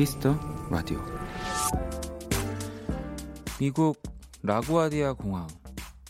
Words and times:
Kiss 0.00 0.19
the 0.19 0.34
Radio 0.70 0.98
미국 3.58 4.02
라구아디아 4.42 5.12
공항 5.12 5.46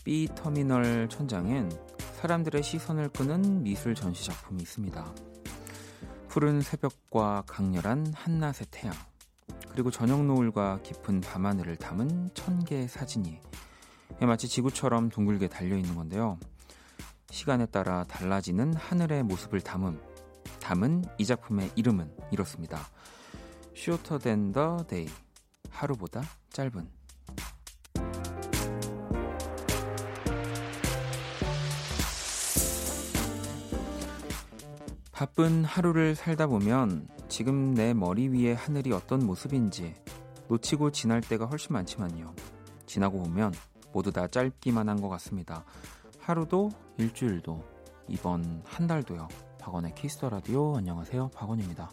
B 0.05 0.29
터미널 0.33 1.09
천장엔 1.09 1.69
사람들의 2.21 2.63
시선을 2.63 3.09
끄는 3.09 3.63
미술 3.63 3.93
전시 3.93 4.27
작품이 4.27 4.61
있습니다. 4.61 5.13
푸른 6.29 6.61
새벽과 6.61 7.43
강렬한 7.45 8.13
한낮의 8.15 8.67
태양, 8.71 8.95
그리고 9.73 9.91
저녁 9.91 10.23
노을과 10.23 10.79
깊은 10.83 11.19
밤하늘을 11.19 11.75
담은 11.75 12.29
천 12.33 12.63
개의 12.63 12.87
사진이 12.87 13.41
마치 14.21 14.47
지구처럼 14.47 15.09
둥글게 15.09 15.49
달려 15.49 15.75
있는 15.75 15.95
건데요. 15.95 16.39
시간에 17.29 17.65
따라 17.65 18.05
달라지는 18.05 18.73
하늘의 18.73 19.23
모습을 19.23 19.59
담음, 19.59 19.99
담은 20.61 21.03
이 21.17 21.25
작품의 21.25 21.71
이름은 21.75 22.09
이렇습니다. 22.31 22.87
Shorter. 23.81 25.07
하루보다 25.71 26.21
짧은. 26.51 26.87
바쁜 35.11 35.63
하루를 35.63 36.15
살다 36.15 36.45
보면 36.47 37.07
지금 37.27 37.73
내 37.73 37.93
머리 37.93 38.27
위에 38.27 38.53
하늘이 38.53 38.91
어떤 38.91 39.25
모습인지 39.25 39.95
놓치고 40.47 40.91
지날 40.91 41.21
때가 41.21 41.45
훨씬 41.45 41.73
많지만요. 41.73 42.35
지나고 42.85 43.19
보면 43.23 43.53
모두 43.93 44.11
다 44.11 44.27
짧기만 44.27 44.89
한 44.89 45.01
것 45.01 45.09
같습니다. 45.09 45.63
하루도 46.19 46.69
일주일도 46.97 47.63
이번 48.07 48.61
한 48.65 48.85
달도요. 48.87 49.27
박원의 49.59 49.95
키스터 49.95 50.29
라디오 50.29 50.75
안녕하세요. 50.75 51.29
박원입니다. 51.33 51.89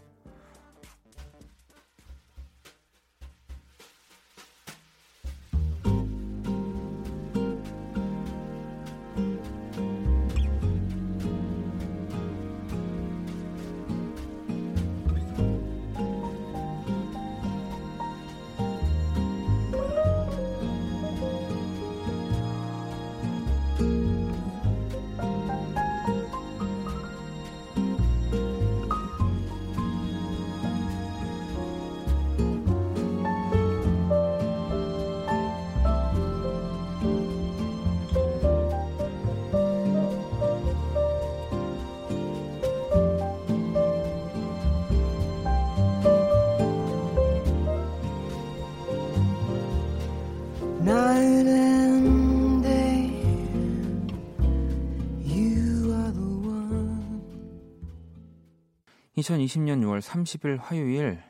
2020년 59.19 59.81
6월 59.83 60.01
30일 60.01 60.59
화요일 60.61 61.21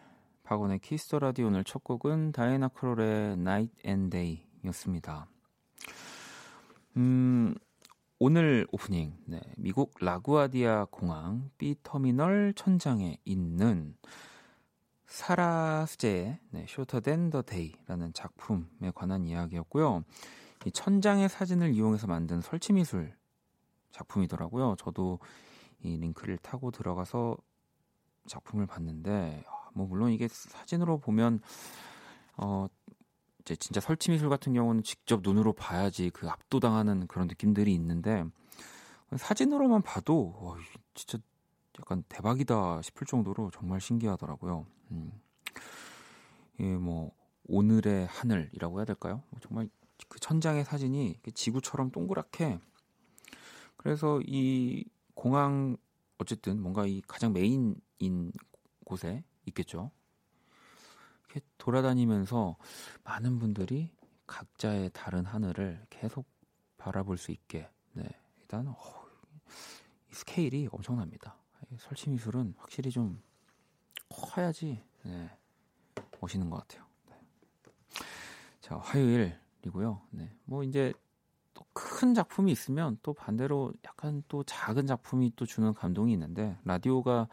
박원의 0.43 0.81
Kiss 0.81 1.04
the 1.04 1.21
Radio 1.21 1.47
오늘 1.47 1.65
첫 1.65 1.83
곡은 1.85 2.33
다이애나 2.33 2.69
크롤의 2.69 3.33
Night 3.33 3.75
and 3.87 4.11
Day였습니다. 4.11 5.27
음, 6.99 7.55
오늘 8.19 8.67
오프닝 8.73 9.17
네, 9.25 9.41
미국 9.57 9.95
라구아디아 10.01 10.89
공항 10.91 11.51
B 11.57 11.77
터미널 11.83 12.53
천장에 12.55 13.17
있는 13.25 13.97
사라 15.07 15.87
제의 15.87 16.41
네, 16.51 16.67
Shorter 16.69 17.03
Than 17.03 17.31
the 17.31 17.43
Day라는 17.43 18.13
작품에 18.13 18.93
관한 18.95 19.25
이야기였고요. 19.25 20.05
이 20.67 20.73
천장의 20.73 21.31
사진을 21.31 21.73
이용해서 21.73 22.07
만든 22.07 22.43
설치 22.43 22.75
미술 22.75 23.15
작품이더라고요. 23.93 24.77
저도 24.77 25.21
이 25.81 25.97
링크를 25.97 26.37
타고 26.37 26.71
들어가서 26.71 27.39
작품을 28.29 28.67
봤는데 28.67 29.45
아, 29.47 29.71
뭐 29.75 29.87
물론 29.87 30.13
이게 30.13 30.29
사진으로 30.29 30.99
보면 30.99 31.41
어 32.37 32.67
이제 33.41 33.57
진짜 33.57 33.81
설치 33.81 34.11
미술 34.11 34.29
같은 34.29 34.53
경우는 34.53 34.83
직접 34.83 35.21
눈으로 35.23 35.53
봐야지 35.53 36.11
그 36.11 36.29
압도당하는 36.29 37.07
그런 37.07 37.27
느낌들이 37.29 37.75
있는데 37.75 38.25
사진으로만 39.17 39.83
봐도 39.83 40.37
와, 40.41 40.57
진짜 40.95 41.19
약간 41.81 42.03
대박이다 42.09 42.83
싶을 42.83 43.07
정도로 43.07 43.51
정말 43.53 43.81
신기하더라고요. 43.81 44.67
음. 44.91 45.13
예, 46.61 46.77
뭐 46.77 47.13
오늘의 47.49 48.07
하늘이라고 48.07 48.79
해야 48.79 48.85
될까요? 48.85 49.23
뭐 49.31 49.41
정말 49.41 49.69
그 50.09 50.19
천장의 50.19 50.65
사진이 50.65 51.21
지구처럼 51.35 51.91
동그랗게 51.91 52.59
그래서 53.77 54.21
이 54.27 54.85
공항 55.15 55.77
어쨌든 56.19 56.61
뭔가 56.61 56.87
이 56.87 57.01
가장 57.07 57.33
메인 57.33 57.77
인 57.99 58.33
곳에 58.85 59.25
있겠죠. 59.47 59.91
이렇게 61.25 61.41
돌아다니면서 61.59 62.57
많은 63.05 63.39
분들이 63.39 63.91
각자의 64.27 64.91
다른 64.93 65.25
하늘을 65.25 65.87
계속 65.91 66.27
바라볼 66.77 67.19
수 67.19 67.33
있게. 67.33 67.69
네, 67.93 68.05
일단 68.41 68.69
어, 68.69 68.77
이 70.11 70.15
스케일이 70.15 70.69
엄청납니다. 70.71 71.37
설치 71.79 72.09
미술은 72.09 72.55
확실히 72.57 72.91
좀 72.91 73.21
커야지 74.09 74.83
네, 75.05 75.31
멋있는 76.21 76.49
것 76.49 76.59
같아요. 76.59 76.87
네. 77.09 77.17
자 78.61 78.77
화요일이고요. 78.77 80.03
네, 80.11 80.33
뭐 80.45 80.63
이제 80.63 80.93
큰 81.73 82.15
작품이 82.15 82.51
있으면 82.53 82.99
또 83.03 83.13
반대로 83.13 83.73
약간 83.85 84.23
또 84.29 84.43
작은 84.45 84.87
작품이 84.87 85.33
또 85.37 85.47
주는 85.47 85.73
감동이 85.75 86.13
있는데 86.13 86.57
라디오가 86.65 87.29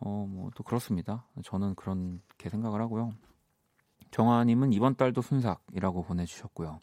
어 0.00 0.26
뭐 0.26 0.50
또 0.54 0.62
그렇습니다. 0.62 1.26
저는 1.42 1.74
그렇게 1.74 2.48
생각을 2.50 2.80
하고요. 2.80 3.12
정화님은 4.10 4.72
이번 4.72 4.94
달도 4.94 5.22
순삭이라고 5.22 6.02
보내주셨고요. 6.04 6.80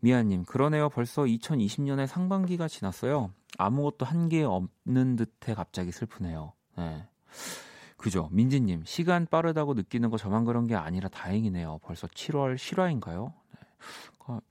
미아님, 0.00 0.44
그러네요. 0.44 0.88
벌써 0.88 1.22
2020년의 1.22 2.06
상반기가 2.06 2.68
지났어요. 2.68 3.32
아무것도 3.58 4.04
한 4.04 4.28
게 4.28 4.42
없는 4.42 5.16
듯해 5.16 5.54
갑자기 5.54 5.92
슬프네요. 5.92 6.52
네. 6.76 7.06
그죠. 7.96 8.28
민지님, 8.32 8.84
시간 8.84 9.26
빠르다고 9.26 9.74
느끼는 9.74 10.10
거 10.10 10.16
저만 10.16 10.44
그런 10.44 10.66
게 10.66 10.74
아니라 10.74 11.08
다행이네요. 11.08 11.78
벌써 11.82 12.08
7월 12.08 12.58
실화인가요? 12.58 13.32
네. 13.54 13.60
그러니까 14.18 14.46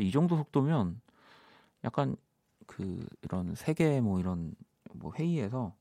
이 0.00 0.10
정도 0.10 0.36
속도면 0.36 1.00
약간 1.84 2.16
그 2.66 3.06
이런 3.22 3.54
세계 3.54 4.00
뭐 4.00 4.18
이런 4.20 4.54
뭐 4.94 5.12
회의에서 5.14 5.74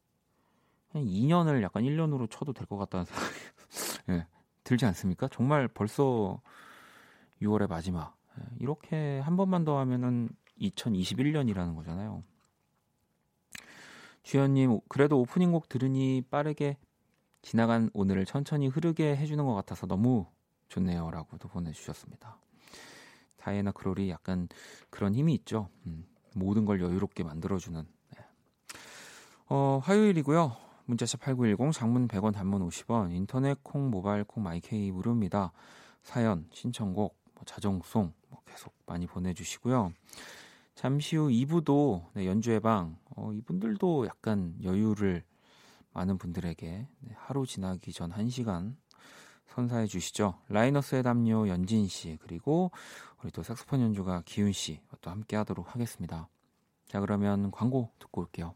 한 0.91 1.03
2년을 1.05 1.61
약간 1.61 1.83
1년으로 1.83 2.29
쳐도 2.29 2.53
될 2.53 2.65
것 2.67 2.77
같다는 2.77 3.05
생각이 3.05 3.35
예, 4.09 4.27
들지 4.63 4.85
않습니까? 4.85 5.27
정말 5.31 5.67
벌써 5.67 6.41
6월의 7.41 7.69
마지막. 7.69 8.15
예, 8.39 8.43
이렇게 8.59 9.19
한 9.19 9.37
번만 9.37 9.63
더 9.65 9.77
하면은 9.79 10.29
2021년이라는 10.59 11.75
거잖아요. 11.75 12.23
주연님, 14.23 14.79
그래도 14.89 15.19
오프닝 15.21 15.51
곡 15.51 15.69
들으니 15.69 16.21
빠르게 16.29 16.77
지나간 17.41 17.89
오늘을 17.93 18.25
천천히 18.25 18.67
흐르게 18.67 19.15
해주는 19.15 19.43
것 19.45 19.53
같아서 19.55 19.87
너무 19.87 20.27
좋네요. 20.67 21.09
라고도 21.09 21.47
보내주셨습니다. 21.47 22.37
다이애나 23.37 23.71
크롤이 23.71 24.09
약간 24.09 24.49
그런 24.89 25.15
힘이 25.15 25.33
있죠. 25.35 25.69
음, 25.85 26.05
모든 26.35 26.65
걸 26.65 26.81
여유롭게 26.81 27.23
만들어주는. 27.23 27.81
네. 27.81 28.25
어, 29.47 29.79
화요일이고요. 29.83 30.57
문자샵 30.89 31.21
8910 31.21 31.71
장문 31.71 32.07
100원 32.07 32.33
단문 32.33 32.67
50원 32.67 33.13
인터넷 33.13 33.63
콩 33.63 33.91
모바일 33.91 34.23
콩 34.23 34.41
마이케이 34.41 34.91
무료입니다. 34.91 35.51
사연 36.01 36.47
신청곡 36.51 37.15
뭐 37.35 37.43
자정송 37.45 38.11
뭐 38.29 38.41
계속 38.47 38.73
많이 38.87 39.05
보내주시고요. 39.05 39.93
잠시 40.73 41.15
후 41.15 41.27
2부도 41.27 42.05
네, 42.13 42.25
연주의 42.25 42.59
방 42.59 42.97
어, 43.15 43.31
이분들도 43.33 44.07
약간 44.07 44.55
여유를 44.63 45.23
많은 45.93 46.17
분들에게 46.17 46.87
네, 47.01 47.15
하루 47.17 47.45
지나기 47.45 47.93
전 47.93 48.11
1시간 48.11 48.75
선사해 49.45 49.85
주시죠. 49.85 50.39
라이너스의 50.47 51.03
담요 51.03 51.47
연진 51.49 51.87
씨 51.87 52.17
그리고 52.19 52.71
우리 53.21 53.29
또 53.29 53.43
색소폰 53.43 53.81
연주가 53.81 54.23
기훈 54.25 54.51
씨또 54.53 55.11
함께 55.11 55.35
하도록 55.35 55.71
하겠습니다. 55.71 56.27
자, 56.87 56.99
그러면 56.99 57.51
광고 57.51 57.91
듣고 57.99 58.21
올게요. 58.21 58.55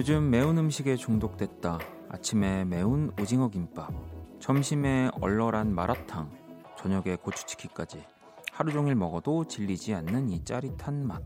요즘 0.00 0.30
매운 0.30 0.56
음식에 0.56 0.96
중독됐다. 0.96 1.78
아침에 2.08 2.64
매운 2.64 3.12
오징어 3.20 3.50
김밥, 3.50 3.92
점심에 4.38 5.10
얼얼한 5.20 5.74
마라탕, 5.74 6.30
저녁에 6.78 7.16
고추튀김까지 7.16 8.02
하루 8.50 8.72
종일 8.72 8.94
먹어도 8.94 9.44
질리지 9.44 9.92
않는 9.92 10.30
이 10.30 10.42
짜릿한 10.42 11.06
맛. 11.06 11.22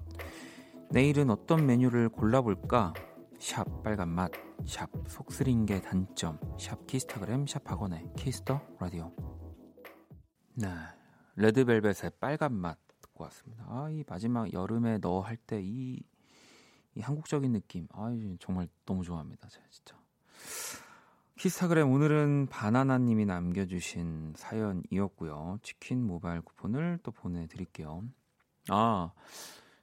내일은 0.91 1.31
어떤 1.31 1.65
메뉴를 1.65 2.09
골라볼까? 2.09 2.95
샵 3.39 3.85
빨간 3.85 4.09
맛, 4.09 4.33
샵 4.67 4.91
속쓰린 5.07 5.67
게 5.67 5.81
단점, 5.81 6.41
샵 6.59 6.85
키스타그램, 6.89 7.47
샵 7.47 7.71
박원의 7.71 8.11
Kiss 8.17 8.42
the 8.42 8.61
Radio. 8.81 9.13
네, 10.57 10.67
레드벨벳의 11.37 12.11
빨간 12.19 12.53
맛 12.53 12.77
듣고 13.01 13.23
왔습니다. 13.23 13.67
아, 13.69 13.89
이 13.89 14.03
마지막 14.09 14.53
여름에 14.53 14.99
너 14.99 15.21
할 15.21 15.37
때 15.37 15.61
이 15.63 16.03
이 16.95 17.01
한국적인 17.01 17.53
느낌, 17.53 17.89
아, 17.93 18.11
정말 18.41 18.69
너무 18.85 19.03
좋아합니다. 19.03 19.49
제가 19.49 19.67
진짜. 19.71 19.97
키스타그램 21.37 21.91
오늘은 21.91 22.47
바나나님이 22.47 23.27
남겨주신 23.27 24.35
사연이었고요. 24.37 25.59
치킨 25.63 26.07
모바일 26.07 26.41
쿠폰을 26.43 27.01
또 27.03 27.11
보내드릴게요. 27.11 28.05
아, 28.69 29.13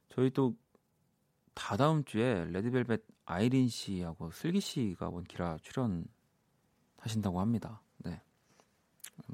저희 0.09 0.29
또 0.31 0.55
다다음 1.53 2.05
주에 2.05 2.45
레드벨벳 2.45 3.03
아이린 3.25 3.67
씨하고 3.67 4.31
슬기 4.31 4.61
씨가 4.61 5.09
원키라 5.09 5.57
출연하신다고 5.61 7.39
합니다. 7.39 7.81
네. 7.97 8.21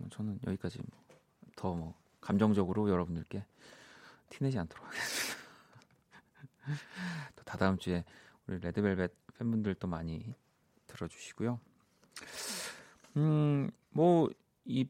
저는 0.09 0.39
여기까지 0.45 0.79
더 1.56 1.75
뭐 1.75 1.95
감정적으로 2.21 2.89
여러분들께 2.89 3.45
티내지 4.29 4.59
않도록 4.59 4.85
하겠습니다. 4.85 5.37
또 7.36 7.44
다다음 7.44 7.78
주에 7.78 8.04
우리 8.48 8.60
레드벨벳 8.60 9.12
팬분들도 9.38 9.88
많이 9.88 10.34
들어주시고요. 10.88 11.60
음, 13.18 13.69
뭐 13.92 14.30
이 14.66 14.86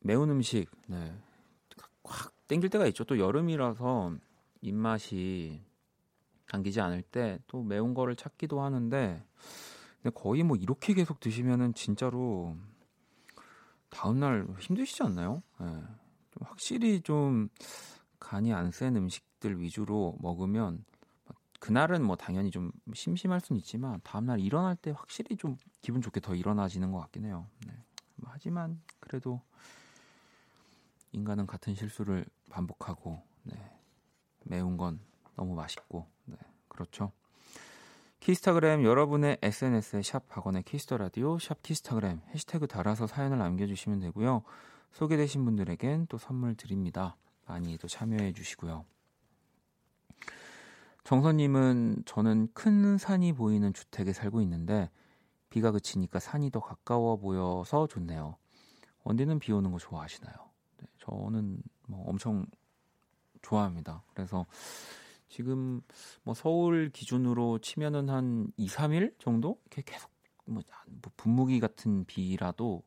매운 0.00 0.30
음식, 0.30 0.68
네, 0.88 1.16
확 2.04 2.32
땡길 2.48 2.70
때가 2.70 2.86
있죠. 2.88 3.04
또 3.04 3.18
여름이라서 3.18 4.16
입맛이 4.60 5.62
당기지 6.48 6.80
않을 6.80 7.02
때 7.02 7.38
또 7.46 7.62
매운 7.62 7.94
거를 7.94 8.16
찾기도 8.16 8.60
하는데 8.60 9.24
근데 10.02 10.10
거의 10.14 10.42
뭐 10.42 10.56
이렇게 10.56 10.92
계속 10.94 11.20
드시면은 11.20 11.72
진짜로 11.74 12.56
다음날 13.90 14.46
힘드시지 14.58 15.02
않나요? 15.04 15.42
네. 15.60 15.66
좀 15.66 16.42
확실히 16.46 17.00
좀 17.02 17.48
간이 18.18 18.52
안 18.52 18.70
센 18.72 18.96
음식들 18.96 19.60
위주로 19.60 20.16
먹으면 20.20 20.84
그날은 21.62 22.02
뭐 22.02 22.16
당연히 22.16 22.50
좀 22.50 22.72
심심할 22.92 23.40
수는 23.40 23.60
있지만 23.60 24.00
다음날 24.02 24.40
일어날 24.40 24.74
때 24.74 24.90
확실히 24.90 25.36
좀 25.36 25.56
기분 25.80 26.02
좋게 26.02 26.18
더 26.18 26.34
일어나지는 26.34 26.90
것 26.90 26.98
같긴 26.98 27.24
해요. 27.24 27.46
네. 27.64 27.72
뭐 28.16 28.30
하지만 28.32 28.82
그래도 28.98 29.40
인간은 31.12 31.46
같은 31.46 31.76
실수를 31.76 32.26
반복하고 32.50 33.22
네. 33.44 33.54
매운 34.42 34.76
건 34.76 34.98
너무 35.36 35.54
맛있고 35.54 36.08
네, 36.24 36.36
그렇죠. 36.66 37.12
키스타그램 38.18 38.82
여러분의 38.82 39.38
SNS에 39.40 40.02
샵 40.02 40.26
박원의 40.26 40.64
Kiss 40.64 40.82
the 40.82 40.96
Radio 40.96 41.38
샵 41.38 41.62
키스타그램 41.62 42.22
해시태그 42.34 42.66
달아서 42.66 43.06
사연을 43.06 43.38
남겨주시면 43.38 44.00
되고요. 44.00 44.42
소개되신 44.90 45.44
분들에겐 45.44 46.08
또 46.08 46.18
선물 46.18 46.56
드립니다. 46.56 47.14
많이 47.46 47.78
또 47.78 47.86
참여해 47.86 48.32
주시고요. 48.32 48.84
정선님은 51.04 52.04
저는 52.06 52.48
큰 52.54 52.96
산이 52.96 53.32
보이는 53.32 53.72
주택에 53.72 54.12
살고 54.12 54.40
있는데 54.42 54.90
비가 55.50 55.70
그치니까 55.70 56.18
산이 56.18 56.50
더 56.50 56.60
가까워 56.60 57.16
보여서 57.16 57.86
좋네요. 57.86 58.36
언니는 59.04 59.38
비 59.38 59.52
오는 59.52 59.72
거 59.72 59.78
좋아하시나요? 59.78 60.34
네, 60.78 60.86
저는 60.98 61.62
뭐 61.88 62.08
엄청 62.08 62.46
좋아합니다. 63.42 64.02
그래서 64.14 64.46
지금 65.28 65.80
뭐 66.22 66.34
서울 66.34 66.90
기준으로 66.90 67.58
치면은 67.58 68.08
한 68.08 68.52
2, 68.56 68.68
3일 68.68 69.14
정도 69.18 69.58
이렇게 69.66 69.82
계속 69.82 70.10
뭐, 70.44 70.62
뭐 70.86 71.12
분무기 71.16 71.58
같은 71.58 72.04
비라도 72.04 72.82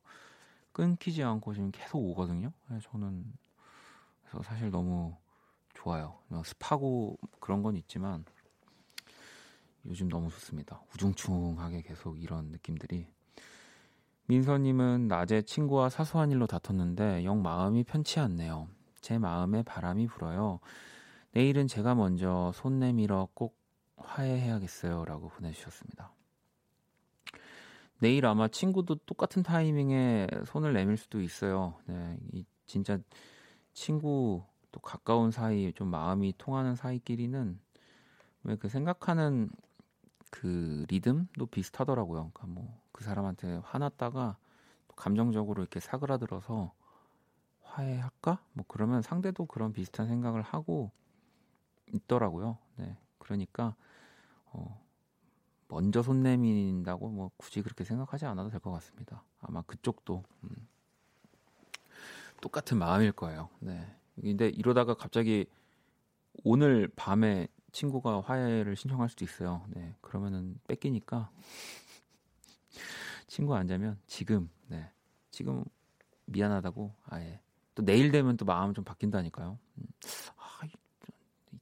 끊기지 0.71 1.23
않고 1.23 1.53
지금 1.53 1.71
계속 1.71 1.97
오거든요. 1.97 2.51
저는 2.81 3.25
그래서 4.21 4.43
사실 4.43 4.71
너무 4.71 5.15
좋아요. 5.85 6.17
뭐 6.29 6.43
습하고 6.43 7.17
그런 7.39 7.61
건 7.61 7.75
있지만 7.77 8.25
요즘 9.85 10.09
너무 10.09 10.31
좋습니다. 10.31 10.81
우중충하게 10.93 11.83
계속 11.83 12.19
이런 12.19 12.45
느낌들이. 12.45 13.07
민서님은 14.25 15.07
낮에 15.07 15.43
친구와 15.43 15.89
사소한 15.89 16.31
일로 16.31 16.47
다퉜는데 16.47 17.23
영 17.23 17.43
마음이 17.43 17.83
편치 17.83 18.19
않네요. 18.19 18.67
제 18.99 19.19
마음에 19.19 19.61
바람이 19.61 20.07
불어요. 20.07 20.59
내일은 21.33 21.67
제가 21.67 21.93
먼저 21.93 22.51
손 22.55 22.79
내밀어 22.79 23.27
꼭 23.35 23.55
화해해야겠어요. 23.97 25.05
라고 25.05 25.29
보내주셨습니다. 25.29 26.11
내일 27.99 28.25
아마 28.25 28.47
친구도 28.47 28.95
똑같은 29.05 29.43
타이밍에 29.43 30.27
손을 30.47 30.73
내밀 30.73 30.97
수도 30.97 31.21
있어요. 31.21 31.75
네, 31.85 32.17
이 32.33 32.43
진짜 32.65 32.97
친구 33.73 34.43
또 34.75 34.81
가까운 34.81 35.31
사이, 35.31 35.73
좀 35.73 35.89
마음이 35.89 36.35
통하는 36.37 36.75
사이끼리는 36.75 37.59
왜 38.45 38.57
그 38.57 38.69
생각하는 38.69 39.49
그 40.31 40.85
리듬도 40.89 41.47
비슷하더라고요. 41.47 42.31
그러니까 42.33 42.47
뭐 42.47 42.81
그 42.93 43.03
사람한테 43.03 43.57
화났다가 43.65 44.37
감정적으로 44.95 45.61
이렇게 45.63 45.79
사그라들어서 45.81 46.73
화해할까? 47.63 48.39
뭐 48.53 48.65
그러면 48.67 49.01
상대도 49.01 49.47
그런 49.47 49.73
비슷한 49.73 50.07
생각을 50.07 50.41
하고 50.41 50.91
있더라고요. 51.93 52.57
네. 52.77 52.97
그러니까 53.19 53.75
어, 54.47 54.81
먼저 55.69 56.03
손 56.03 56.23
내민다고 56.23 57.09
뭐 57.09 57.31
굳이 57.37 57.61
그렇게 57.61 57.83
생각하지 57.83 58.25
않아도 58.27 58.49
될 58.49 58.59
것 58.61 58.71
같습니다. 58.73 59.23
아마 59.41 59.61
그쪽도 59.63 60.23
음, 60.45 60.67
똑같은 62.41 62.77
마음일 62.77 63.11
거예요. 63.11 63.49
네. 63.59 63.85
근데 64.21 64.47
이러다가 64.47 64.93
갑자기 64.93 65.45
오늘 66.43 66.89
밤에 66.95 67.47
친구가 67.71 68.21
화해를 68.21 68.75
신청할 68.75 69.09
수도 69.09 69.25
있어요. 69.25 69.65
네. 69.69 69.95
그러면은 70.01 70.59
뺏기니까 70.67 71.29
친구 73.27 73.55
안 73.55 73.67
자면 73.67 73.99
지금 74.07 74.49
네. 74.67 74.89
지금 75.31 75.63
미안하다고 76.25 76.93
아예 77.05 77.39
또 77.73 77.83
내일 77.83 78.11
되면 78.11 78.37
또 78.37 78.45
마음 78.45 78.73
좀 78.73 78.83
바뀐다니까요. 78.83 79.57
음. 79.77 79.85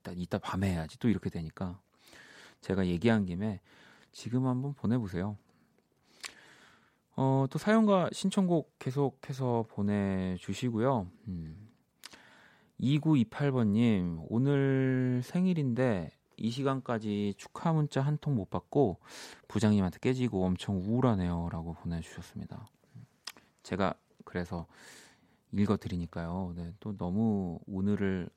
이따 0.04 0.12
이따 0.12 0.38
밤에 0.38 0.72
해야지 0.72 1.00
또 1.00 1.08
이렇게 1.08 1.30
되니까 1.30 1.80
제가 2.62 2.86
얘기한 2.88 3.26
김에 3.26 3.62
지금 4.12 4.46
한번 4.46 4.74
보내보세요. 4.74 5.38
어, 7.16 7.46
또 7.50 7.58
사연과 7.58 8.10
신청곡 8.12 8.78
계속해서 8.80 9.66
보내주시고요. 9.70 11.08
음. 11.28 11.73
2928번님, 12.84 14.26
오늘 14.30 15.22
생일인데 15.24 16.12
이 16.36 16.50
시간까지 16.50 17.36
축하 17.38 17.72
문자 17.72 18.02
한 18.02 18.18
통 18.18 18.36
못 18.36 18.50
받고 18.50 19.00
부장님한테 19.48 20.00
깨지고 20.00 20.46
엄청 20.46 20.78
우울하네요. 20.80 21.48
라고 21.52 21.74
보내주셨습니다. 21.74 22.68
제가 23.64 23.94
그래서 24.26 24.68
읽어드리니까요. 25.54 26.54
네, 26.58 26.74
또 26.82 26.98
너무 26.98 27.60
오늘을 27.68 28.30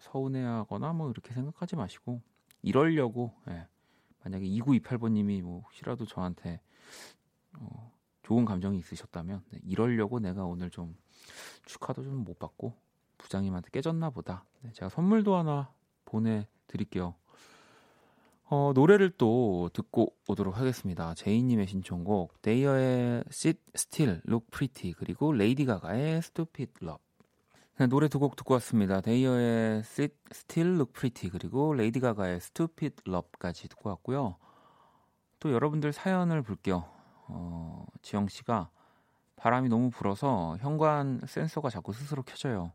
서운해하거나 0.00 0.92
뭐 0.94 1.10
이렇게 1.10 1.32
생각하지 1.32 1.76
마시고 1.76 2.20
이러려고 2.62 3.32
예, 3.48 3.68
만약에 4.24 4.44
2928번님이 4.46 5.42
뭐 5.42 5.60
혹시라도 5.60 6.06
저한테 6.06 6.60
어, 7.58 7.92
좋은 8.22 8.44
감정이 8.44 8.78
있으셨다면 8.78 9.44
네, 9.50 9.60
이러려고 9.64 10.18
내가 10.18 10.44
오늘 10.44 10.70
좀 10.70 10.96
축하도 11.66 12.02
좀 12.02 12.24
못 12.24 12.38
받고 12.38 12.74
부장님한테 13.22 13.70
깨졌나 13.72 14.10
보다. 14.10 14.44
네, 14.60 14.70
제가 14.72 14.88
선물도 14.88 15.36
하나 15.36 15.70
보내드릴게요. 16.04 17.14
어, 18.44 18.72
노래를 18.74 19.10
또 19.16 19.70
듣고 19.72 20.14
오도록 20.28 20.58
하겠습니다. 20.58 21.14
제이님의 21.14 21.66
신청곡 21.66 22.42
데이야의 22.42 23.24
Sit 23.30 23.60
Still, 23.74 24.20
Look 24.28 24.46
Pretty 24.50 24.92
그리고 24.98 25.32
레이디 25.32 25.64
가가의 25.64 26.18
Stupid 26.18 26.72
Love 26.82 27.02
네, 27.78 27.86
노래 27.86 28.08
두 28.08 28.18
곡 28.18 28.36
듣고 28.36 28.52
왔습니다. 28.54 29.00
데이야의 29.00 29.78
Sit 29.78 30.14
Still, 30.30 30.74
Look 30.74 30.92
Pretty 30.92 31.30
그리고 31.30 31.72
레이디 31.72 32.00
가가의 32.00 32.36
Stupid 32.36 32.96
Love까지 33.08 33.68
듣고 33.68 33.88
왔고요. 33.88 34.36
또 35.40 35.52
여러분들 35.52 35.92
사연을 35.94 36.42
볼게요. 36.42 36.84
어, 37.28 37.86
지영 38.02 38.28
씨가 38.28 38.68
바람이 39.36 39.70
너무 39.70 39.90
불어서 39.90 40.56
현관 40.60 41.20
센서가 41.26 41.70
자꾸 41.70 41.92
스스로 41.94 42.22
켜져요. 42.22 42.72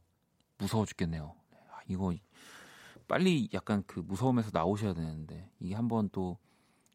무서워 0.58 0.86
죽겠네요. 0.86 1.36
아, 1.72 1.80
이거 1.88 2.14
빨리 3.08 3.50
약간 3.54 3.84
그 3.88 4.00
무서움에서 4.00 4.50
나오셔야 4.54 4.94
되는데 4.94 5.50
이게 5.60 5.76
한번 5.76 6.10
또 6.12 6.38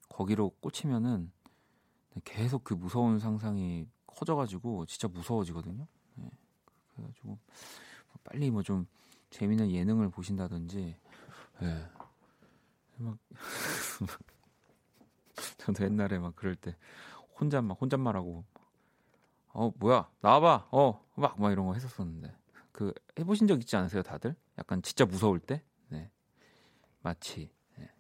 거기로 0.09 0.51
꽂히면은 0.61 1.33
계속 2.25 2.65
그 2.65 2.75
무서운 2.75 3.19
상상이 3.19 3.89
커져가지고 4.07 4.87
진짜 4.87 5.09
무서워지거든요. 5.09 5.87
네. 6.17 6.31
그래가지고 6.95 7.39
빨리 8.25 8.51
뭐 8.51 8.63
좀 8.63 8.87
재미있는 9.33 9.71
예능을 9.71 10.11
보신다든지, 10.11 10.95
예. 11.63 11.89
막 12.99 13.19
저도 15.57 15.85
옛날에 15.85 16.19
막 16.19 16.37
그럴 16.37 16.55
때 16.55 16.77
혼자 17.41 17.63
막 17.63 17.81
혼잣말하고 17.81 18.45
어 19.55 19.73
뭐야 19.77 20.09
나와봐 20.21 20.69
어막 20.71 21.41
막 21.41 21.51
이런 21.51 21.67
거 21.67 21.75
했었었는데 21.75 22.37
그 22.73 22.93
해보신 23.19 23.47
적 23.47 23.61
있지 23.61 23.77
않으세요 23.77 24.03
다들? 24.03 24.35
약간 24.59 24.83
진짜 24.83 25.05
무서울 25.05 25.39
때? 25.41 25.63
네 25.89 26.11
마치 27.01 27.51
네. 27.77 27.91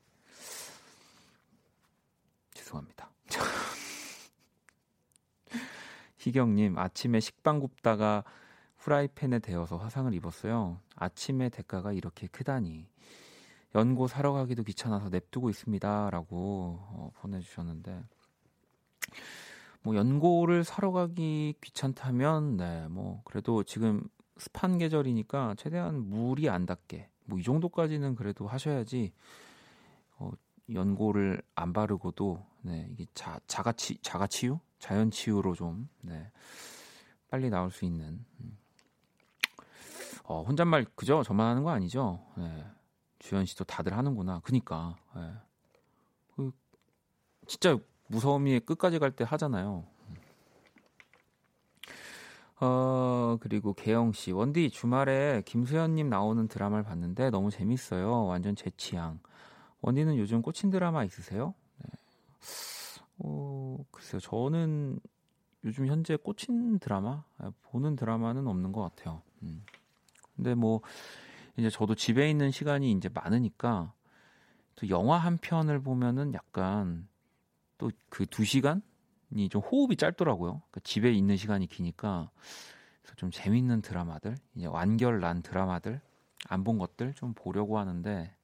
죄송합니다. 2.54 3.10
희경님 6.18 6.78
아침에 6.78 7.20
식빵 7.20 7.60
굽다가 7.60 8.24
후라이팬에 8.78 9.40
데워서 9.40 9.76
화상을 9.76 10.12
입었어요. 10.14 10.80
아침에 10.96 11.48
대가가 11.50 11.92
이렇게 11.92 12.26
크다니. 12.26 12.88
연고 13.74 14.06
사러 14.06 14.32
가기도 14.32 14.62
귀찮아서 14.64 15.08
냅두고 15.08 15.48
있습니다라고 15.50 16.78
어, 16.90 17.10
보내주셨는데 17.14 18.02
뭐 19.82 19.96
연고를 19.96 20.62
사러 20.64 20.92
가기 20.92 21.54
귀찮다면 21.60 22.56
네 22.56 22.86
뭐 22.90 23.22
그래도 23.24 23.62
지금 23.64 24.04
습한 24.38 24.78
계절이니까 24.78 25.54
최대한 25.58 26.08
물이 26.08 26.48
안 26.48 26.66
닿게 26.66 27.08
뭐 27.26 27.38
이 27.38 27.42
정도까지는 27.42 28.14
그래도 28.14 28.46
하셔야지 28.46 29.12
어, 30.18 30.30
연고를 30.72 31.42
안 31.54 31.72
바르고도 31.72 32.44
네 32.62 32.88
이게 32.90 33.06
자 33.14 33.40
자가치 33.46 33.98
자가치유 34.02 34.58
자연 34.78 35.10
치유로 35.10 35.54
좀 35.54 35.88
네, 36.00 36.30
빨리 37.28 37.50
나올 37.50 37.70
수 37.70 37.84
있는 37.84 38.24
음. 38.40 38.58
어, 40.24 40.42
혼잣말 40.42 40.86
그죠 40.94 41.22
저만 41.22 41.46
하는 41.46 41.62
거 41.62 41.70
아니죠 41.70 42.24
네. 42.36 42.64
주현 43.22 43.46
씨도 43.46 43.64
다들 43.64 43.96
하는구나. 43.96 44.40
그니까. 44.40 44.96
예. 45.16 45.32
그 46.34 46.50
진짜 47.46 47.78
무서움이 48.08 48.60
끝까지 48.60 48.98
갈 48.98 49.12
때 49.14 49.24
하잖아요. 49.24 49.86
어, 52.64 53.38
그리고 53.40 53.74
개영 53.74 54.12
씨. 54.12 54.30
원디 54.32 54.70
주말에 54.70 55.42
김수현 55.46 55.96
님 55.96 56.08
나오는 56.08 56.46
드라마를 56.46 56.84
봤는데 56.84 57.30
너무 57.30 57.50
재밌어요. 57.50 58.26
완전 58.26 58.54
제 58.54 58.70
취향. 58.76 59.18
원디는 59.80 60.16
요즘 60.16 60.42
꽂힌 60.42 60.70
드라마 60.70 61.04
있으세요? 61.04 61.54
네. 61.78 61.90
어, 63.18 63.78
글쎄요. 63.90 64.20
저는 64.20 65.00
요즘 65.64 65.86
현재 65.88 66.16
꽂힌 66.16 66.78
드라마? 66.78 67.24
아, 67.38 67.50
보는 67.64 67.96
드라마는 67.96 68.46
없는 68.46 68.70
것 68.72 68.82
같아요. 68.82 69.22
음. 69.42 69.64
근데 70.36 70.54
뭐 70.54 70.82
이제 71.56 71.68
저도 71.68 71.96
집에 71.96 72.30
있는 72.30 72.52
시간이 72.52 72.92
이제 72.92 73.08
많으니까 73.12 73.92
또 74.76 74.88
영화 74.88 75.18
한 75.18 75.38
편을 75.38 75.82
보면은 75.82 76.34
약간 76.34 77.08
또 77.78 77.90
그 78.08 78.26
두 78.26 78.44
시간이 78.44 78.80
좀 79.50 79.62
호흡이 79.62 79.96
짧더라고요. 79.96 80.52
그러니까 80.52 80.80
집에 80.84 81.12
있는 81.12 81.36
시간이 81.36 81.66
기니까 81.66 82.30
그래서 83.02 83.14
좀 83.16 83.30
재밌는 83.30 83.82
드라마들, 83.82 84.36
이제 84.54 84.66
완결 84.66 85.20
난 85.20 85.42
드라마들 85.42 86.00
안 86.48 86.64
본 86.64 86.78
것들 86.78 87.14
좀 87.14 87.34
보려고 87.34 87.78
하는데 87.78 88.34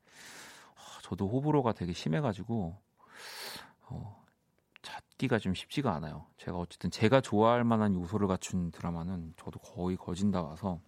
어, 0.77 1.01
저도 1.03 1.29
호불호가 1.29 1.73
되게 1.73 1.93
심해가지고 1.93 2.77
어, 3.89 4.25
찾기가 4.83 5.39
좀 5.39 5.55
쉽지가 5.55 5.93
않아요. 5.95 6.27
제가 6.39 6.57
어쨌든 6.59 6.91
제가 6.91 7.21
좋아할 7.21 7.65
만한 7.65 7.95
요소를 7.95 8.29
갖춘 8.29 8.71
드라마는 8.71 9.35
저도 9.37 9.59
거의 9.61 9.97
거진다 9.97 10.43
와서 10.43 10.81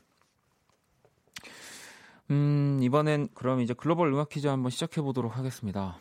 음, 2.30 2.78
이번엔 2.82 3.28
그럼 3.34 3.60
이제 3.60 3.74
글로벌 3.74 4.12
음악 4.12 4.28
퀴즈 4.28 4.46
한번 4.46 4.70
시작해 4.70 5.00
보도록 5.02 5.36
하겠습니다. 5.36 5.98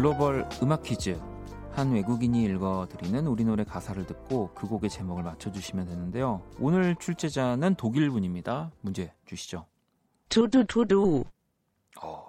글로벌 0.00 0.48
음악 0.62 0.82
퀴즈. 0.82 1.20
한 1.72 1.92
외국인이 1.92 2.42
읽어드리는 2.44 3.26
우리 3.26 3.44
노래 3.44 3.64
가사를 3.64 4.06
듣고 4.06 4.50
그 4.54 4.66
곡의 4.66 4.88
제목을 4.88 5.22
맞춰주시면 5.22 5.84
되는데요. 5.84 6.42
오늘 6.58 6.96
출제자는 6.96 7.74
독일 7.74 8.08
분입니다. 8.08 8.72
문제 8.80 9.12
주시죠. 9.26 9.66
두두두두. 10.30 11.24
어, 12.00 12.26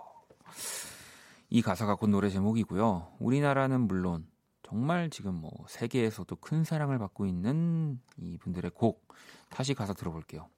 이 1.50 1.62
가사가 1.62 1.96
곧 1.96 2.10
노래 2.10 2.28
제목이고요. 2.30 3.14
우리나라는 3.20 3.80
물론 3.88 4.28
정말 4.64 5.10
지금 5.10 5.36
뭐 5.36 5.50
세계에서도 5.70 6.36
큰 6.42 6.66
사랑을 6.66 7.00
받고 7.00 7.26
있는 7.26 8.02
이 8.18 8.38
분들의 8.38 8.72
곡 8.72 9.08
다시 9.48 9.74
가사 9.74 9.94
들어볼게요. 9.94 10.50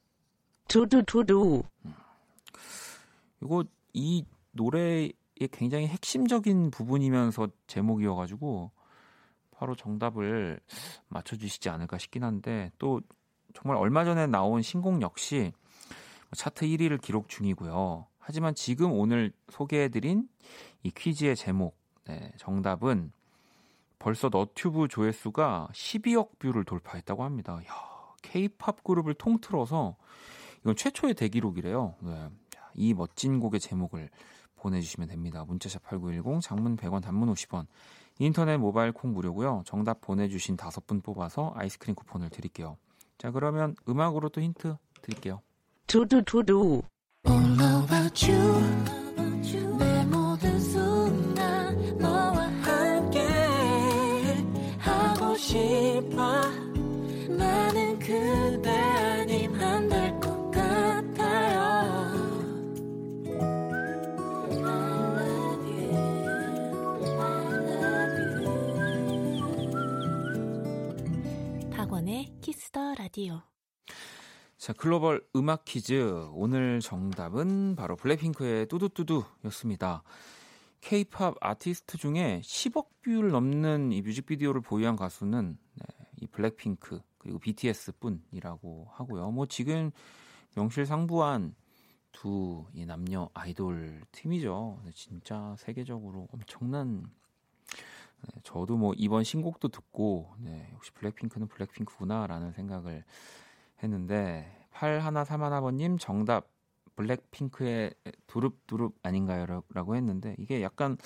두두두두. 0.68 1.62
음. 1.86 1.94
이거 3.44 3.64
이 3.94 4.26
노래의 4.54 5.14
굉장히 5.52 5.88
핵심적인 5.88 6.72
부분이면서 6.72 7.50
제목이어가지고 7.68 8.72
바로 9.52 9.76
정답을 9.76 10.60
맞춰주시지 11.08 11.70
않을까 11.70 11.98
싶긴 11.98 12.24
한데 12.24 12.72
또 12.78 13.02
정말 13.54 13.78
얼마 13.78 14.04
전에 14.04 14.28
나온 14.28 14.62
신곡 14.62 15.02
역시 15.02 15.52
차트 16.36 16.66
1위를 16.66 17.00
기록 17.02 17.30
중이고요. 17.30 18.08
하지만 18.20 18.56
지금 18.56 18.92
오늘 18.92 19.32
소개해드린 19.50 20.28
이 20.82 20.92
퀴즈의 20.92 21.36
제목, 21.36 21.78
네, 22.06 22.32
정답은 22.38 23.12
벌써 24.00 24.30
너튜브 24.30 24.88
조회수가 24.88 25.70
12억 25.72 26.40
뷰를 26.40 26.64
돌파했다고 26.64 27.24
합니다. 27.24 27.60
야, 27.68 28.14
K-팝 28.22 28.84
그룹을 28.84 29.14
통틀어서 29.14 29.96
이건 30.62 30.76
최초의 30.76 31.14
대기록이래요. 31.14 31.96
네, 32.00 32.30
이 32.76 32.94
멋진 32.94 33.40
곡의 33.40 33.60
제목을 33.60 34.10
보내주시면 34.64 35.10
됩니다. 35.10 35.46
문자샵 35.46 35.84
8910, 35.84 36.42
장문 36.42 36.78
100원, 36.78 37.04
단문 37.04 37.32
50원, 37.34 37.68
인터넷 38.20 38.58
모바일 38.58 38.92
콩 38.92 39.14
무료고요. 39.14 39.64
정답 39.66 40.02
보내주신 40.02 40.58
다섯 40.58 40.88
분 40.88 41.02
뽑아서 41.02 41.54
아이스크림 41.56 41.94
쿠폰을 41.96 42.30
드릴게요. 42.30 42.78
자, 43.18 43.32
그러면 43.32 43.76
음악으로 43.88 44.30
또 44.30 44.42
힌트 44.42 44.76
드릴게요. 45.02 45.42
두두두두. 45.88 46.82
라디오. 73.14 73.44
자, 74.58 74.74
글로벌 74.74 75.24
음악 75.36 75.66
퀴즈. 75.66 76.28
오늘 76.32 76.80
정답은 76.80 77.76
바로 77.76 77.96
블랙핑크의 77.96 78.68
뚜두뚜두였습니다. 78.68 80.02
K-팝 80.82 81.36
아티스트 81.40 82.00
중에 82.00 82.42
10억 82.44 82.88
뷰를 83.04 83.30
넘는 83.30 83.92
이 83.92 84.02
뮤직비디오를 84.02 84.62
보유한 84.62 84.96
가수는 84.96 85.60
네, 85.76 85.86
이 86.22 86.26
블랙핑크 86.26 87.02
그리고 87.20 87.38
BTS 87.38 88.00
뿐이라고 88.00 88.88
하고요. 88.90 89.30
뭐 89.30 89.46
지금 89.46 89.92
명실상부한 90.56 91.54
두 92.12 92.66
이 92.74 92.88
남녀 92.88 93.30
아이돌 93.36 94.02
팀이죠. 94.12 94.82
진짜 94.96 95.56
세계적으로 95.60 96.28
엄청난 96.32 97.06
네, 98.24 98.42
저도 98.44 98.78
뭐 98.78 98.94
이번 98.98 99.24
신곡도 99.24 99.70
듣고 99.70 100.34
네, 100.40 100.70
역시 100.74 100.92
블랙핑크는 100.94 101.48
블랙핑크구나라는 101.48 102.52
생각을 102.54 103.04
했는데 103.82 104.68
8131번님 104.74 106.00
정답 106.00 106.48
블랙핑크의 106.96 107.94
두릅두릅 108.28 108.98
아닌가요? 109.04 109.64
라고 109.70 109.96
했는데 109.96 110.36
이게 110.40 110.62
약간 110.62 110.98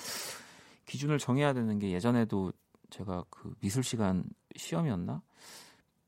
기준을 0.86 1.18
정해야 1.18 1.52
되는 1.52 1.78
게 1.78 1.90
예전에도 1.90 2.52
제가 2.90 3.24
그 3.30 3.54
미술 3.60 3.82
시간 3.82 4.24
시험이었나? 4.56 5.22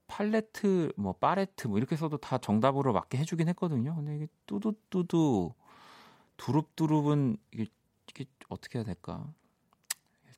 팔레트, 0.06 0.92
뭐 0.96 1.12
파레트 1.12 1.68
뭐 1.68 1.78
이렇게 1.78 1.96
써도 1.96 2.16
다 2.16 2.38
정답으로 2.38 2.92
맞게 2.92 3.18
해주긴 3.18 3.48
했거든요. 3.48 3.94
근데 3.94 4.16
이게 4.16 4.26
뚜두뚜두 4.46 5.52
두릅두릅은 6.36 7.36
이게, 7.52 7.66
이게 8.08 8.24
어떻게 8.48 8.78
해야 8.78 8.84
될까? 8.84 9.32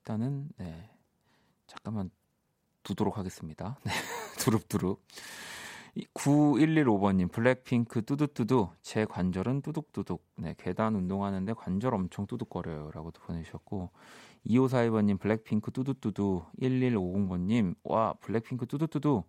일단은 0.03 0.49
네. 0.57 0.91
잠깐만 1.69 2.11
두도록 2.83 3.19
하겠습니다. 3.19 3.79
네 3.87 3.93
두릅두릅. 4.39 5.01
9115번님 6.15 7.31
블랙핑크 7.31 8.03
뚜두뚜두 8.03 8.71
제 8.81 9.05
관절은 9.05 9.63
뚜둑뚜둑. 9.63 10.25
네 10.39 10.55
계단 10.59 10.97
운동하는데 10.97 11.53
관절 11.53 11.95
엄청 11.95 12.27
뚜둑거려요 12.27 12.91
라고도 12.93 13.21
보내주셨고 13.21 13.91
2542번님 14.47 15.21
블랙핑크 15.21 15.71
뚜두뚜두. 15.71 16.47
1150번님 16.61 17.77
와 17.85 18.15
블랙핑크 18.15 18.67
뚜두뚜두. 18.67 19.23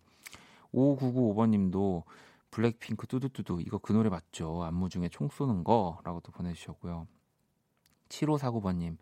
5995번님도 0.72 2.02
블랙핑크 2.50 3.06
뚜두뚜두. 3.06 3.60
이거 3.60 3.78
그 3.78 3.92
노래 3.92 4.08
맞죠? 4.10 4.64
안무 4.64 4.88
중에 4.88 5.08
총 5.08 5.28
쏘는 5.28 5.62
거 5.62 6.00
라고도 6.02 6.32
보내주셨고요. 6.32 7.06
7549번님 8.08 8.96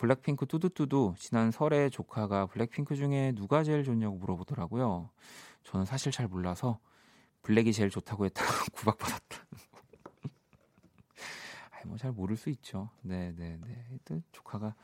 블랙핑크 0.00 0.46
뚜두뚜두 0.46 1.14
지난 1.18 1.50
설에 1.50 1.90
조카가 1.90 2.46
블랙핑크 2.46 2.96
중에 2.96 3.32
누가 3.32 3.62
제일 3.62 3.84
좋냐고 3.84 4.16
물어보더라고요 4.16 5.10
저는 5.64 5.84
사실 5.84 6.10
잘 6.10 6.26
몰라서 6.26 6.78
블랙이 7.42 7.74
제일 7.74 7.90
좋다고 7.90 8.24
했다가 8.24 8.50
구박받았다. 8.72 9.36
아이 11.70 11.82
뭐잘 11.86 12.12
모를 12.12 12.36
수 12.36 12.48
있죠. 12.50 12.88
네, 13.02 13.32
네, 13.36 13.58
네. 13.60 13.84
또 14.04 14.20
조카가 14.32 14.74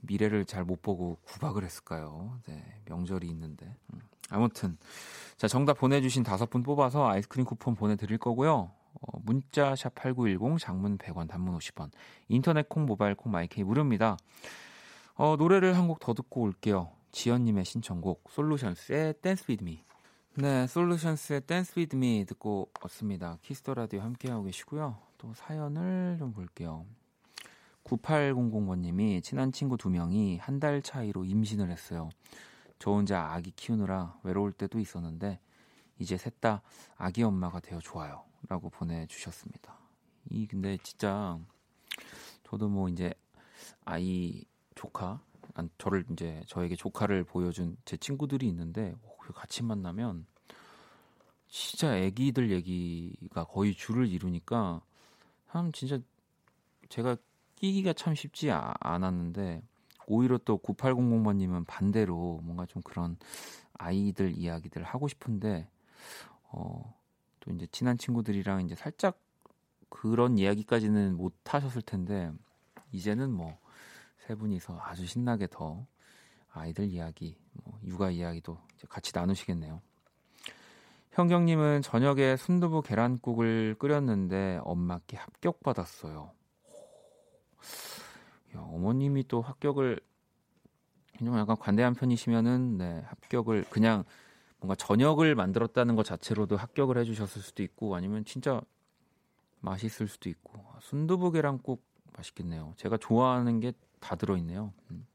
미래를 0.00 0.44
잘 0.44 0.64
못 0.64 0.82
보고 0.82 1.18
구박을 1.24 1.64
했을까요? 1.64 2.38
네, 2.46 2.80
명절이 2.86 3.26
있는데. 3.28 3.74
음. 3.92 4.00
아무튼 4.30 4.78
자 5.36 5.48
정답 5.48 5.78
보내주신 5.78 6.22
다섯 6.22 6.48
분 6.48 6.62
뽑아서 6.62 7.08
아이스크림 7.08 7.44
쿠폰 7.44 7.74
보내드릴 7.74 8.18
거고요. 8.18 8.70
어, 9.06 9.18
문자 9.24 9.74
샵 9.76 9.94
#8910 9.94 10.58
장문 10.58 10.98
100원, 10.98 11.28
단문 11.28 11.56
50원, 11.58 11.90
인터넷 12.28 12.68
콩, 12.68 12.86
모바일 12.86 13.14
콩, 13.14 13.32
마이케이 13.32 13.64
무료입니다. 13.64 14.16
어, 15.16 15.36
노래를 15.36 15.76
한 15.76 15.86
곡 15.88 16.00
더 16.00 16.14
듣고 16.14 16.42
올게요. 16.42 16.90
지연님의 17.12 17.64
신청곡 17.64 18.24
솔루션스의 18.30 19.14
Dance 19.22 19.44
With 19.48 19.62
Me. 19.62 19.84
네, 20.36 20.66
솔루션스의 20.66 21.42
Dance 21.42 21.78
With 21.78 21.94
Me 21.96 22.24
듣고 22.26 22.70
왔습니다. 22.82 23.38
Kiss 23.42 23.60
the 23.60 23.74
Radio 23.74 24.00
함께하고 24.00 24.44
계시고요. 24.44 24.96
또 25.18 25.32
사연을 25.34 26.16
좀 26.18 26.32
볼게요. 26.32 26.84
9800번님이 27.84 29.22
친한 29.22 29.52
친구 29.52 29.76
두 29.76 29.90
명이 29.90 30.38
한 30.38 30.58
달 30.58 30.80
차이로 30.82 31.24
임신을 31.24 31.70
했어요. 31.70 32.08
저 32.78 32.90
혼자 32.90 33.32
아기 33.32 33.50
키우느라 33.52 34.18
외로울 34.24 34.52
때도 34.52 34.80
있었는데 34.80 35.38
이제 35.98 36.16
셋 36.16 36.40
다 36.40 36.62
아기 36.96 37.22
엄마가 37.22 37.60
되어 37.60 37.78
좋아요. 37.78 38.24
라고 38.48 38.70
보내주셨습니다. 38.70 39.78
이 40.30 40.46
근데 40.46 40.76
진짜 40.82 41.38
저도 42.44 42.68
뭐 42.68 42.88
이제 42.88 43.12
아이 43.84 44.44
조카, 44.74 45.20
저를 45.78 46.04
이제 46.10 46.42
저에게 46.46 46.76
조카를 46.76 47.24
보여준 47.24 47.76
제 47.84 47.96
친구들이 47.96 48.46
있는데 48.48 48.94
그 49.20 49.32
같이 49.32 49.62
만나면 49.62 50.26
진짜 51.48 51.96
애기들 51.96 52.50
얘기가 52.50 53.44
거의 53.44 53.74
줄을 53.74 54.08
이루니까 54.08 54.82
참 55.50 55.72
진짜 55.72 55.98
제가 56.88 57.16
끼기가 57.56 57.92
참 57.92 58.14
쉽지 58.14 58.50
아, 58.50 58.74
않았는데 58.80 59.62
오히려 60.06 60.38
또 60.38 60.58
9800번님은 60.58 61.66
반대로 61.66 62.40
뭔가 62.42 62.66
좀 62.66 62.82
그런 62.82 63.16
아이들 63.74 64.36
이야기들 64.36 64.82
하고 64.82 65.08
싶은데 65.08 65.68
어, 66.50 66.94
또 67.44 67.52
이제 67.52 67.66
친한 67.70 67.98
친구들이랑 67.98 68.62
이제 68.62 68.74
살짝 68.74 69.18
그런 69.88 70.38
이야기까지는 70.38 71.16
못 71.16 71.34
하셨을 71.44 71.82
텐데 71.82 72.32
이제는 72.92 73.30
뭐 73.32 73.64
세 74.26 74.34
분이서 74.34 74.78
아주 74.80 75.06
신나게 75.06 75.48
더 75.50 75.86
아이들 76.50 76.86
이야기, 76.86 77.36
뭐 77.52 77.78
육아 77.84 78.10
이야기도 78.10 78.58
같이 78.88 79.12
나누시겠네요. 79.14 79.82
현경님은 81.12 81.82
저녁에 81.82 82.36
순두부 82.36 82.82
계란국을 82.82 83.76
끓였는데 83.78 84.60
엄마께 84.62 85.16
합격받았어요. 85.16 86.30
야, 88.56 88.60
어머님이 88.60 89.28
또 89.28 89.42
합격을 89.42 90.00
좀 91.18 91.38
약간 91.38 91.56
관대한 91.56 91.94
편이시면은 91.94 92.78
네, 92.78 93.02
합격을 93.06 93.64
그냥 93.70 94.04
뭔가 94.64 94.74
저녁을 94.74 95.34
만들었다는 95.34 95.94
것 95.94 96.04
자체로도 96.04 96.56
합격을 96.56 96.96
해주셨을 96.98 97.42
수도 97.42 97.62
있고 97.62 97.94
아니면 97.94 98.24
진짜 98.24 98.62
맛있을 99.60 100.08
수도 100.08 100.30
있고 100.30 100.64
순두부 100.80 101.32
계란국 101.32 101.84
맛있겠네요. 102.16 102.74
제가 102.76 102.96
좋아하는 102.96 103.60
게 103.60 103.72
다 104.04 104.16
들어있네요. 104.16 104.72
음. 104.90 105.06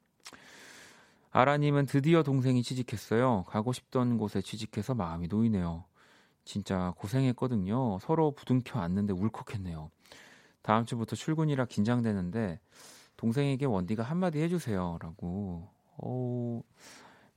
아라님은 1.31 1.85
드디어 1.85 2.23
동생이 2.23 2.63
취직했어요. 2.63 3.43
가고 3.47 3.71
싶던 3.71 4.17
곳에 4.17 4.41
취직해서 4.41 4.95
마음이 4.95 5.27
놓이네요. 5.27 5.85
진짜 6.43 6.93
고생했거든요. 6.97 7.99
서로 7.99 8.31
부둥켜 8.31 8.79
안는데 8.79 9.13
울컥했네요. 9.13 9.91
다음 10.63 10.85
주부터 10.85 11.15
출근이라 11.15 11.65
긴장되는데 11.65 12.59
동생에게 13.15 13.67
원디가 13.67 14.01
한마디 14.01 14.41
해주세요. 14.41 14.97
라고. 14.99 15.69
어, 15.97 16.63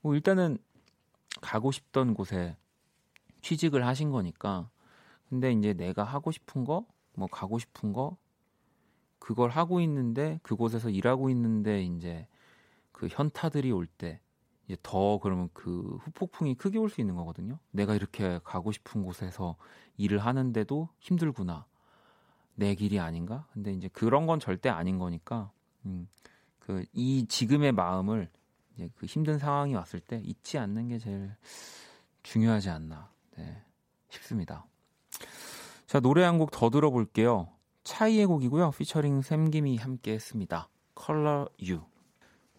뭐 0.01 0.15
일단은 0.15 0.57
가고 1.43 1.71
싶던 1.71 2.13
곳에 2.13 2.55
취직을 3.41 3.85
하신 3.85 4.11
거니까. 4.11 4.69
근데 5.29 5.51
이제 5.51 5.73
내가 5.73 6.03
하고 6.03 6.31
싶은 6.31 6.63
거, 6.63 6.85
뭐 7.15 7.27
가고 7.27 7.59
싶은 7.59 7.91
거, 7.91 8.17
그걸 9.19 9.49
하고 9.49 9.81
있는데 9.81 10.39
그곳에서 10.43 10.89
일하고 10.89 11.29
있는데 11.29 11.83
이제 11.83 12.27
그 12.91 13.07
현타들이 13.09 13.71
올 13.71 13.87
때 13.87 14.21
이제 14.65 14.77
더 14.81 15.19
그러면 15.19 15.49
그 15.53 15.97
후폭풍이 16.03 16.55
크게 16.55 16.77
올 16.77 16.89
수 16.89 17.01
있는 17.01 17.15
거거든요. 17.15 17.59
내가 17.71 17.95
이렇게 17.95 18.39
가고 18.43 18.71
싶은 18.71 19.03
곳에서 19.03 19.57
일을 19.97 20.19
하는데도 20.19 20.89
힘들구나. 20.99 21.65
내 22.55 22.75
길이 22.75 22.99
아닌가? 22.99 23.47
근데 23.53 23.73
이제 23.73 23.89
그런 23.89 24.25
건 24.27 24.39
절대 24.39 24.69
아닌 24.69 24.97
거니까 24.99 25.51
음, 25.85 26.07
그 26.59 26.85
이 26.93 27.25
지금의 27.27 27.73
마음을 27.73 28.29
이제 28.75 28.89
그 28.95 29.05
힘든 29.05 29.37
상황이 29.39 29.75
왔을 29.75 29.99
때 29.99 30.21
잊지 30.23 30.57
않는 30.57 30.87
게 30.89 30.99
제일 30.99 31.35
중요하지 32.23 32.69
않나 32.69 33.11
네, 33.37 33.61
싶습니다. 34.09 34.65
자 35.87 35.99
노래 35.99 36.23
한 36.23 36.37
곡 36.39 36.51
더 36.51 36.69
들어볼게요. 36.69 37.49
차이의 37.83 38.25
곡이고요. 38.25 38.71
피처링 38.71 39.21
샘김이 39.21 39.77
함께 39.77 40.13
했습니다. 40.13 40.69
Color 40.99 41.49
You. 41.61 41.81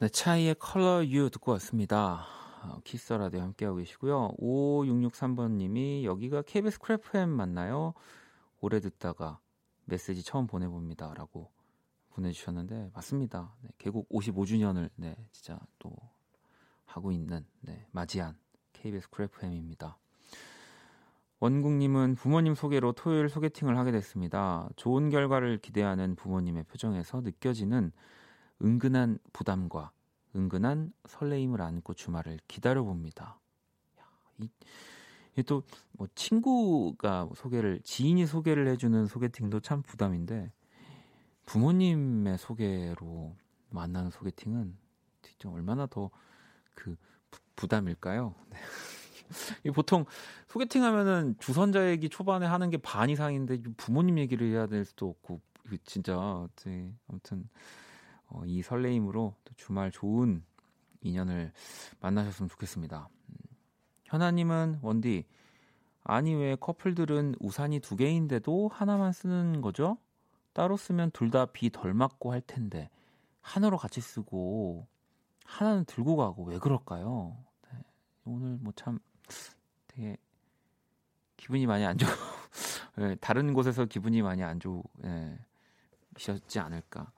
네, 0.01 0.09
차이의 0.09 0.57
컬러 0.59 1.05
유 1.07 1.31
듣고 1.31 1.53
왔습니다. 1.53 2.27
어, 2.63 2.81
Kiss 2.85 3.13
Radio 3.13 3.41
함께하고 3.41 3.79
계시고요. 3.79 4.33
5663번님이 4.39 6.05
여기가 6.05 6.43
KBS 6.43 6.79
Cool 6.79 7.12
FM 7.12 7.29
맞나요? 7.31 7.95
오래 8.61 8.81
듣다가 8.81 9.39
메시지 9.85 10.23
처음 10.23 10.47
보내봅니다. 10.47 11.13
라고 11.15 11.51
보내주셨는데 12.15 12.91
맞습니다. 12.95 13.55
네, 13.61 13.69
개국 13.79 14.09
55주년을 14.09 14.91
네, 14.97 15.17
진짜 15.33 15.59
또 15.79 15.93
하고 16.87 17.13
있는 17.13 17.45
네, 17.61 17.87
맞이한 17.93 18.37
KBS 18.73 19.11
Cool 19.11 19.38
FM입니다. 19.38 19.99
원국님은 21.41 22.15
부모님 22.15 22.55
소개로 22.55 22.93
토요일 22.93 23.29
소개팅을 23.29 23.77
하게 23.77 23.93
됐습니다. 23.93 24.69
좋은 24.77 25.11
결과를 25.11 25.59
기대하는 25.59 26.15
부모님의 26.15 26.65
표정에서 26.65 27.21
느껴지는 27.21 27.93
은근한 28.63 29.19
부담과 29.33 29.91
은근한 30.35 30.93
설레임을 31.07 31.61
안고 31.61 31.95
주말을 31.95 32.39
기다려봅니다. 32.49 33.39
이, 34.39 35.43
또뭐 35.43 36.09
친구가 36.15 37.29
소개를 37.35 37.81
지인이 37.83 38.27
소개를 38.27 38.69
해주는 38.69 39.07
소개팅도 39.07 39.61
참 39.61 39.83
부담인데 39.83 40.51
부모님의 41.47 42.39
소개로 42.39 43.37
만나는 43.71 44.11
소개팅은 44.11 44.77
진짜 45.23 45.51
얼마나 45.51 45.87
더 45.87 46.11
그 46.75 46.97
부담일까요? 47.57 48.35
네. 49.63 49.71
보통 49.71 50.05
소개팅 50.49 50.85
하면은 50.85 51.35
주선자 51.39 51.89
얘기 51.91 52.09
초반에 52.09 52.47
하는 52.47 52.71
게 52.71 52.77
반 52.79 53.11
이상인데 53.11 53.63
부모님 53.77 54.19
얘기를 54.19 54.49
해야 54.51 54.67
될 54.67 54.85
수도 54.85 55.09
없고 55.09 55.41
진짜 55.85 56.47
네, 56.65 56.93
아무튼 57.09 57.49
어, 58.27 58.43
이 58.45 58.63
설레임으로 58.63 59.35
또 59.45 59.55
주말 59.57 59.91
좋은 59.91 60.43
인연을 61.01 61.53
만나셨으면 62.01 62.49
좋겠습니다. 62.49 63.09
음. 63.29 63.35
현아님은 64.05 64.81
원디 64.83 65.25
아니 66.03 66.35
왜 66.35 66.57
커플들은 66.57 67.37
우산이 67.41 67.81
두 67.81 67.97
개인데도 67.97 68.69
하나만 68.73 69.13
쓰는 69.13 69.63
거죠? 69.63 69.97
따로 70.55 70.77
쓰면 70.79 71.11
둘 71.13 71.31
다 71.31 71.47
비 71.47 71.71
덜 71.71 71.95
맞고 71.95 72.33
할 72.33 72.41
텐데 72.41 72.89
하나로 73.43 73.77
같이 73.77 74.01
쓰고 74.01 74.87
하나는 75.45 75.85
들고 75.85 76.17
가고 76.17 76.45
왜 76.45 76.59
그럴까요? 76.59 77.37
네, 77.71 77.79
오늘 78.25 78.57
뭐 78.61 78.73
참 78.77 78.99
되게 79.89 80.17
기분이 81.37 81.67
많이 81.67 81.85
안 81.85 81.99
좋고 81.99 82.13
네, 82.97 83.15
다른 83.17 83.53
곳에서 83.53 83.85
기분이 83.85 84.23
많이 84.23 84.43
안 84.43 84.61
좋으셨지 84.61 84.99
네, 85.03 86.61
않을까. 86.61 87.11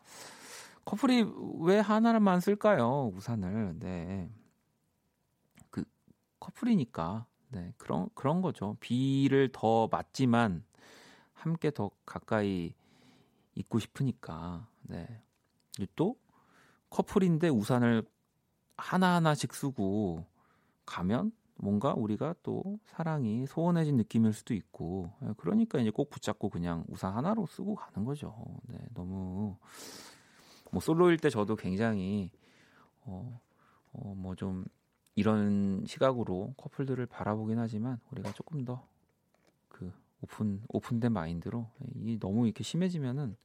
커플이 0.84 1.24
왜 1.60 1.80
하나만 1.80 2.40
쓸까요? 2.40 3.10
우산을. 3.14 3.78
네. 3.80 4.30
그 5.70 5.84
커플이니까. 6.40 7.26
네. 7.50 7.72
그런 7.76 8.08
그런 8.14 8.40
거죠. 8.42 8.76
비를 8.80 9.50
더 9.52 9.88
맞지만 9.88 10.64
함께 11.34 11.70
더 11.70 11.90
가까이 12.06 12.74
있고 13.56 13.78
싶으니까. 13.80 14.68
네. 14.82 15.22
또 15.96 16.16
커플인데 16.90 17.48
우산을 17.48 18.04
하나하나씩 18.76 19.54
쓰고 19.54 20.26
가면 20.86 21.32
뭔가 21.56 21.94
우리가 21.94 22.34
또 22.42 22.78
사랑이 22.86 23.46
소원해진 23.46 23.96
느낌일 23.96 24.32
수도 24.34 24.54
있고 24.54 25.12
예, 25.24 25.32
그러니까 25.38 25.78
이제 25.80 25.90
꼭 25.90 26.10
붙잡고 26.10 26.50
그냥 26.50 26.84
우산 26.88 27.14
하나로 27.14 27.46
쓰고 27.46 27.76
가는 27.76 28.04
거죠. 28.06 28.34
네, 28.68 28.78
너무 28.94 29.56
뭐 30.70 30.80
솔로일 30.80 31.18
때 31.18 31.30
저도 31.30 31.56
굉장히 31.56 32.30
어, 33.02 33.40
어 33.94 34.14
뭐 34.14 34.34
좀 34.36 34.64
이런 35.16 35.84
시각으로 35.86 36.54
커플들을 36.58 37.06
바라보긴 37.06 37.58
하지만 37.58 38.00
우리가 38.12 38.32
조금 38.32 38.64
더 38.64 38.82
그 39.68 39.92
오픈 40.22 40.62
오픈된 40.68 41.12
마인드로 41.12 41.70
이 41.96 42.18
너무 42.18 42.46
이렇게 42.46 42.64
심해지면은 42.64 43.36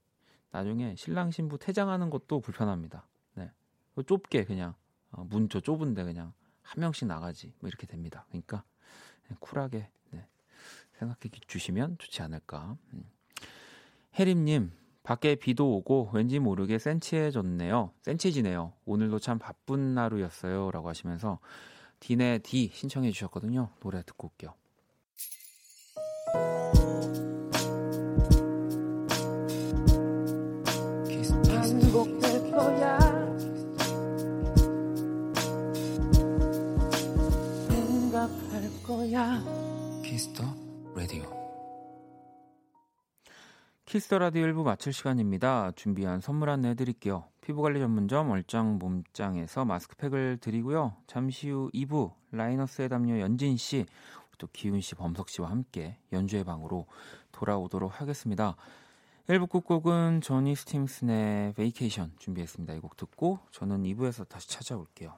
나중에 0.51 0.95
신랑 0.95 1.31
신부 1.31 1.57
퇴장하는 1.57 2.09
것도 2.09 2.39
불편합니다. 2.41 3.07
네, 3.35 3.51
좁게 4.05 4.45
그냥 4.45 4.75
어, 5.11 5.23
문저 5.23 5.59
좁은데 5.59 6.03
그냥 6.03 6.33
한 6.61 6.81
명씩 6.81 7.07
나가지 7.07 7.53
뭐 7.59 7.67
이렇게 7.67 7.87
됩니다. 7.87 8.25
그러니까 8.29 8.63
쿨하게 9.39 9.89
네, 10.11 10.27
생각해 10.99 11.31
주시면 11.47 11.97
좋지 11.97 12.21
않을까. 12.21 12.77
음. 12.93 13.09
혜림님 14.19 14.71
밖에 15.03 15.35
비도 15.35 15.77
오고 15.77 16.11
왠지 16.13 16.39
모르게 16.39 16.77
센치해졌네요. 16.77 17.91
센치지네요. 18.01 18.73
오늘도 18.85 19.19
참 19.19 19.39
바쁜 19.39 19.97
하루였어요. 19.97 20.71
라고 20.71 20.89
하시면서 20.89 21.39
디네 21.99 22.39
디 22.39 22.69
신청해 22.73 23.11
주셨거든요. 23.11 23.69
노래 23.79 24.03
듣고 24.03 24.27
올게요. 24.27 24.53
거야 39.21 39.39
Kiss 40.03 40.26
the 40.26 40.43
Radio 40.95 41.39
Kiss 43.85 44.03
the 44.03 44.17
Radio 44.17 44.45
1부 44.47 44.63
마칠 44.63 44.93
시간입니다. 44.93 45.73
준비한 45.75 46.21
선물 46.21 46.49
안내 46.49 46.73
드릴게요. 46.73 47.25
피부관리 47.41 47.79
전문점 47.79 48.31
얼짱 48.31 48.79
몸짱에서 48.79 49.65
마스크팩을 49.65 50.37
드리고요. 50.37 50.95
잠시 51.05 51.49
후 51.49 51.69
2부 51.73 52.13
라이너스의 52.31 52.89
담요 52.89 53.19
연진 53.19 53.57
씨, 53.57 53.85
또 54.37 54.47
기훈 54.53 54.79
씨, 54.81 54.95
범석 54.95 55.29
씨와 55.29 55.49
함께 55.51 55.97
연주의 56.13 56.43
방으로 56.43 56.87
돌아오도록 57.31 57.99
하겠습니다. 57.99 58.55
1부 59.27 59.49
끝곡은 59.49 60.21
조니 60.21 60.55
스팀슨의 60.55 61.53
Vacation 61.53 62.13
준비했습니다. 62.17 62.73
이 62.75 62.79
곡 62.79 62.95
듣고 62.95 63.39
저는 63.51 63.83
2부에서 63.83 64.27
다시 64.27 64.49
찾아올게요. 64.49 65.17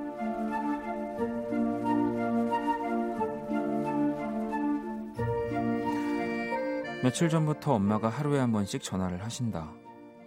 며칠 7.03 7.29
전부터 7.29 7.73
엄마가 7.73 8.09
하루에 8.09 8.37
한 8.37 8.51
번씩 8.51 8.83
전화를 8.83 9.23
하신다. 9.23 9.73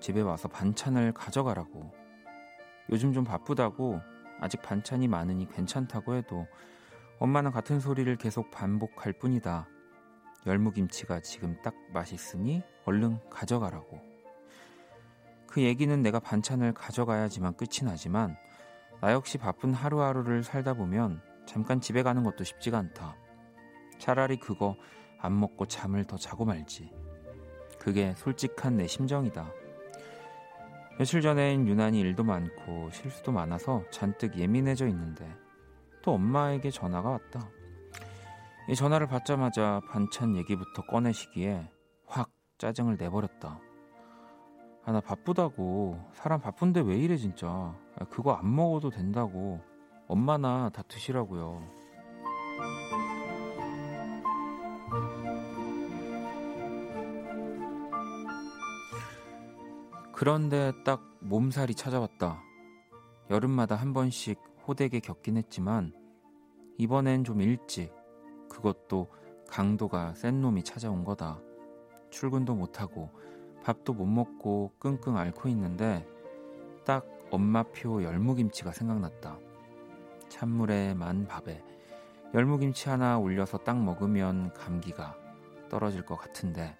집에 0.01 0.21
와서 0.21 0.49
반찬을 0.49 1.13
가져가라고. 1.13 1.93
요즘 2.91 3.13
좀 3.13 3.23
바쁘다고 3.23 4.01
아직 4.41 4.61
반찬이 4.61 5.07
많으니 5.07 5.49
괜찮다고 5.49 6.17
해도 6.17 6.49
엄마는 7.21 7.53
같은 7.53 7.79
소리를 7.79 8.17
계속 8.17 8.51
반복할 8.51 9.13
뿐이다. 9.13 9.69
열무김치가 10.47 11.21
지금 11.21 11.57
딱 11.63 11.77
맛있으니 11.93 12.65
얼른 12.87 13.21
가져가라고. 13.31 14.01
그 15.47 15.63
얘기는 15.63 16.03
내가 16.03 16.19
반찬을 16.19 16.75
가져가야지만 16.75 17.55
끝이 17.55 17.85
나지만 17.85 18.37
나 19.01 19.13
역시 19.13 19.39
바쁜 19.39 19.73
하루하루를 19.73 20.43
살다 20.43 20.75
보면 20.75 21.23
잠깐 21.47 21.81
집에 21.81 22.03
가는 22.03 22.25
것도 22.25 22.43
쉽지가 22.43 22.79
않다. 22.79 23.17
차라리 24.01 24.39
그거 24.39 24.75
안 25.25 25.41
먹고 25.41 25.67
잠을 25.67 26.05
더 26.05 26.17
자고 26.17 26.45
말지. 26.45 26.93
그게 27.79 28.15
솔직한 28.17 28.77
내 28.77 28.87
심정이다. 28.87 29.51
며칠 30.99 31.23
전엔 31.23 31.67
유난히 31.67 32.01
일도 32.01 32.25
많고 32.25 32.91
실수도 32.91 33.33
많아서 33.33 33.83
잔뜩 33.91 34.37
예민해져 34.39 34.87
있는데 34.89 35.27
또 36.03 36.13
엄마에게 36.13 36.71
전화가 36.71 37.09
왔다. 37.09 37.49
이 38.69 38.75
전화를 38.75 39.07
받자마자 39.07 39.81
반찬 39.89 40.37
얘기부터 40.37 40.83
꺼내시기에 40.83 41.71
확 42.07 42.31
짜증을 42.59 42.97
내버렸다. 42.99 43.61
아, 44.85 44.93
나 44.93 45.01
바쁘다고. 45.01 45.99
사람 46.13 46.41
바쁜데 46.41 46.83
왜 46.83 46.99
이래, 46.99 47.17
진짜. 47.17 47.49
아, 47.49 48.05
그거 48.11 48.35
안 48.35 48.55
먹어도 48.55 48.91
된다고. 48.91 49.61
엄마나 50.07 50.69
다 50.69 50.83
드시라고요. 50.83 51.63
그런데 60.25 60.73
딱 60.87 61.03
몸살이 61.21 61.75
찾아왔다. 61.75 62.43
여름마다 63.29 63.77
한 63.77 63.93
번씩 63.93 64.41
호되게 64.67 65.01
겪긴 65.01 65.37
했지만, 65.37 65.93
이번엔 66.79 67.25
좀 67.25 67.43
일찍, 67.43 67.93
그것도 68.49 69.09
강도가 69.51 70.15
센 70.15 70.41
놈이 70.41 70.65
찾아온 70.65 71.05
거다. 71.05 71.43
출근도 72.09 72.55
못하고, 72.55 73.11
밥도 73.65 73.93
못 73.93 74.07
먹고 74.07 74.73
끙끙 74.79 75.19
앓고 75.19 75.51
있는데 75.51 76.09
딱 76.87 77.07
엄마표 77.31 78.03
열무김치가 78.03 78.73
생각났다. 78.73 79.39
찬물에 80.31 80.95
만 80.95 81.27
밥에 81.27 81.63
열무김치 82.33 82.89
하나 82.89 83.19
올려서 83.19 83.59
딱 83.59 83.79
먹으면 83.79 84.55
감기가 84.55 85.19
떨어질 85.69 86.03
것 86.07 86.17
같은데 86.17 86.79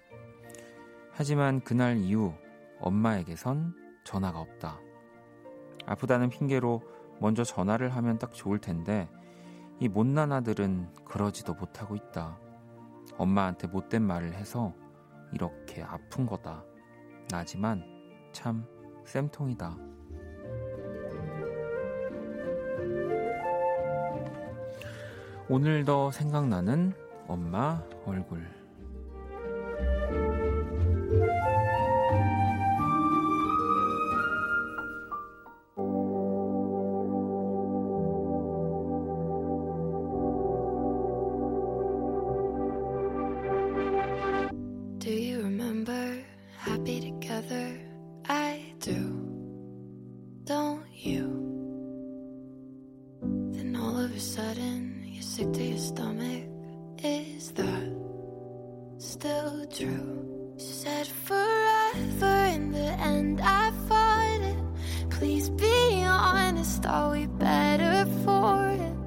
하지만 1.11 1.61
그날 1.61 1.97
이후 1.97 2.33
엄마에게선 2.79 3.73
전화가 4.03 4.39
없다. 4.39 4.79
아프다는 5.85 6.29
핑계로 6.29 6.81
먼저 7.19 7.43
전화를 7.43 7.89
하면 7.95 8.17
딱 8.19 8.33
좋을 8.33 8.59
텐데 8.59 9.09
이 9.79 9.87
못난 9.87 10.31
아들은 10.31 10.93
그러지도 11.05 11.53
못하고 11.53 11.95
있다. 11.95 12.39
엄마한테 13.17 13.67
못된 13.67 14.01
말을 14.01 14.33
해서 14.33 14.73
이렇게 15.31 15.83
아픈 15.83 16.25
거다. 16.25 16.63
나지만 17.29 17.83
참 18.31 18.65
쌤통이다. 19.05 19.77
오늘 25.47 25.85
더 25.85 26.09
생각나는 26.11 26.93
엄마 27.27 27.83
얼굴. 28.05 28.64
To 55.55 55.63
your 55.63 55.77
stomach. 55.77 56.43
Is 57.01 57.51
that 57.51 57.89
still 58.97 59.65
true? 59.67 60.53
She 60.57 60.65
said 60.65 61.07
forever 61.07 62.35
in 62.55 62.71
the 62.71 62.89
end 63.11 63.39
I 63.41 63.71
fought 63.87 64.41
it. 64.41 65.09
Please 65.09 65.49
be 65.49 66.03
honest, 66.03 66.85
are 66.85 67.11
we 67.11 67.27
better 67.27 68.05
for 68.25 68.67
it? 68.67 68.97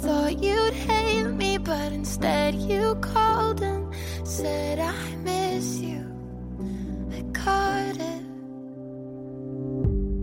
Thought 0.00 0.42
you'd 0.42 0.72
hate 0.72 1.24
me, 1.24 1.58
but 1.58 1.92
instead 1.92 2.54
you 2.54 2.94
called 3.02 3.60
and 3.60 3.94
said 4.24 4.78
I 4.78 5.16
miss 5.16 5.80
you. 5.80 6.02
I 7.12 7.20
caught 7.34 7.98
it. 7.98 8.24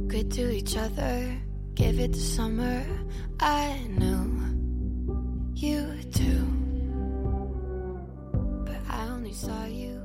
Good 0.08 0.32
to 0.32 0.50
each 0.50 0.76
other, 0.76 1.38
give 1.76 2.00
it 2.00 2.14
to 2.14 2.20
summer. 2.20 2.84
I 3.40 3.80
knew 3.90 4.27
you 5.62 6.02
too. 6.12 6.46
But 8.66 8.80
I 8.90 9.10
only 9.10 9.32
saw 9.32 9.66
you 9.66 10.02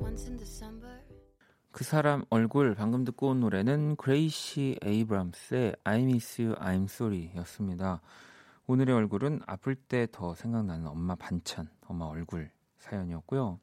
once 0.00 0.26
in 0.28 0.36
December. 0.36 0.90
그 1.72 1.84
사람 1.84 2.24
얼굴 2.30 2.74
방금 2.74 3.04
듣고 3.04 3.28
온 3.28 3.40
노래는 3.40 3.96
그레이시 3.96 4.78
에이브람스의 4.82 5.76
I 5.84 6.02
Miss 6.02 6.40
You, 6.40 6.54
I'm 6.56 6.84
Sorry 6.84 7.30
였습니다. 7.36 8.00
오늘의 8.66 8.94
얼굴은 8.94 9.42
아플 9.46 9.74
때 9.74 10.06
더 10.10 10.34
생각나는 10.34 10.86
엄마 10.86 11.14
반찬, 11.14 11.68
엄마 11.86 12.06
얼굴 12.06 12.50
사연이었고요. 12.78 13.60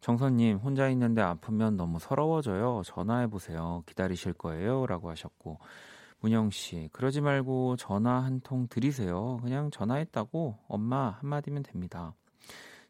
정선님, 0.00 0.58
혼자 0.58 0.88
있는데 0.90 1.22
아프면 1.22 1.76
너무 1.76 1.98
서러워져요. 1.98 2.82
전화해 2.84 3.26
보세요. 3.26 3.82
기다리실 3.86 4.34
거예요. 4.34 4.86
라고 4.86 5.10
하셨고, 5.10 5.58
문영 6.26 6.50
씨, 6.50 6.88
그러지 6.92 7.20
말고 7.20 7.76
전화 7.76 8.24
한 8.24 8.40
통 8.40 8.66
드리세요. 8.68 9.38
그냥 9.42 9.70
전화했다고 9.70 10.58
엄마 10.66 11.10
한마디면 11.20 11.62
됩니다. 11.62 12.14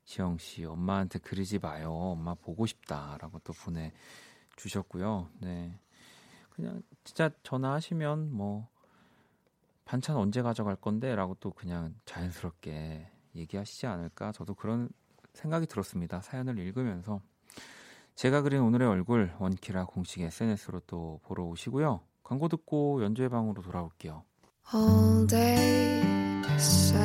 지영 0.05 0.39
씨, 0.39 0.65
엄마한테 0.65 1.19
그러지 1.19 1.59
마요. 1.59 1.93
엄마 1.93 2.35
보고 2.35 2.65
싶다. 2.65 3.19
라고 3.21 3.39
또 3.41 3.53
보내 3.53 3.93
주셨고요. 4.57 5.29
네. 5.41 5.79
그냥 6.51 6.83
진짜 7.05 7.31
전화하시면 7.43 8.33
뭐, 8.33 8.69
반찬 9.85 10.17
언제 10.17 10.41
가져갈 10.41 10.75
건데? 10.77 11.15
라고 11.15 11.35
또 11.39 11.51
그냥 11.51 11.95
자연스럽게 12.07 13.07
얘기하시지 13.35 13.87
않을까? 13.87 14.33
저도 14.33 14.55
그런 14.55 14.89
생각이 15.35 15.67
들었습니다. 15.67 16.23
사연을 16.23 16.59
읽으면서. 16.59 17.21
제가 18.15 18.41
그린 18.41 18.63
오늘의 18.63 18.89
얼굴 18.89 19.35
원키라 19.39 19.85
공식 19.85 20.23
SNS로 20.23 20.81
또 20.87 21.21
보러 21.25 21.45
오시고요. 21.45 22.01
광고 22.27 22.49
듣고 22.49 23.05
연주회 23.05 23.29
방으로 23.29 23.63
돌아올게요. 23.63 24.25
All 24.75 25.27
day 25.29 26.03
sad. 26.59 27.01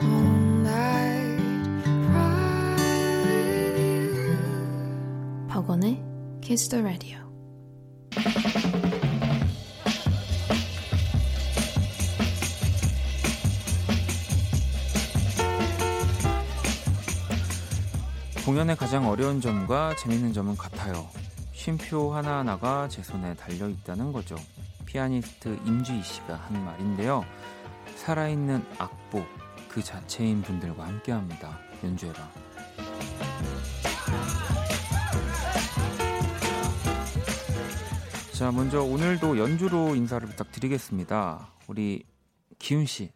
All 0.00 0.62
night 0.62 1.84
cry 2.06 2.74
with 3.34 3.78
you. 3.78 4.38
박원의 5.48 6.02
Kiss 6.40 6.70
the 6.70 6.82
Radio. 6.82 7.23
공연의 18.64 18.76
가장 18.76 19.06
어려운 19.08 19.42
점과 19.42 19.94
재밌는 19.96 20.32
점은 20.32 20.56
같아요. 20.56 21.06
쉼표 21.52 22.14
하나하나가 22.14 22.88
제 22.88 23.02
손에 23.02 23.34
달려 23.34 23.68
있다는 23.68 24.10
거죠. 24.10 24.36
피아니스트 24.86 25.58
임주희 25.66 26.02
씨가 26.02 26.34
한 26.34 26.64
말인데요. 26.64 27.26
살아있는 27.96 28.64
악보 28.78 29.22
그 29.68 29.82
자체인 29.82 30.40
분들과 30.40 30.86
함께 30.86 31.12
합니다. 31.12 31.58
연주해봐. 31.82 32.30
자, 38.32 38.50
먼저 38.50 38.82
오늘도 38.82 39.38
연주로 39.38 39.94
인사를 39.94 40.26
부탁드리겠습니다. 40.26 41.48
우리 41.66 42.06
기훈 42.58 42.86
씨. 42.86 43.12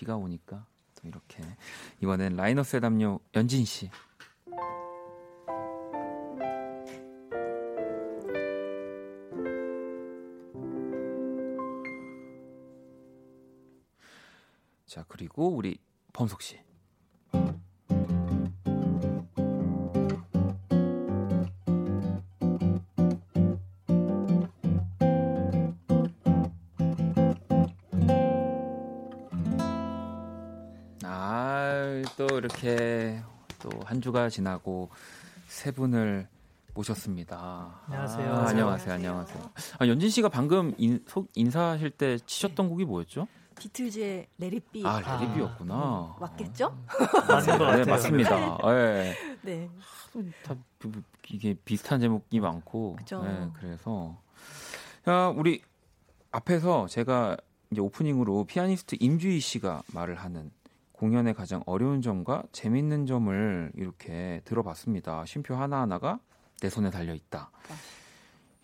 비가 0.00 0.16
오니까 0.16 0.64
또 0.94 1.06
이렇게 1.06 1.44
이번엔 2.00 2.34
라이너스의 2.34 2.80
담요 2.80 3.20
연진 3.34 3.66
씨. 3.66 3.90
자 14.86 15.04
그리고 15.06 15.54
우리 15.54 15.76
범석 16.14 16.40
씨. 16.40 16.58
한 34.00 34.02
주가 34.02 34.30
지나고 34.30 34.88
세 35.46 35.70
분을 35.72 36.26
모셨습니다. 36.72 37.82
안녕하세요. 37.86 38.32
아, 38.34 38.46
안녕하세요. 38.48 38.94
안녕하세요. 38.94 39.50
아, 39.78 39.86
연진 39.86 40.08
씨가 40.08 40.30
방금 40.30 40.72
인, 40.78 41.04
속 41.06 41.28
인사하실 41.34 41.90
때 41.90 42.16
치셨던 42.24 42.70
곡이 42.70 42.86
뭐였죠? 42.86 43.28
비틀즈의 43.58 44.26
레리비 44.38 44.86
아, 44.86 45.00
레리비였구나. 45.20 46.16
맞겠죠? 46.18 46.74
맞는 47.28 47.58
것 47.58 47.64
같아요. 47.66 47.84
네, 47.84 47.90
맞습니다. 47.90 48.58
예. 48.68 49.14
네. 49.42 49.70
다 50.44 50.54
비- 50.78 50.90
비- 51.20 51.34
이게 51.34 51.54
비슷한 51.62 52.00
제목이 52.00 52.40
많고, 52.40 52.96
그죠. 52.96 53.22
네, 53.22 53.50
그래서 53.52 54.16
자, 55.04 55.28
우리 55.36 55.60
앞에서 56.32 56.86
제가 56.86 57.36
이제 57.70 57.82
오프닝으로 57.82 58.44
피아니스트 58.44 58.96
임주희 58.98 59.40
씨가 59.40 59.82
말을 59.92 60.14
하는 60.14 60.50
공연의 61.00 61.32
가장 61.32 61.62
어려운 61.64 62.02
점과 62.02 62.42
재밌는 62.52 63.06
점을 63.06 63.72
이렇게 63.74 64.42
들어봤습니다. 64.44 65.24
쉼표 65.24 65.54
하나하나가 65.54 66.20
내 66.60 66.68
손에 66.68 66.90
달려 66.90 67.14
있다. 67.14 67.50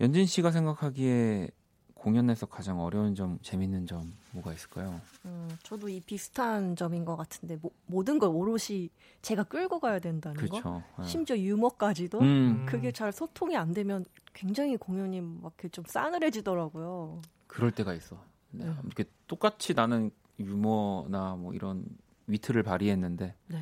연진 0.03 0.27
씨가 0.27 0.51
생각하기에 0.51 1.49
공연에서 1.95 2.45
가장 2.45 2.79
어려운 2.83 3.15
점, 3.15 3.39
재밌는 3.41 3.87
점 3.87 4.13
뭐가 4.33 4.53
있을까요? 4.53 5.01
음, 5.25 5.49
저도 5.63 5.89
이 5.89 5.99
비슷한 6.01 6.77
점인 6.77 7.07
것 7.07 7.17
같은데 7.17 7.57
모, 7.57 7.71
모든 7.87 8.19
걸 8.19 8.29
오롯이 8.29 8.91
제가 9.23 9.45
끌고 9.45 9.81
가야 9.81 9.99
된다는 9.99 10.37
거. 10.39 10.47
그렇죠. 10.47 10.83
네. 10.99 11.07
심지어 11.07 11.39
유머까지도 11.39 12.21
음, 12.21 12.67
그게 12.69 12.93
잘 12.93 13.13
소통이 13.13 13.57
안 13.57 13.73
되면 13.73 14.05
굉장히 14.35 14.77
공연이 14.77 15.23
막 15.23 15.55
이렇게 15.55 15.71
좀 15.71 15.85
싸늘해지더라고요. 15.89 17.23
그럴 17.47 17.71
때가 17.71 17.95
있어. 17.95 18.23
네. 18.51 18.67
네. 18.67 18.75
이렇게 18.85 19.05
똑같이 19.27 19.73
나는 19.73 20.11
유머나 20.39 21.37
뭐 21.37 21.55
이런 21.55 21.87
위트를 22.27 22.63
발휘했는데 22.63 23.35
네. 23.47 23.59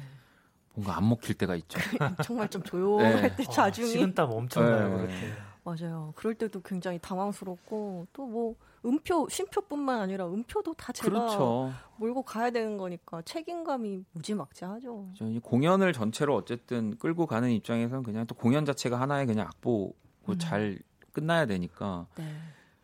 뭔가 0.74 0.96
안 0.96 1.09
먹힐 1.09 1.35
때가 1.37 1.55
있죠. 1.57 1.79
정말 2.24 2.48
좀 2.48 2.62
조용할 2.62 3.22
네. 3.22 3.37
때 3.37 3.44
어, 3.46 3.50
자중이 3.50 3.88
식은땀 3.88 4.31
엄청 4.31 4.64
나요, 4.64 4.88
네. 4.88 4.96
그렇게. 4.96 5.14
맞아요. 5.62 6.12
그럴 6.16 6.35
때도 6.35 6.61
굉장히 6.62 6.98
당황스럽고 6.98 8.07
또 8.12 8.27
뭐 8.27 8.55
음표 8.87 9.29
쉼표뿐만 9.31 9.98
아니라 9.98 10.27
음표도 10.27 10.74
다 10.74 10.92
제가 10.92 11.09
그렇죠. 11.09 11.72
몰고 11.96 12.22
가야 12.22 12.50
되는 12.50 12.77
거니까 12.77 13.22
책임감이 13.22 14.05
무지막지하죠. 14.12 15.09
저이 15.16 15.38
공연을 15.38 15.94
전체로 15.94 16.35
어쨌든 16.35 16.98
끌고 16.98 17.24
가는 17.27 17.50
입장에서는 17.50 18.03
그냥 18.03 18.27
또 18.27 18.35
공연 18.35 18.66
자체가 18.66 19.00
하나의 19.00 19.24
그냥 19.24 19.46
악보고 19.46 19.94
음. 20.29 20.38
잘 20.38 20.79
끝나야 21.12 21.46
되니까. 21.46 22.07
네. 22.16 22.31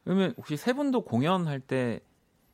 그러면 0.05 0.33
혹시 0.39 0.57
세 0.57 0.73
분도 0.73 1.05
공연할 1.05 1.61
때 1.61 2.01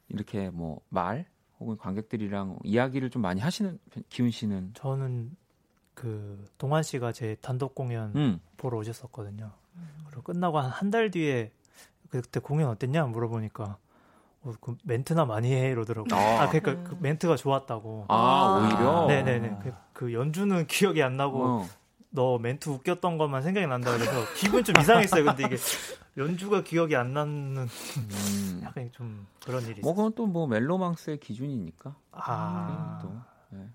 이렇게 0.08 0.50
뭐 0.50 0.80
말 0.88 1.26
혹은 1.59 1.77
관객들이랑 1.79 2.59
이야기를 2.64 3.11
좀 3.11 3.23
많이 3.23 3.40
하시는 3.40 3.79
편- 3.90 4.03
기훈 4.09 4.31
씨는 4.31 4.73
저는 4.75 5.35
그 5.95 6.45
동환 6.59 6.83
씨가 6.83 7.12
제 7.12 7.37
단독 7.40 7.75
공연 7.75 8.12
음. 8.16 8.40
보러 8.59 8.79
오셨었거든요. 8.79 9.51
그리고 10.07 10.23
끝나고 10.23 10.59
한 10.59 10.71
한 10.71 10.90
달 10.90 11.11
뒤에 11.11 11.51
그때 12.11 12.40
공연 12.40 12.69
어땠냐 12.71 13.07
물어보니까 13.07 13.79
어, 14.42 14.53
그 14.61 14.77
멘트나 14.85 15.25
많이 15.25 15.53
해 15.53 15.71
이러더라고요. 15.71 16.14
아. 16.14 16.42
아, 16.42 16.49
그러니까 16.51 16.88
그 16.90 16.97
멘트가 17.01 17.37
좋았다고. 17.37 18.07
아, 18.09 18.14
아. 18.14 18.61
오히려 18.61 19.07
네네네. 19.09 19.59
그, 19.62 19.73
그 19.92 20.12
연주는 20.12 20.66
기억이 20.69 21.03
안 21.03 21.16
나고 21.16 21.42
어. 21.45 21.66
너 22.16 22.38
멘트 22.38 22.70
웃겼던 22.70 23.18
것만 23.18 23.42
생각이 23.42 23.66
난다 23.66 23.92
그래서 23.92 24.11
기분 24.37 24.64
좀 24.64 24.74
이상했어요. 24.81 25.22
근데 25.22 25.44
이게 25.44 25.57
연주가 26.16 26.62
기억이 26.62 26.96
안 26.96 27.12
나는 27.12 27.68
음. 27.98 28.61
약간 28.64 28.90
좀 28.90 29.26
그런 29.44 29.62
일이 29.66 29.83
뭐. 29.83 29.94
그건 29.94 30.14
또 30.14 30.26
뭐 30.26 30.46
멜로망스의 30.46 31.20
기준이니까 31.20 31.94
아, 32.12 32.98
또 33.02 33.12
네. 33.50 33.68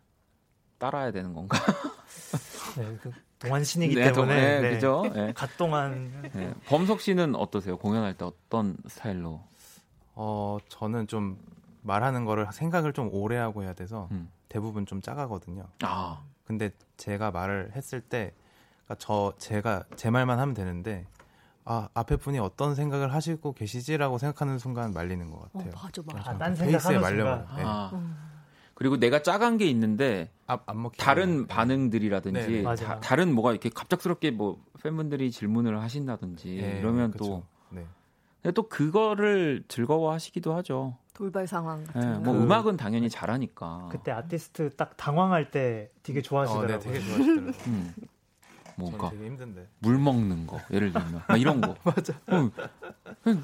따라야 0.80 1.12
되는 1.12 1.34
건가? 1.34 1.56
네, 2.78 2.98
그 3.02 3.12
동안 3.38 3.64
신이기 3.64 3.94
네, 3.96 4.12
때문에 4.12 4.36
네, 4.36 4.62
네. 4.62 4.70
그죠? 4.72 5.04
네. 5.14 5.34
갓동안 5.34 6.32
네. 6.34 6.54
범석 6.66 7.00
씨는 7.02 7.36
어떠세요? 7.36 7.78
공연할 7.78 8.16
때 8.18 8.26
어떤 8.26 8.76
스타일로? 8.88 9.40
어, 10.16 10.58
저는 10.68 11.06
좀 11.08 11.38
말하는 11.84 12.26
거를 12.26 12.48
생각을 12.52 12.94
좀 12.94 13.10
오래 13.14 13.38
하고 13.38 13.62
해야 13.64 13.74
돼서 13.74 14.08
음. 14.12 14.32
대부분 14.50 14.86
좀 14.88 15.00
짜가거든요. 15.02 15.68
아, 15.84 16.24
근데 16.52 16.70
제가 16.98 17.32
말을 17.32 17.72
했을 17.76 18.02
때, 18.02 18.34
그러니까 18.84 18.96
저 19.00 19.34
제가 19.38 19.86
제 19.96 20.10
말만 20.10 20.38
하면 20.38 20.54
되는데, 20.54 21.06
아 21.64 21.88
앞에 21.94 22.18
분이 22.18 22.40
어떤 22.40 22.76
생각을 22.76 23.14
하시고 23.14 23.54
계시지라고 23.54 24.18
생각하는 24.18 24.58
순간 24.58 24.92
말리는 24.92 25.32
것 25.32 25.38
어, 25.38 25.50
같아요. 25.54 25.72
맞아, 25.74 26.02
맞아. 26.06 26.30
아, 26.32 26.38
딴 26.38 26.54
베이스에 26.54 26.72
생각하는 26.72 27.02
말려버려. 27.02 27.38
순간. 27.38 27.58
네. 27.58 27.64
아. 27.66 27.90
음. 27.94 28.32
그리고 28.74 28.98
내가 28.98 29.22
짜간 29.22 29.58
게 29.58 29.68
있는데 29.68 30.32
먹히는 30.48 30.92
다른 30.98 31.42
거. 31.48 31.54
반응들이라든지 31.54 32.64
네, 32.66 32.76
네. 32.76 32.76
다, 33.00 33.16
른 33.16 33.34
뭐가 33.34 33.52
이렇게 33.52 33.70
갑작스럽게 33.70 34.32
뭐 34.32 34.62
팬분들이 34.82 35.30
질문을 35.32 35.80
하신다든지 35.82 36.48
네, 36.48 36.80
이러면 36.80 37.12
그쵸. 37.12 37.24
또 37.24 37.44
네. 37.70 37.86
근데 38.42 38.54
또 38.54 38.68
그거를 38.68 39.64
즐거워하시기도 39.68 40.54
하죠. 40.56 40.98
돌발 41.14 41.46
상황 41.48 41.82
예, 41.82 41.86
같은 41.86 42.24
뭐 42.24 42.34
거. 42.34 42.40
그- 42.40 42.44
음악은 42.46 42.78
당연히 42.78 43.10
잘하니까. 43.10 43.90
그때 43.92 44.12
아티스트 44.12 44.76
딱 44.76 44.96
당황할 44.98 45.52
때 45.52 45.92
되게 46.04 46.22
좋아하시더라고요. 46.22 46.76
어, 46.76 46.80
네, 46.80 46.84
되게 46.84 47.00
좋아하시더라고요. 47.06 47.54
음. 47.68 47.94
뭔가 48.82 49.10
되게 49.10 49.26
힘든데. 49.26 49.68
물 49.80 49.98
먹는 49.98 50.48
거 50.48 50.60
예를 50.72 50.92
들면 50.92 51.22
막 51.28 51.38
이런 51.40 51.62
거. 51.62 51.76
맞아. 51.84 52.14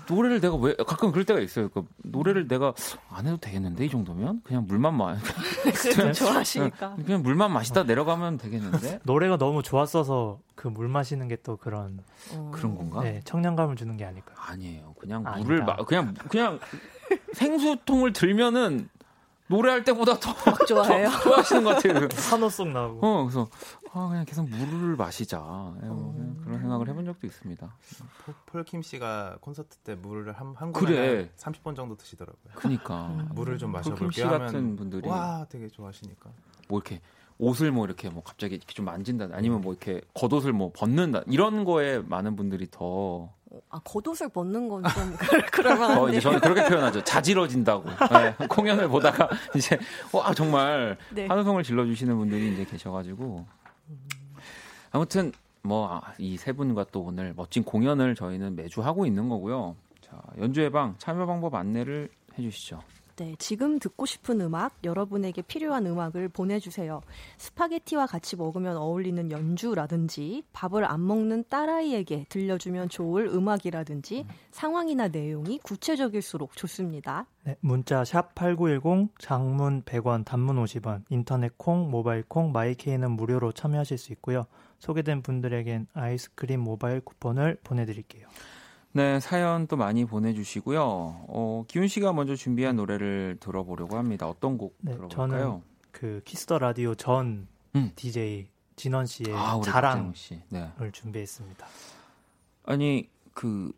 노래를 0.10 0.41
내가 0.41 0.56
왜 0.56 0.76
가끔 0.76 1.12
그럴 1.12 1.26
때가 1.26 1.39
있어요. 1.39 1.69
그 1.69 1.86
노래를 2.04 2.47
내가 2.47 2.73
안 3.10 3.26
해도 3.28 3.38
되겠는데 3.38 3.86
이 3.86 3.89
정도면 3.89 4.41
그냥 4.43 4.65
물만 4.67 4.95
마 4.95 5.15
그래도 5.93 6.12
좋아하시니까. 6.13 6.95
그냥 7.06 7.21
물만 7.23 7.52
마시다 7.52 7.84
내려가면 7.84 8.38
되겠는데 8.38 9.00
노래가 9.06 9.38
너무 9.38 9.62
좋았어서 9.63 10.39
그 10.56 10.67
물 10.69 10.88
마시는 10.88 11.28
게 11.28 11.38
또 11.43 11.56
그런 11.56 12.00
어. 12.34 12.52
그런 12.54 12.76
건가? 12.76 13.02
네, 13.04 13.21
청량감을 13.23 13.76
주는 13.76 13.95
게 13.95 14.04
아닐까요? 14.06 14.36
아니에요. 14.39 14.95
그냥 15.00 15.26
아니다. 15.26 15.43
물을 15.47 15.63
마, 15.63 15.76
그냥 15.78 16.13
그냥 16.30 16.60
생수통을 17.34 18.12
들면은 18.12 18.89
노래할 19.49 19.83
때보다 19.83 20.19
더 20.19 20.33
좋아해요. 20.65 21.10
더 21.10 21.19
좋아하시는 21.23 21.63
것 21.63 21.75
같아요. 21.75 22.07
산호송 22.13 22.73
나오고. 22.73 23.05
어, 23.07 23.23
그래서 23.23 23.49
아, 23.93 24.07
그냥 24.10 24.25
계속 24.25 24.47
물을 24.49 24.95
마시자. 24.95 25.38
예, 25.83 25.88
뭐 25.88 26.13
그냥 26.13 26.38
그런 26.43 26.60
생각을 26.60 26.88
해본 26.89 27.05
적도 27.05 27.25
있습니다. 27.27 27.73
폴- 28.25 28.36
폴킴 28.63 28.81
씨가 28.81 29.38
콘서트 29.41 29.77
때 29.77 29.95
물을 29.95 30.31
한, 30.33 30.53
한 30.57 30.73
그래. 30.73 31.25
곡에 31.25 31.31
30번 31.38 31.75
정도 31.75 31.95
드시더라고요. 31.95 32.53
그니까 32.55 33.07
물을 33.33 33.57
좀 33.57 33.71
폴킴 33.71 33.91
마셔볼게 33.91 34.21
씨 34.21 34.27
같은 34.27 34.75
분들이 34.75 35.07
와 35.07 35.45
되게 35.49 35.67
좋아하시니까. 35.69 36.29
뭐 36.67 36.79
이렇게 36.79 37.01
옷을 37.39 37.71
뭐 37.71 37.86
이렇게 37.86 38.10
뭐 38.10 38.23
갑자기 38.23 38.56
이렇게 38.56 38.73
좀 38.73 38.86
만진다 38.86 39.30
아니면 39.32 39.62
뭐 39.62 39.73
이렇게 39.73 40.02
겉옷을 40.13 40.54
뭐 40.54 40.71
벗는다 40.73 41.21
이런 41.28 41.63
거에 41.65 42.00
많은 42.00 42.36
분들이 42.36 42.67
더, 42.71 43.32
아 43.69 43.80
겉옷을 43.84 44.30
벗는 44.30 44.67
건 44.67 44.84
좀 44.84 45.15
그럴만 45.52 45.93
더 45.95 46.04
한데. 46.06 46.12
이제 46.13 46.21
저는 46.21 46.39
그렇게 46.39 46.65
표현하죠 46.67 47.04
자지러진다고 47.04 47.89
네, 47.89 48.47
공연을 48.47 48.88
보다가 48.89 49.30
이제 49.56 49.78
와 50.12 50.34
정말 50.34 50.97
네. 51.12 51.28
한우성을 51.28 51.62
질러주시는 51.63 52.17
분들이 52.17 52.54
이제 52.54 52.65
계셔가지고 52.65 53.45
아무튼 54.91 55.32
뭐 55.63 56.02
이 56.17 56.38
세 56.38 56.54
분과 56.54 56.86
또 56.91 57.02
오늘 57.02 57.34
멋진 57.36 57.63
공연을 57.63 58.15
저희는 58.15 58.56
매주 58.56 58.82
하고 58.82 59.06
있는 59.06 59.28
거고요. 59.30 59.76
자 60.02 60.17
연주 60.39 60.62
예방 60.63 60.95
참여 60.97 61.26
방법 61.26 61.54
안내를 61.56 62.10
해주시죠. 62.38 62.82
네, 63.17 63.36
지금 63.39 63.80
듣고 63.80 64.06
싶은 64.06 64.41
음악, 64.41 64.77
여러분에게 64.84 65.41
필요한 65.41 65.88
음악을 65.88 66.30
보내주세요. 66.30 67.01
스파게티와 67.39 68.06
같이 68.06 68.36
먹으면 68.36 68.77
어울리는 68.77 69.32
연주라든지, 69.32 70.43
밥을 70.53 70.86
안 70.86 71.08
먹는 71.08 71.45
딸아이에게 71.49 72.27
들려주면 72.30 72.89
좋을 72.89 73.25
음악이라든지, 73.25 74.23
상황이나 74.51 75.08
내용이 75.08 75.58
구체적일수록 75.63 76.56
좋습니다. 76.56 77.25
네, 77.43 77.56
문자 77.60 78.03
샵8910 78.03 79.10
장문 79.17 79.82
100원 79.82 80.23
단문 80.23 80.63
50원 80.63 81.01
인터넷 81.10 81.58
콩 81.58 81.89
모바일 81.89 82.21
콩 82.27 82.51
마이케이는 82.51 83.10
무료로 83.10 83.51
참여하실 83.51 83.97
수 83.97 84.13
있고요. 84.13 84.45
소개된 84.77 85.23
분들에겐 85.23 85.88
아이스크림 85.95 86.60
모바일 86.60 87.01
쿠폰을 87.01 87.58
보내드릴게요. 87.63 88.27
네, 88.97 89.19
사연 89.19 89.67
또 89.67 89.77
많이 89.77 90.05
보내주시고요. 90.05 90.81
어, 90.81 91.63
기훈 91.67 91.88
씨가 91.88 92.13
먼저 92.13 92.36
준비한 92.36 92.77
노래를 92.77 93.38
들어보려고 93.39 93.95
합니다. 93.95 94.27
어떤 94.27 94.57
곡 94.57 94.75
네, 94.81 94.93
들어볼까요? 94.93 95.62
그 95.91 96.21
키스 96.25 96.45
더 96.45 96.57
라디오 96.57 96.95
전 96.95 97.47
음. 97.75 97.91
DJ 97.95 98.47
진원 98.75 99.05
씨의 99.05 99.36
아, 99.36 99.62
자랑을 99.63 100.15
씨. 100.15 100.41
네. 100.49 100.71
준비했습니다. 100.91 101.67
아니 102.65 103.07
그 103.36 103.71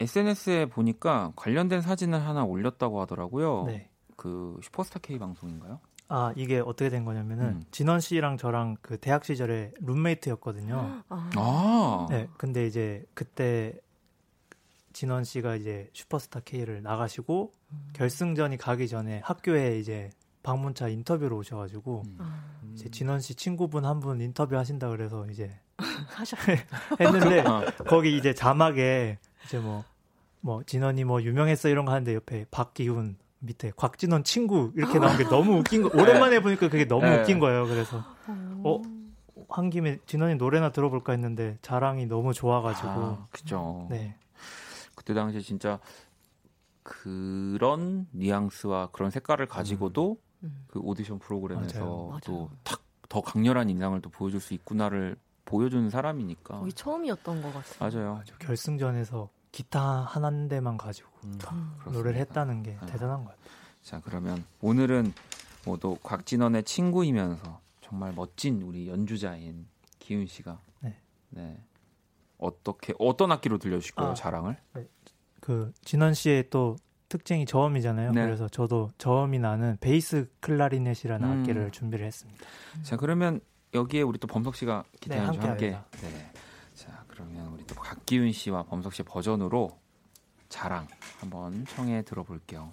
SNS에 0.00 0.66
보니까 0.66 1.32
관련된 1.36 1.80
사진을 1.80 2.20
하나 2.20 2.42
올렸다고 2.42 3.00
하더라고요. 3.02 3.66
네. 3.68 3.88
그 4.16 4.58
슈퍼스타 4.60 4.98
K 5.02 5.20
방송인가요? 5.20 5.78
아 6.08 6.32
이게 6.34 6.58
어떻게 6.58 6.90
된 6.90 7.04
거냐면은 7.04 7.44
음. 7.44 7.64
진원 7.70 8.00
씨랑 8.00 8.38
저랑 8.38 8.76
그 8.82 8.98
대학 8.98 9.24
시절에 9.24 9.70
룸메이트였거든요. 9.80 11.02
아, 11.08 11.30
아, 11.36 12.06
네, 12.10 12.28
근데 12.36 12.66
이제 12.66 13.04
그때 13.14 13.78
진원 14.94 15.24
씨가 15.24 15.56
이제 15.56 15.90
슈퍼스타 15.92 16.40
K를 16.46 16.82
나가시고 16.82 17.52
결승전이 17.92 18.56
가기 18.56 18.88
전에 18.88 19.20
학교에 19.24 19.78
이제 19.78 20.08
방문차 20.42 20.88
인터뷰로 20.88 21.36
오셔가지고 21.38 22.02
음. 22.06 22.16
아, 22.20 22.44
이제 22.74 22.88
진원 22.90 23.20
씨 23.20 23.34
친구분 23.34 23.84
한 23.84 24.00
분 24.00 24.20
인터뷰 24.20 24.56
하신다 24.56 24.88
그래서 24.88 25.26
이제 25.30 25.50
하셨. 26.08 26.38
했는데 27.00 27.40
아, 27.40 27.64
거기 27.86 28.16
이제 28.16 28.32
자막에 28.34 29.18
이제 29.44 29.58
뭐뭐 29.58 30.62
진원이 30.64 31.04
뭐 31.04 31.22
유명했어 31.22 31.68
이런 31.68 31.84
거 31.84 31.92
하는데 31.92 32.14
옆에 32.14 32.46
박기훈 32.50 33.16
밑에 33.40 33.72
곽진원 33.76 34.24
친구 34.24 34.72
이렇게 34.76 34.98
나온 34.98 35.18
게 35.18 35.24
너무 35.24 35.58
웃긴 35.58 35.82
거 35.82 35.90
오랜만에 36.00 36.40
보니까 36.40 36.68
그게 36.70 36.86
너무 36.86 37.04
네. 37.04 37.20
웃긴 37.20 37.38
거예요. 37.40 37.66
그래서 37.66 38.02
어? 38.28 38.80
한 39.50 39.70
김에 39.70 39.98
진원이 40.06 40.36
노래나 40.36 40.70
들어볼까 40.72 41.12
했는데 41.12 41.58
자랑이 41.62 42.06
너무 42.06 42.32
좋아가지고 42.32 42.88
아, 42.88 43.26
그죠. 43.30 43.86
네 43.90 44.16
그때 45.04 45.14
당시에 45.14 45.40
진짜 45.42 45.78
그런 46.82 48.06
뉘앙스와 48.12 48.88
그런 48.92 49.10
색깔을 49.10 49.46
가지고도 49.46 50.18
음. 50.42 50.64
그 50.68 50.80
오디션 50.80 51.18
프로그램에서. 51.18 52.18
또 52.24 52.50
탁 52.64 52.84
더 53.08 53.20
강렬한 53.20 53.70
인상을 53.70 54.00
또 54.00 54.10
보여줄 54.10 54.40
수 54.40 54.54
있구나를 54.54 55.16
보여주는 55.44 55.88
사람이니까. 55.88 56.58
거의 56.58 56.72
처음이었던 56.72 57.42
것 57.42 57.52
같아요. 57.52 58.02
맞아요. 58.02 58.22
저 58.24 58.34
결승전에서 58.38 59.28
기타 59.52 59.80
한 60.00 60.48
대만 60.48 60.76
가지고 60.76 61.08
음. 61.22 61.38
노래를 61.92 62.18
했다는 62.20 62.64
게 62.64 62.72
네. 62.80 62.86
대단한 62.86 63.24
것 63.24 63.30
같아요. 63.30 63.46
자 63.82 64.00
그러면 64.02 64.44
오늘은 64.60 65.12
모두 65.64 65.96
곽진원의 66.02 66.64
친구이면서 66.64 67.60
정말 67.82 68.12
멋진 68.14 68.62
우리 68.62 68.88
연주자인 68.88 69.68
기훈 70.00 70.26
씨가 70.26 70.58
네. 70.80 70.98
네. 71.30 71.62
어떻게 72.44 72.94
어떤 72.98 73.32
악기로 73.32 73.58
들려주실 73.58 73.94
거예요 73.94 74.12
아. 74.12 74.14
자랑을? 74.14 74.56
그 75.40 75.72
진원 75.82 76.14
씨의 76.14 76.50
또 76.50 76.76
특징이 77.08 77.46
저음이잖아요. 77.46 78.12
네. 78.12 78.24
그래서 78.24 78.48
저도 78.48 78.90
저음이 78.98 79.38
나는 79.38 79.76
베이스 79.80 80.28
클라리넷이라는 80.40 81.28
음. 81.28 81.40
악기를 81.40 81.70
준비를 81.70 82.06
했습니다. 82.06 82.44
자 82.82 82.96
그러면 82.96 83.40
여기에 83.72 84.02
우리 84.02 84.18
또 84.18 84.26
범석 84.26 84.56
씨가 84.56 84.84
기타 85.00 85.16
네, 85.16 85.22
연주 85.22 85.40
함께. 85.40 85.72
함께 85.72 86.06
네. 86.06 86.32
자 86.74 87.04
그러면 87.08 87.48
우리 87.48 87.64
또 87.66 87.74
곽기훈 87.74 88.32
씨와 88.32 88.64
범석 88.64 88.94
씨 88.94 89.02
버전으로 89.02 89.78
자랑 90.48 90.86
한번 91.20 91.64
청해 91.66 92.02
들어볼게요. 92.02 92.72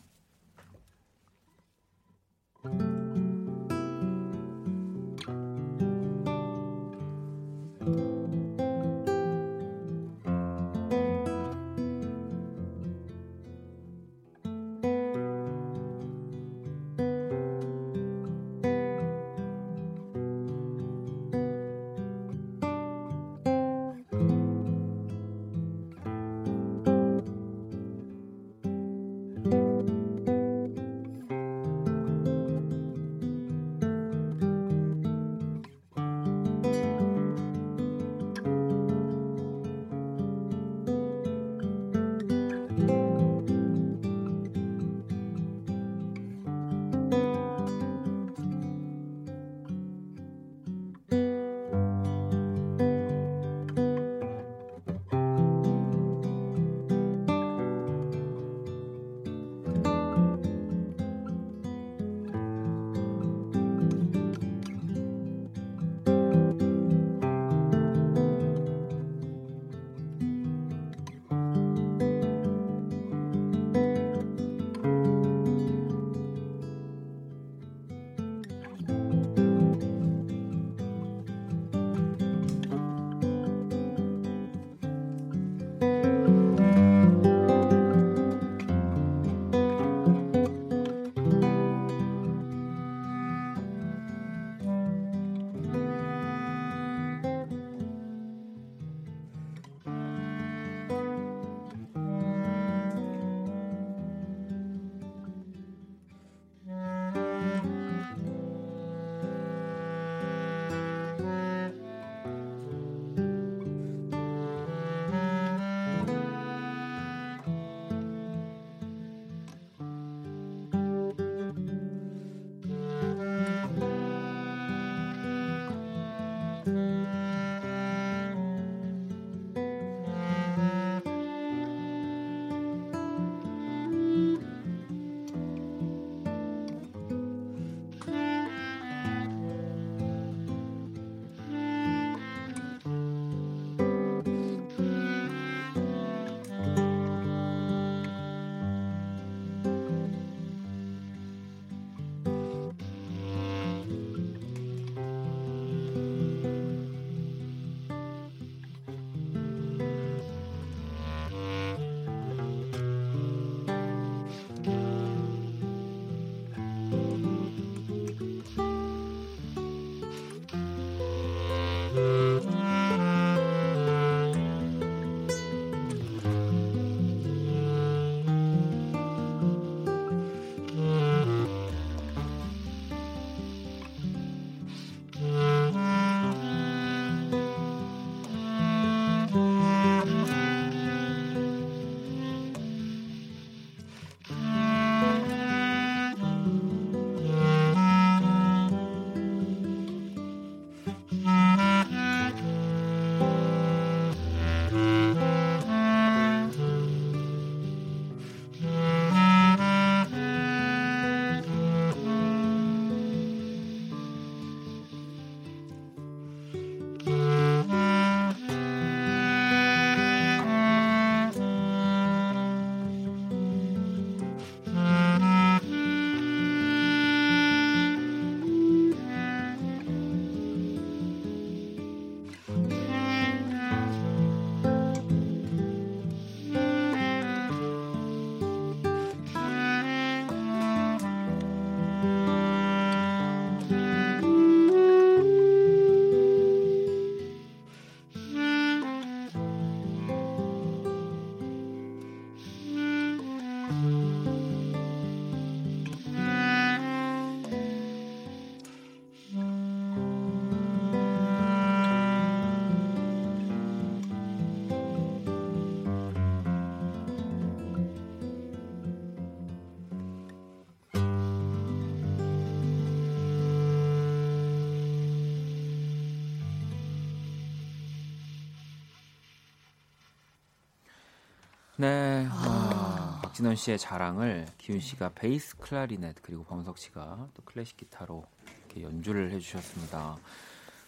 네. 281.82 282.28
아, 282.30 283.20
박진원 283.24 283.56
씨의 283.56 283.80
자랑을 283.80 284.46
기훈 284.60 284.80
씨가 284.80 285.14
베이스 285.16 285.58
클라리넷 285.58 286.18
그리고 286.22 286.44
범석 286.44 286.78
씨가 286.78 287.30
또 287.34 287.42
클래식 287.42 287.76
기타로 287.76 288.24
이렇게 288.68 288.84
연주를 288.84 289.32
해주셨습니다. 289.32 290.20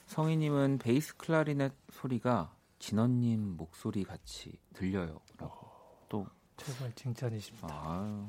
성희님은 0.06 0.78
베이스 0.78 1.18
클라리넷 1.18 1.74
소리가 1.92 2.54
진원님 2.78 3.58
목소리 3.58 4.04
같이 4.04 4.60
들려요라고 4.74 5.68
또 6.10 6.28
정말 6.58 6.94
칭찬이십니다. 6.94 7.68
아유. 7.68 8.28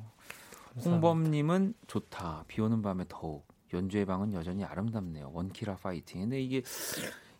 감사합니다. 0.72 0.90
홍범님은 0.90 1.74
좋다. 1.86 2.44
비 2.48 2.62
오는 2.62 2.80
밤에 2.80 3.04
더욱 3.10 3.46
연주의 3.74 4.06
방은 4.06 4.32
여전히 4.32 4.64
아름답네요. 4.64 5.32
원키라 5.34 5.76
파이팅. 5.76 6.22
근데 6.22 6.40
이게 6.40 6.62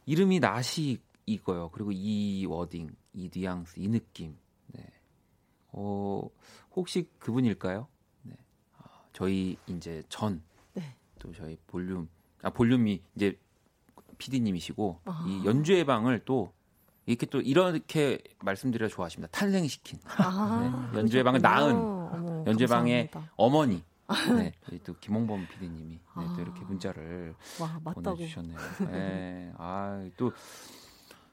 이름이 0.05 0.41
나시 0.41 1.01
이거요. 1.25 1.71
그리고 1.73 1.93
이 1.95 2.45
wording, 2.45 2.95
이 3.15 3.31
뉘앙스, 3.35 3.81
이 3.81 3.89
느낌. 3.89 4.37
네. 5.75 5.81
어, 5.81 6.29
혹시 6.77 7.09
그분일까요? 7.19 7.89
네. 8.23 8.35
아, 8.79 8.85
저희 9.13 9.57
이제 9.67 10.03
전 10.09 10.43
네. 10.73 10.97
또 11.19 11.33
저희 11.33 11.57
볼륨 11.67 12.09
아 12.43 12.51
볼륨이 12.51 13.03
이제 13.17 13.39
PD님이시고 14.19 15.01
아. 15.05 15.25
이 15.29 15.45
연주의 15.47 15.85
방을 15.85 16.25
또 16.25 16.53
이렇게 17.07 17.27
또 17.27 17.41
이렇게 17.41 18.19
말씀드려 18.41 18.89
좋아하십니다. 18.89 19.31
탄생시킨 19.37 19.99
아, 20.19 20.91
네, 20.93 20.99
연주의 20.99 21.23
방을. 21.23 21.41
낳은 21.41 21.75
어머, 21.75 22.45
연주의 22.47 22.67
방의. 22.69 23.11
어머니. 23.37 23.83
네, 24.37 24.53
저희 24.69 24.79
또 24.85 24.95
김홍범 25.01 25.47
PD님이 25.49 25.95
네, 25.95 26.01
아. 26.13 26.35
또 26.37 26.43
이렇게 26.43 26.61
문자를 26.63 27.35
와. 27.59 27.81
보내주셨네요. 27.95 28.59
네, 28.91 29.53
아또 29.57 30.33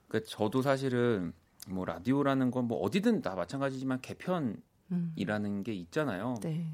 그 0.08 0.24
저도 0.24 0.62
사실은 0.62 1.34
뭐 1.68 1.86
라디오라는 1.86 2.52
건 2.52 2.68
뭐 2.68 2.80
어디든 2.80 3.22
다 3.22 3.36
마찬가지지만 3.36 4.02
개편이라는 4.02 4.62
음. 4.92 5.64
게 5.64 5.74
있잖아요. 5.74 6.36
네. 6.42 6.72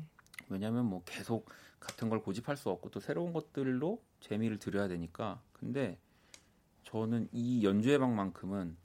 왜냐하면 0.50 0.86
뭐 0.86 1.02
계속 1.06 1.50
같은 1.80 2.10
걸 2.10 2.22
고집할 2.22 2.56
수 2.58 2.70
없고 2.70 2.90
또 2.90 3.00
새로운 3.00 3.34
것들로 3.34 4.02
재미를 4.20 4.58
들여야 4.60 4.88
되니까. 4.88 5.42
근데 5.54 5.98
저는 6.84 7.28
이 7.32 7.64
연주의 7.66 7.98
방만큼은 8.00 8.78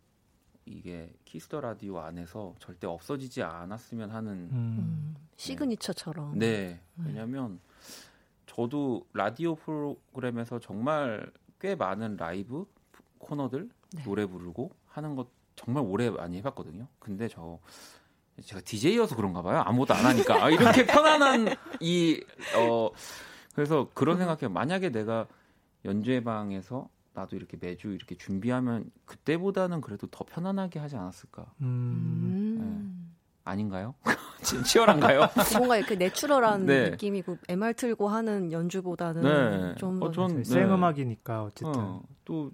이게 0.64 1.12
키스 1.24 1.47
더 1.47 1.60
라디오 1.60 1.98
안에서 1.98 2.54
절대 2.58 2.86
없어지지 2.86 3.42
않았으면 3.42 4.10
하는 4.10 4.32
음, 4.32 4.50
음, 4.52 5.16
signature처럼. 5.36 6.38
네. 6.38 6.80
음. 6.98 7.04
왜냐면 7.06 7.60
저도 8.46 9.06
라디오 9.12 9.54
프로그램에서 9.56 10.58
정말 10.58 11.30
꽤 11.60 11.74
많은 11.74 12.16
라이브 12.16 12.66
코너들 13.18 13.70
네. 13.94 14.02
노래 14.04 14.26
부르고 14.26 14.70
하는 14.86 15.16
것 15.16 15.28
정말 15.56 15.84
오래 15.86 16.10
많이 16.10 16.38
해봤거든요. 16.38 16.86
근데 16.98 17.28
저 17.28 17.58
제가 18.44 18.60
DJ여서 18.62 19.14
그런가 19.16 19.42
봐요. 19.42 19.62
아무것도 19.66 19.94
안 19.94 20.04
하니까 20.06 20.44
아, 20.44 20.50
이렇게 20.50 20.86
편안한 20.86 21.54
이 21.80 22.20
어 22.56 22.90
그래서 23.54 23.88
그런 23.94 24.16
생각해요. 24.16 24.48
만약에 24.50 24.90
내가 24.90 25.26
연주회 25.84 26.22
방에서 26.24 26.88
나도 27.14 27.36
이렇게 27.36 27.58
매주 27.60 27.88
이렇게 27.88 28.14
준비하면 28.16 28.90
그때보다는 29.04 29.82
그래도 29.82 30.06
더 30.06 30.24
편안하게 30.24 30.78
하지 30.78 30.96
않았을까? 30.96 31.44
음, 31.60 32.56
음. 32.58 33.14
아닌가요? 33.44 33.94
치- 34.42 34.62
치열한가요? 34.64 35.28
뭔가 35.58 35.76
이렇게 35.76 35.94
내추럴한 35.96 36.64
네. 36.64 36.90
느낌이고 36.90 37.36
MR 37.48 37.74
틀고 37.74 38.08
하는 38.08 38.50
연주보다는 38.52 39.22
네. 39.22 39.74
좀 39.76 40.02
어, 40.02 40.06
더 40.06 40.12
전- 40.12 40.36
네. 40.38 40.44
생음악이니까 40.44 41.42
어쨌든 41.44 41.72
어, 41.76 42.02
또 42.24 42.50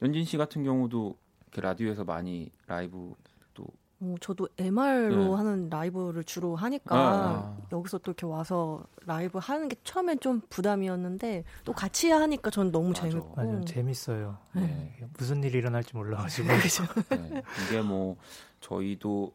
연진 0.00 0.24
씨 0.24 0.38
같은 0.38 0.64
경우도 0.64 1.14
이렇게 1.52 1.60
라디오에서 1.60 2.04
많이 2.04 2.50
라이브 2.66 3.14
또 3.52 3.66
어, 4.00 4.14
저도 4.20 4.48
MR로 4.58 5.16
네. 5.16 5.34
하는 5.34 5.68
라이브를 5.68 6.24
주로 6.24 6.56
하니까 6.56 6.96
아, 6.96 7.58
여기서 7.70 7.98
또 7.98 8.10
이렇게 8.10 8.26
와서 8.26 8.82
라이브 9.04 9.38
하는 9.38 9.68
게 9.68 9.76
처음엔 9.84 10.18
좀 10.20 10.40
부담이었는데 10.48 11.44
또 11.64 11.72
같이 11.72 12.10
하니까 12.10 12.50
전 12.50 12.72
너무 12.72 12.88
맞아. 12.88 13.02
재밌고 13.02 13.34
맞아요. 13.36 13.64
재밌어요. 13.64 14.38
네. 14.54 14.98
무슨 15.18 15.44
일이 15.44 15.58
일어날지 15.58 15.94
몰라가지고 15.94 16.48
네. 17.10 17.42
이게 17.66 17.82
뭐 17.82 18.16
저희도 18.60 19.34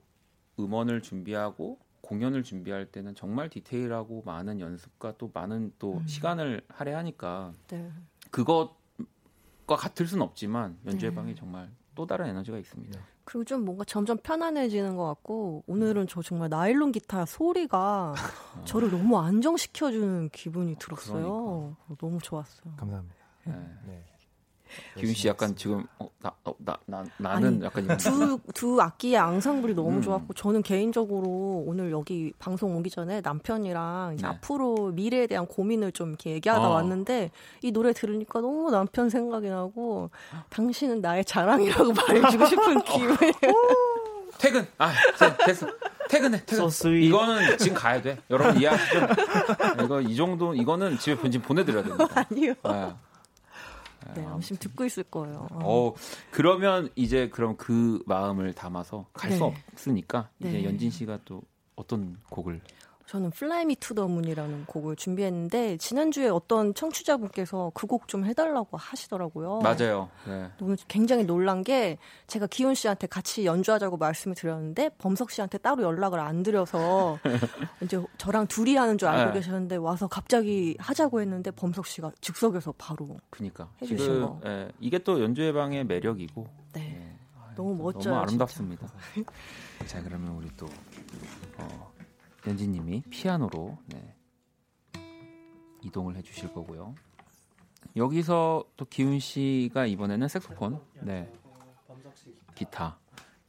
음원을 0.60 1.02
준비하고 1.04 1.80
공연을 2.02 2.42
준비할 2.44 2.88
때는 2.88 3.14
정말 3.16 3.50
디테일하고 3.50 4.24
많은 4.26 4.60
연습과 4.60 5.18
또 5.18 5.30
많은 5.34 5.74
또 5.78 5.98
음. 5.98 6.08
시간을 6.08 6.62
할애하니까 6.70 7.54
네. 7.68 7.92
그것과 8.32 8.76
같을 9.68 10.08
수는 10.08 10.24
없지만 10.24 10.78
연주회 10.86 11.10
네. 11.10 11.16
방이 11.16 11.36
정말 11.36 11.70
또 11.98 12.06
다른 12.06 12.28
에너지가 12.28 12.60
있습니다. 12.60 13.00
그리고 13.24 13.44
좀 13.44 13.66
뭔가 13.66 13.84
점점 13.84 14.18
편안해지는 14.20 14.96
것 14.96 15.06
같고 15.08 15.64
오늘은 15.66 16.06
저 16.08 16.22
정말 16.22 16.48
나일론 16.48 16.92
기타 16.92 17.26
소리가 17.26 18.14
저를 18.66 18.92
너무 18.92 19.18
안정시켜주는 19.20 20.30
기분이 20.30 20.76
들었어요. 20.76 21.76
너무 21.98 22.20
좋았어요. 22.22 22.76
감사합니다. 22.78 23.16
네. 23.46 23.54
네. 23.88 24.06
기훈 24.98 25.14
씨 25.14 25.28
약간 25.28 25.56
지금 25.56 25.86
어, 26.00 26.10
나, 26.22 26.32
어, 26.44 26.54
나, 26.60 26.78
나, 26.86 27.04
나는 27.18 27.48
아니, 27.48 27.64
약간 27.66 27.98
두, 27.98 28.40
두 28.54 28.82
악기의 28.82 29.18
앙상블이 29.18 29.74
너무 29.74 29.98
음. 29.98 30.02
좋았고 30.02 30.34
저는 30.34 30.64
개인적으로 30.64 31.64
오늘 31.66 31.92
여기 31.92 32.34
방송 32.40 32.76
오기 32.78 32.90
전에 32.90 33.22
남편이랑 33.22 34.14
이제 34.16 34.24
네. 34.26 34.30
앞으로 34.30 34.92
미래에 34.94 35.28
대한 35.28 35.46
고민을 35.46 35.92
좀 35.92 36.10
이렇게 36.10 36.32
얘기하다 36.32 36.68
어. 36.68 36.74
왔는데 36.74 37.32
이 37.62 37.72
노래 37.72 37.94
들으니까 37.94 38.42
너무 38.42 38.70
남편 38.72 39.10
생각이 39.10 39.48
나고 39.50 40.10
당신은 40.50 41.02
나의 41.02 41.26
자랑이라고 41.26 41.94
말해주고 42.08 42.46
싶은 42.46 42.82
기분이 42.84 43.18
퇴근. 44.38 44.68
아, 44.78 44.94
됐- 45.18 45.46
됐어. 45.48 45.68
퇴근해. 46.10 46.44
퇴근. 46.46 46.58
So 46.58 46.68
sweet. 46.68 47.08
이거는 47.08 47.58
지금 47.58 47.76
가야 47.76 48.02
돼. 48.02 48.18
여러분 48.30 48.56
이해하시죠? 48.62 49.08
이거 49.84 50.00
이 50.02 50.16
정도 50.16 50.54
이거는 50.54 51.00
집에 51.00 51.20
편집 51.20 51.42
보내드려야 51.44 51.84
됩니다. 51.84 52.06
아니요. 52.30 52.54
네. 52.64 52.94
네, 54.16 54.26
아무튼 54.26 54.58
듣고 54.58 54.86
있을 54.86 55.04
거예요. 55.04 55.48
어. 55.52 55.60
어 55.64 55.94
그러면 56.32 56.90
이제 56.96 57.30
그럼 57.30 57.56
그 57.58 58.02
마음을 58.06 58.54
담아서 58.54 59.08
갈수 59.14 59.40
네. 59.40 59.64
없으니까 59.74 60.30
이제 60.40 60.52
네. 60.52 60.64
연진 60.66 60.90
씨가 60.90 61.20
또 61.26 61.42
어떤 61.76 62.18
곡을 62.30 62.62
저는 63.08 63.32
Fly 63.34 63.62
Me 63.62 63.76
to 63.78 63.96
the 63.96 64.06
Moon이라는 64.06 64.66
곡을 64.66 64.98
준비했는데 64.98 65.78
지난주에 65.78 66.28
어떤 66.28 66.74
청취자분께서 66.74 67.72
그 67.74 67.88
곡 67.88 68.08
좀 68.08 68.26
해달라고 68.26 68.76
하시더라고요. 68.78 69.60
맞아요. 69.62 70.10
네. 70.28 70.50
오늘 70.62 70.76
굉장히 70.90 71.24
놀란 71.24 71.64
게 71.64 71.98
제가 72.28 72.48
기훈 72.48 72.76
씨한테 72.76 73.08
같이 73.08 73.46
연주하자고 73.46 73.96
말씀을 73.98 74.36
드렸는데 74.36 74.90
범석 74.98 75.32
씨한테 75.32 75.58
따로 75.58 75.84
연락을 75.84 76.20
안 76.20 76.44
드려서 76.44 77.18
이제 77.82 78.02
저랑 78.18 78.48
둘이 78.48 78.76
하는 78.76 78.98
줄 78.98 79.08
알고 79.08 79.32
네. 79.32 79.40
계셨는데 79.40 79.78
와서 79.78 80.08
갑자기 80.08 80.76
하자고 80.80 81.22
했는데 81.22 81.52
범석 81.52 81.86
씨가 81.88 82.12
즉석에서 82.20 82.74
바로 82.78 83.18
그니까 83.30 83.70
해주신 83.82 83.98
지금 83.98 84.22
거. 84.22 84.42
예, 84.46 84.70
이게 84.82 85.00
또 85.00 85.22
연주의 85.24 85.54
방의 85.54 85.86
매력이고 85.86 86.46
네. 86.74 86.98
예, 87.00 87.18
너무 87.56 87.78
또 87.78 87.84
멋져요, 87.84 88.14
너무 88.16 88.24
아름답습니다. 88.24 88.88
자 89.88 90.02
그러면 90.04 90.34
우리 90.36 90.50
또 90.58 90.68
어, 91.58 91.94
연진님이 92.48 93.04
피아노로 93.10 93.78
네, 93.88 94.16
이동을 95.84 96.16
해주실 96.16 96.54
거고요. 96.54 96.96
여기서 97.96 98.64
또 98.78 98.86
기훈 98.86 99.20
씨가 99.20 99.86
이번에는 99.86 100.28
색소폰, 100.28 100.82
네, 101.02 101.32
기타, 102.56 102.98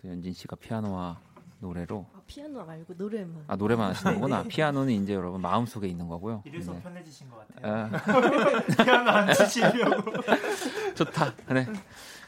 또 0.03 0.09
연진 0.09 0.33
씨가 0.33 0.57
피아노와 0.57 1.21
노래로 1.61 2.07
아, 2.15 2.23
피아노 2.27 2.65
말고 2.65 2.95
노래만 2.97 3.45
아 3.49 3.57
노래만 3.57 3.91
하시는 3.91 4.15
거구나. 4.15 4.43
피아노는 4.45 4.93
이제 5.03 5.15
여러분 5.15 5.41
마음 5.41 5.67
속에 5.67 5.89
있는 5.89 6.07
거고요. 6.09 6.43
이래서 6.45 6.73
네. 6.73 6.83
편해지신 6.83 7.31
것 7.31 7.49
같아요. 7.49 7.91
아, 7.93 8.83
피아노 8.85 9.11
안 9.11 9.35
치시려고. 9.35 10.11
좋다. 10.95 11.35
네. 11.53 11.67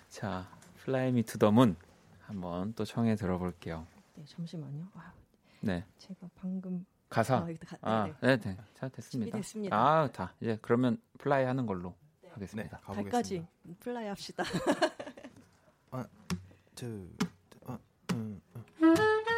자, 0.08 0.48
Fly 0.82 1.08
Me 1.08 1.22
to 1.22 1.38
the 1.38 1.52
Moon 1.52 1.76
한번 2.26 2.72
또 2.74 2.84
청해 2.84 3.14
들어볼게요. 3.16 3.86
네, 4.16 4.24
잠시만요. 4.24 4.88
아, 4.94 5.12
네. 5.60 5.84
제가 5.98 6.28
방금 6.34 6.84
가사. 7.08 7.36
아, 7.36 7.46
아, 7.82 8.06
네, 8.20 8.36
네, 8.36 8.40
네. 8.40 8.56
자, 8.74 8.88
됐습니다. 8.88 9.30
준비됐습니다. 9.32 9.76
아, 9.76 10.08
다. 10.12 10.34
이제 10.40 10.58
그러면 10.62 11.00
fly 11.18 11.44
하는 11.44 11.66
걸로 11.66 11.94
네, 12.22 12.30
하겠습니다. 12.30 12.78
가보겠습니다. 12.78 13.10
발까지 13.10 13.46
fly 13.80 14.06
합시다. 14.06 14.44
two, 16.76 17.08
어, 17.66 17.78
음, 18.14 18.40
음. 18.82 18.94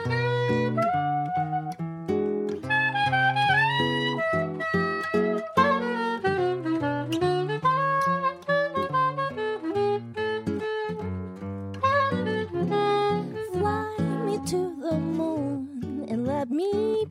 Fly 0.07 1.02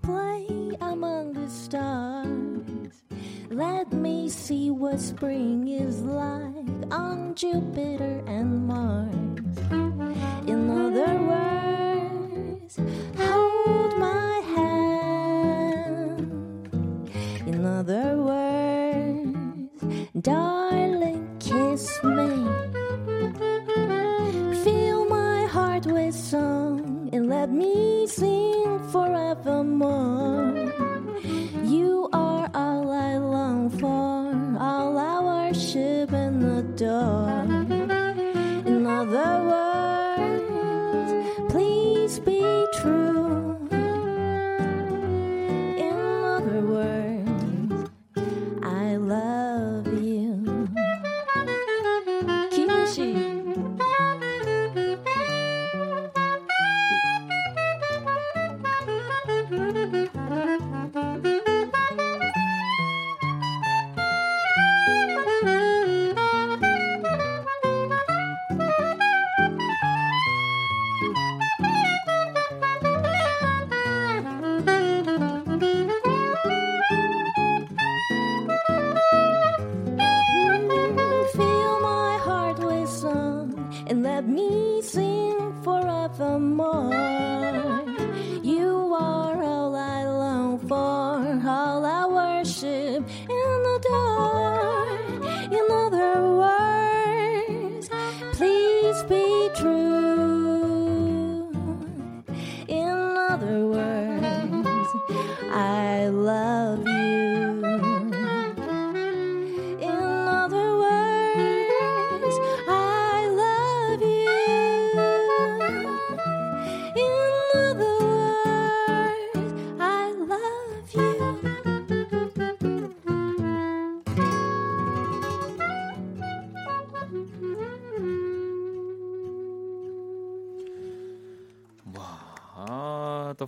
play 0.01 0.47
among 0.81 1.33
the 1.33 1.49
stars. 1.49 3.03
Let 3.49 3.91
me 3.91 4.29
see 4.29 4.69
what 4.71 4.99
spring 4.99 5.67
is 5.67 6.01
like 6.01 6.91
on 6.91 7.35
Jupiter 7.35 8.23
and 8.25 8.67
Mars. 8.67 9.57
In 10.47 10.69
other 10.69 11.13
words, 11.31 12.79
hold 13.17 13.97
my 13.97 14.41
hand. 14.55 16.21
In 17.45 17.65
other 17.65 18.17
words, 18.17 19.83
darling, 20.21 21.27
kiss 21.39 22.01
me. 22.03 22.29
Fill 24.63 25.05
my 25.09 25.45
heart 25.45 25.85
with 25.85 26.15
song 26.15 27.09
and 27.11 27.27
let 27.29 27.49
me 27.49 28.07
sing 28.07 28.60
forevermore. 28.91 30.53
You 31.63 32.09
are 32.11 32.49
all 32.53 32.91
I 32.91 33.17
long 33.17 33.69
for, 33.69 34.59
all 34.61 34.97
I 34.97 35.47
worship 35.49 36.11
and 36.11 36.43
adore. 36.59 37.30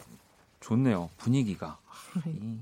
좋네요 0.59 1.09
분위기가. 1.17 1.79
아, 1.87 2.21
이 2.27 2.59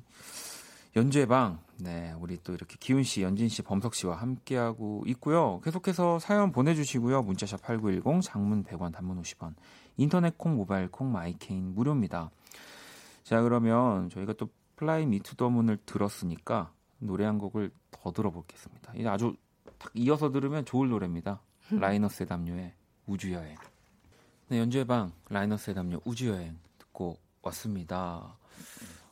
연주의 0.96 1.28
방, 1.28 1.60
네 1.78 2.14
우리 2.20 2.38
또 2.44 2.54
이렇게 2.54 2.76
기훈 2.80 3.04
씨, 3.04 3.24
연진 3.24 3.50
씨, 3.50 3.62
범석 3.62 3.96
씨와 3.96 4.16
함께하고 4.16 5.04
있고요. 5.08 5.60
계속해서 5.64 6.20
사연 6.20 6.52
보내주시고요. 6.52 7.24
문자샵 7.24 7.64
#8910 7.64 8.22
장문 8.22 8.64
100원, 8.64 8.94
단문 8.94 9.22
50원, 9.22 9.56
인터넷 9.98 10.38
콩, 10.38 10.56
모바일 10.56 10.88
콩, 10.90 11.12
마이케인 11.12 11.74
무료입니다. 11.74 12.30
자 13.24 13.42
그러면 13.42 14.10
저희가 14.10 14.34
또 14.34 14.50
Fly 14.76 15.06
Me 15.08 15.22
to 15.22 15.36
the 15.36 15.50
Moon을 15.50 15.78
들었으니까 15.86 16.72
노래 17.00 17.26
한 17.26 17.40
곡을 17.40 17.72
더 17.92 18.12
들어보겠습니다. 18.12 18.94
아주 19.08 19.36
딱 19.80 19.92
이어서 19.96 20.32
들으면 20.32 20.64
좋을 20.66 20.90
노래입니다. 20.90 21.42
라이너스의 21.72 22.28
담요의 22.28 22.74
우주여행. 23.08 23.56
네, 24.50 24.60
연주의 24.60 24.86
방 24.86 25.12
라이너스의 25.30 25.76
담요 25.76 26.00
우주여행 26.06 26.58
듣고 26.80 27.18
왔습니다. 27.44 28.36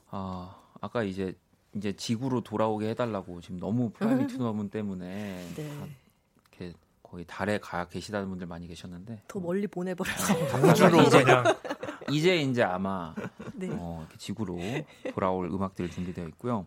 아, 0.10 0.56
아까 0.82 1.04
이제 1.04 1.36
이제 1.76 1.94
지구로 1.96 2.42
돌아오게 2.42 2.90
해달라고 2.90 3.40
지금 3.42 3.60
너무 3.60 3.92
Fly 3.92 4.26
to 4.28 4.38
the 4.40 4.53
Moon 4.53 4.70
때문에 4.70 5.54
네. 5.56 5.70
다 5.80 5.86
이렇게 6.60 6.74
거의 7.04 7.24
달에 7.26 7.60
가 7.60 7.88
계시다는 7.88 8.30
분들 8.30 8.48
많이 8.48 8.68
계셨는데 8.68 9.22
더 9.28 9.40
멀리 9.40 9.68
보내버려서 9.68 10.34
우주로 10.70 11.02
이제- 11.04 11.24
그냥 11.24 11.44
이제 12.12 12.38
이제 12.38 12.64
아마 12.64 13.14
네. 13.54 13.70
어, 13.72 14.00
이렇게 14.02 14.18
지구로 14.18 14.58
돌아올 15.14 15.50
음악들이 15.52 15.90
준비되어 15.92 16.26
있고요. 16.30 16.66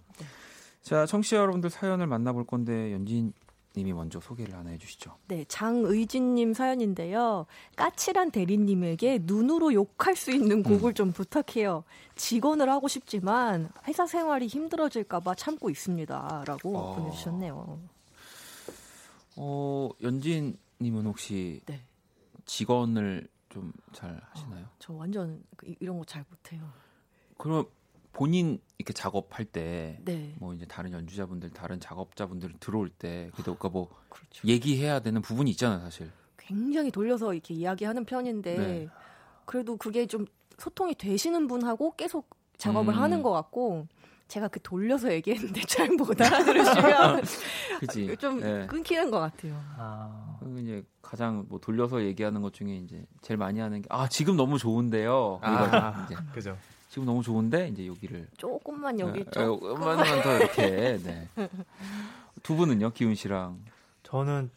자, 0.83 1.07
청취자 1.07 1.39
여러분들 1.39 1.71
사연을 1.71 2.07
만나볼 2.07 2.47
건데 2.47 2.93
연진 2.93 3.33
님이 3.77 3.93
먼저 3.93 4.19
소개를 4.21 4.55
하나 4.55 4.71
해주시죠. 4.71 5.17
네, 5.29 5.45
장의진님 5.47 6.55
사연인데요. 6.55 7.47
까칠한 7.77 8.33
대리님에게 8.33 9.21
눈으로 9.23 9.73
욕할 9.73 10.17
수 10.17 10.33
있는 10.33 10.63
곡을 10.65 10.93
좀 10.95 11.13
부탁해요. 11.13 11.85
직원을 12.17 12.69
하고 12.69 12.89
싶지만 12.89 13.71
회사 13.87 14.07
생활이 14.07 14.49
힘들어질까봐 14.49 15.37
참고 15.37 15.71
있습니다.라고 15.71 16.77
어. 16.77 16.97
보내주셨네요. 16.97 17.79
어, 19.37 19.89
연진 20.03 20.59
님은 20.81 21.07
혹시 21.07 21.61
네, 21.67 21.81
직원을 22.47 23.29
좀 23.51 23.73
잘 23.93 24.21
하시나요? 24.33 24.67
저 24.79 24.93
완전 24.93 25.43
이런 25.81 25.99
거 25.99 26.05
잘 26.05 26.25
못해요. 26.31 26.63
그럼 27.37 27.67
본인 28.13 28.61
이렇게 28.79 28.93
작업할 28.93 29.45
때 29.45 29.99
네, 30.05 30.35
뭐 30.39 30.53
이제 30.55 30.65
다른 30.67 30.93
연주자분들, 30.93 31.51
다른 31.51 31.79
작업자분들 31.81 32.55
들어올 32.61 32.89
때 32.89 33.31
그래도 33.35 33.55
그러니까 33.57 33.69
뭐 33.69 33.89
그렇죠. 34.09 34.47
얘기해야 34.47 35.01
되는 35.01 35.23
부분이 35.23 35.51
있잖아요, 35.53 35.81
사실. 35.81 36.11
굉장히 36.37 36.91
돌려서 36.91 37.33
이렇게 37.33 37.55
이야기하는 37.55 38.05
편인데 38.05 38.57
네. 38.57 38.89
그래도 39.45 39.77
그게 39.77 40.07
좀 40.07 40.27
소통이 40.59 40.95
되시는 40.97 41.47
분하고 41.47 41.95
계속 41.97 42.29
작업을 42.59 42.95
음. 42.95 42.99
하는 42.99 43.23
것 43.23 43.31
같고 43.31 43.87
제가 44.29 44.49
그 44.49 44.61
돌려서 44.63 45.11
얘기했는데 45.13 45.61
잘못 45.67 46.21
알아들으시면 46.21 47.23
그지? 47.81 48.17
좀 48.19 48.41
네. 48.41 48.67
끊기는 48.67 49.11
것 49.11 49.19
같아요. 49.21 49.55
아, 49.77 50.37
그리고 50.41 50.59
이제 50.59 50.83
가장 51.03 51.47
뭐 51.49 51.59
돌려서 51.59 52.03
얘기하는 52.03 52.41
것 52.43 52.53
중에 52.53 52.77
이제 52.77 53.05
제일 53.23 53.39
많이 53.39 53.59
하는 53.61 53.83
게 53.83 53.89
아 53.91 54.09
지금 54.09 54.37
너무 54.37 54.59
좋은데요. 54.59 55.41
아. 55.43 56.05
이거 56.07 56.15
이제 56.15 56.23
그죠. 56.33 56.57
지금 56.91 57.07
너무 57.07 57.23
좋은데 57.23 57.69
이제 57.69 57.87
여기를 57.87 58.27
조금만 58.37 58.99
여기 58.99 59.21
네, 59.25 59.31
좀 59.31 59.45
조금만 59.61 59.97
더 60.23 60.37
이렇게 60.37 60.99
네. 60.99 61.29
두 62.43 62.57
분은요, 62.57 62.91
기훈 62.91 63.15
씨랑 63.15 63.61
저는 64.03 64.51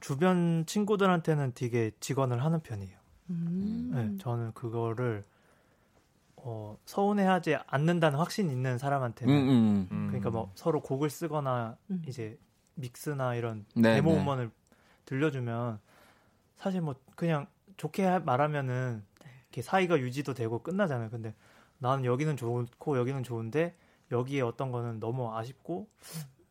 주변 0.00 0.64
친구들한테는 0.66 1.52
되게 1.54 1.92
직언을 2.00 2.42
하는 2.44 2.60
편이에요. 2.60 2.98
음. 3.30 3.90
네, 3.94 4.18
저는 4.18 4.50
그거를 4.52 5.24
어, 6.34 6.76
서운해하지 6.86 7.58
않는다는 7.68 8.18
확신 8.18 8.50
있는 8.50 8.72
음, 8.72 8.78
사람한테는 8.78 9.32
음, 9.32 9.88
음. 9.92 10.06
그러니까 10.08 10.30
뭐 10.30 10.50
서로 10.56 10.80
곡을 10.80 11.08
쓰거나 11.08 11.76
음. 11.90 12.02
이제 12.08 12.36
믹스나 12.74 13.36
이런 13.36 13.64
네, 13.76 13.94
데모 13.94 14.14
네. 14.14 14.20
음원을 14.22 14.50
들려주면 15.04 15.78
사실 16.56 16.80
뭐 16.80 16.96
그냥 17.14 17.46
좋게 17.76 18.04
하- 18.06 18.18
말하면은 18.18 19.04
네. 19.22 19.30
이렇게 19.50 19.62
사이가 19.62 20.00
유지도 20.00 20.34
되고 20.34 20.58
끝나잖아요. 20.60 21.10
근데 21.10 21.32
나는 21.80 22.04
여기는 22.04 22.36
좋고 22.36 22.98
여기는 22.98 23.22
좋은데 23.24 23.74
여기에 24.12 24.42
어떤 24.42 24.70
거는 24.70 25.00
너무 25.00 25.34
아쉽고 25.34 25.88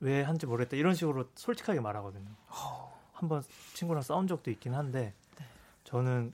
왜 0.01 0.21
한지 0.23 0.45
모르겠다 0.45 0.75
이런 0.75 0.95
식으로 0.95 1.25
솔직하게 1.35 1.79
말하거든요. 1.79 2.29
한번 3.13 3.43
친구랑 3.73 4.01
싸운 4.01 4.27
적도 4.27 4.49
있긴 4.49 4.73
한데 4.73 5.13
네. 5.37 5.45
저는 5.83 6.33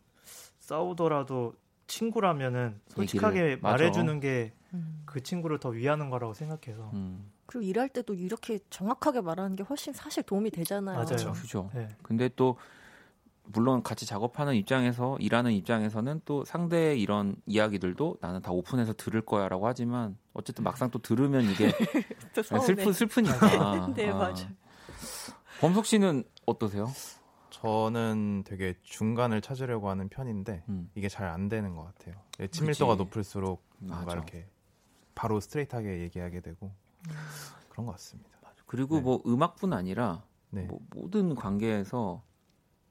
싸우더라도 0.60 1.56
친구라면은 1.88 2.80
솔직하게. 2.88 3.58
말해주는 3.58 4.20
게그 4.20 4.52
음. 4.74 5.06
친구를 5.24 5.60
더 5.60 5.70
위하는 5.70 6.10
거라고 6.10 6.34
생각해서 6.34 6.92
음. 6.94 7.32
그리고 7.48 7.64
일할 7.64 7.90
때도 7.90 8.14
이렇게 8.14 8.60
정확하게 8.70 9.22
말하는 9.22 9.56
게 9.56 9.64
훨씬 9.64 9.94
사실 9.94 10.24
도움이 10.24 10.52
되잖아요. 10.52 10.98
맞아요. 10.98 11.34
그죠. 11.34 11.70
네. 11.74 11.88
근데 12.02 12.30
또 12.36 12.58
물론 13.48 13.84
같이 13.84 14.06
작업하는 14.06 14.56
입장에서 14.56 15.18
일하는 15.20 15.52
입장에서는 15.54 16.22
또 16.26 16.44
상대의 16.46 17.02
이런 17.02 17.36
이야기들도 17.46 18.18
나는 18.22 18.42
다 18.42 18.52
오픈해서 18.52 18.94
들을 18.94 19.22
거야라고 19.22 19.68
하지만 19.68 20.18
어쨌든 20.34 20.64
막상 20.64 20.90
또 20.90 21.00
들으면 21.00 21.44
이게 21.46 21.72
또 22.36 22.44
서운해. 22.44 22.66
슬프 22.66 22.92
슬프니까. 22.94 23.94
네, 23.96 24.10
아. 24.10 24.16
맞아요. 24.16 24.48
범석 25.62 25.86
씨는 25.86 26.24
어떠세요? 26.46 26.92
저는 27.50 28.44
되게 28.46 28.76
중간을 28.84 29.42
찾으려고 29.42 29.90
하는 29.90 30.10
편인데 30.10 30.64
음. 30.68 30.90
이게 30.96 31.08
잘 31.08 31.28
안 31.30 31.48
되는 31.48 31.76
것 31.76 31.84
같아요. 31.86 32.16
예, 32.42 32.48
친밀도가 32.48 32.94
그치. 32.94 33.04
높을수록 33.04 33.64
뭔가 33.80 34.06
맞아. 34.06 34.18
이렇게 34.18 34.48
바로 35.16 35.40
스트레이트하게 35.40 36.02
얘기하게 36.02 36.42
되고 36.42 36.72
그런 37.70 37.86
것 37.86 37.94
같습니다. 37.94 38.30
그리고 38.66 38.96
네. 38.96 39.02
뭐 39.02 39.22
음악뿐 39.26 39.72
아니라 39.74 40.24
네. 40.50 40.64
뭐 40.64 40.80
모든 40.96 41.36
관계에서 41.36 42.24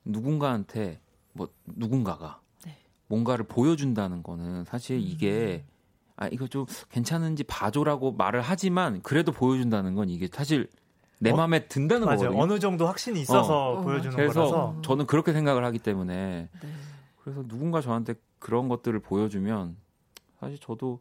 누군가한테 0.05 1.01
뭐 1.33 1.49
누군가가 1.67 2.41
네. 2.65 2.77
뭔가를 3.09 3.47
보여준다는 3.47 4.23
거는 4.23 4.65
사실 4.65 5.01
이게 5.01 5.65
아 6.17 6.29
이거 6.29 6.47
좀 6.47 6.67
괜찮은지 6.91 7.45
봐줘라고 7.45 8.13
말을 8.13 8.41
하지만 8.41 9.03
그래도 9.03 9.33
보여준다는 9.33 9.95
건 9.95 10.09
이게 10.11 10.29
사실 10.33 10.69
내 11.19 11.31
어? 11.31 11.37
마음에 11.37 11.67
든다는 11.67 12.07
맞아요. 12.07 12.19
거거든요. 12.19 12.43
어느 12.43 12.59
정도 12.59 12.87
확신이 12.87 13.21
있어서 13.21 13.73
어, 13.73 13.81
보여주는 13.83 14.15
그래서 14.15 14.35
거라서 14.35 14.81
저는 14.83 15.07
그렇게 15.07 15.33
생각을 15.33 15.65
하기 15.65 15.79
때문에 15.79 16.49
네. 16.63 16.69
그래서 17.23 17.43
누군가 17.47 17.81
저한테 17.81 18.15
그런 18.39 18.69
것들을 18.69 19.01
보여주면 19.01 19.77
사실 20.39 20.59
저도 20.59 21.01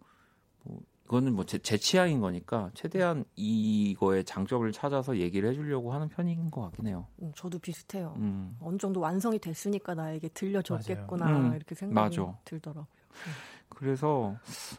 뭐 0.63 0.79
이거는 1.05 1.35
뭐제 1.35 1.59
취향인 1.59 2.21
거니까 2.21 2.71
최대한 2.73 3.25
이거의 3.35 4.23
장점을 4.23 4.71
찾아서 4.71 5.17
얘기를 5.17 5.49
해주려고 5.49 5.93
하는 5.93 6.07
편인 6.07 6.49
것 6.49 6.61
같긴 6.61 6.87
해요. 6.87 7.07
음, 7.21 7.31
저도 7.35 7.59
비슷해요. 7.59 8.13
음. 8.17 8.57
어느 8.61 8.77
정도 8.77 8.99
완성이 9.01 9.37
됐으니까 9.37 9.95
나에게 9.95 10.29
들려줬겠구나. 10.29 11.27
음, 11.27 11.55
이렇게 11.55 11.75
생각이 11.75 12.19
맞아. 12.19 12.37
들더라고요. 12.45 12.87
그래서 13.69 14.35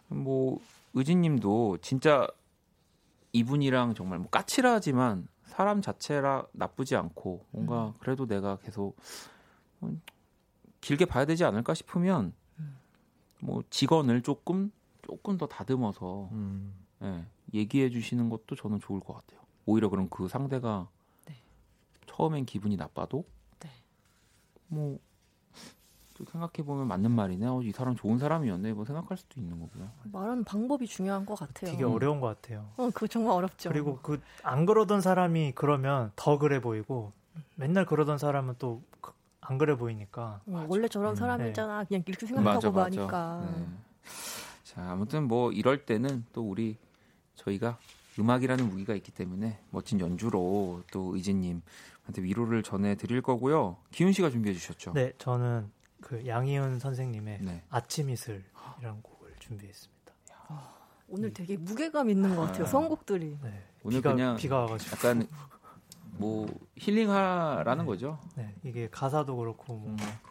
뭐 0.09 0.59
의진님도 0.95 1.79
진짜 1.83 2.27
이분이랑 3.33 3.95
정말 3.95 4.19
뭐 4.19 4.31
까칠하지만 4.31 5.29
사람 5.45 5.83
자체라 5.83 6.47
나쁘지 6.53 6.97
않고 6.97 7.45
뭔가 7.51 7.93
그래도 7.99 8.27
내가 8.27 8.57
계속 8.57 8.97
음, 9.83 10.01
길게 10.81 11.05
봐야 11.05 11.27
되지 11.27 11.45
않을까 11.45 11.75
싶으면 11.75 12.33
뭐 13.41 13.63
직원을 13.69 14.23
조금 14.23 14.73
조금 15.07 15.37
더 15.39 15.47
다듬어서 15.47 16.29
음. 16.33 16.75
예, 17.03 17.25
얘기해 17.53 17.91
주시는 17.91 18.31
것도 18.31 18.57
저는 18.57 18.81
좋을 18.81 19.01
것 19.01 19.15
같아요. 19.15 19.41
오히려 19.67 19.89
그럼 19.89 20.09
그 20.09 20.29
상대가 20.29 20.89
네. 21.27 21.35
처음엔 22.07 22.47
기분이 22.47 22.77
나빠도 22.77 23.25
네. 23.61 23.71
뭐 24.69 24.99
생각해 26.31 26.65
보면 26.65 26.87
맞는 26.87 27.11
말이네. 27.11 27.47
어, 27.47 27.61
이 27.63 27.73
사람 27.73 27.97
좋은 27.97 28.19
사람이었네. 28.19 28.73
뭐 28.73 28.85
생각할 28.85 29.17
수도 29.17 29.41
있는 29.41 29.59
거고요. 29.61 29.91
말하는 30.05 30.45
방법이 30.45 30.87
중요한 30.87 31.27
것 31.27 31.35
같아요. 31.39 31.71
되게 31.71 31.85
어려운 31.85 32.21
것 32.21 32.29
같아요. 32.29 32.71
어, 32.77 32.91
그거 32.91 33.07
정말 33.07 33.33
어렵죠. 33.35 33.69
그리고 33.69 33.99
그 34.01 34.21
안 34.43 34.65
그러던 34.67 35.01
사람이 35.01 35.53
그러면 35.55 36.13
더 36.17 36.39
그래 36.39 36.61
보이고 36.61 37.13
맨날 37.57 37.85
그러던 37.85 38.19
사람은 38.19 38.57
또 38.59 38.83
안 39.47 39.59
그래 39.59 39.77
보이니까 39.77 40.41
어, 40.47 40.67
원래 40.69 40.89
저런 40.89 41.13
음, 41.13 41.17
사람이잖아. 41.17 41.85
그냥 41.85 42.03
이렇게 42.07 42.25
생각하고 42.27 42.73
마니까. 42.73 43.41
네. 43.43 43.67
자, 44.75 44.91
아무튼 44.91 45.29
뭐 45.29 45.53
이럴 45.53 45.85
때는 45.85 46.25
또 46.33 46.49
우리 46.49 46.77
저희가 47.37 47.79
음악이라는 48.19 48.69
무기가 48.69 48.95
있기 48.95 49.13
때문에 49.13 49.59
멋진 49.71 50.01
연주로 50.01 50.83
또 50.93 51.15
의진님한테 51.15 52.23
위로를 52.23 52.63
전해 52.63 52.95
드릴 52.97 53.23
거고요. 53.23 53.77
기훈 53.91 54.13
씨가 54.13 54.31
준비해 54.31 54.55
주셨죠? 54.55 54.93
네 54.93 55.13
저는 55.19 55.71
그 56.01 56.27
양희은 56.27 56.79
선생님의 56.79 57.39
네. 57.43 57.63
아침 57.71 58.11
이슬이라는 58.11 59.03
곡을 59.03 59.35
준비했습니다. 59.39 59.95
오늘 61.09 61.33
되게 61.33 61.57
무게감 61.57 62.11
있는 62.11 62.35
것 62.35 62.43
같아요. 62.47 62.65
아. 62.65 62.67
선곡들이. 62.67 63.39
네, 63.43 63.63
오늘 63.83 63.99
비가, 63.99 64.13
그냥 64.13 64.37
비가 64.37 64.59
와가지고 64.61 64.97
약간 64.97 65.29
뭐 66.17 66.47
힐링하라는 66.77 67.85
네. 67.85 67.87
거죠. 67.87 68.19
네, 68.37 68.55
이게 68.65 68.89
가사도 68.91 69.37
그렇고 69.37 69.75
뭐 69.75 69.91
음, 69.91 69.97
딱 69.97 70.23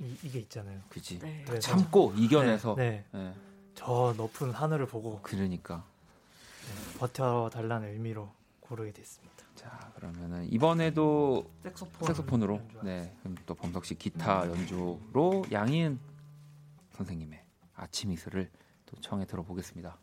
이, 0.00 0.16
이게 0.22 0.40
있잖아요. 0.40 0.80
그지. 0.88 1.18
네. 1.18 1.44
그래서 1.46 1.60
참고 1.60 2.12
이겨내서. 2.16 2.74
네, 2.76 3.04
네. 3.12 3.18
네, 3.18 3.34
저 3.74 4.14
높은 4.16 4.50
하늘을 4.50 4.86
보고 4.86 5.20
그러니까. 5.22 5.84
네, 6.66 6.98
버텨달라는 6.98 7.92
의미로 7.92 8.32
고르게 8.60 8.92
됐습니다. 8.92 9.44
자, 9.54 9.92
그러면은 9.94 10.50
이번에도 10.50 11.50
색소폰 11.62 12.06
색소폰으로 12.06 12.54
연주하겠습니다. 12.56 12.82
네, 12.82 13.14
그럼 13.22 13.36
또 13.44 13.54
범석 13.54 13.84
씨 13.84 13.94
기타 13.94 14.46
연주로 14.48 15.44
양희은 15.52 15.98
선생님의 16.92 17.44
아침 17.74 18.12
이슬을 18.12 18.50
또 18.86 18.96
청해 19.00 19.26
들어보겠습니다. 19.26 19.96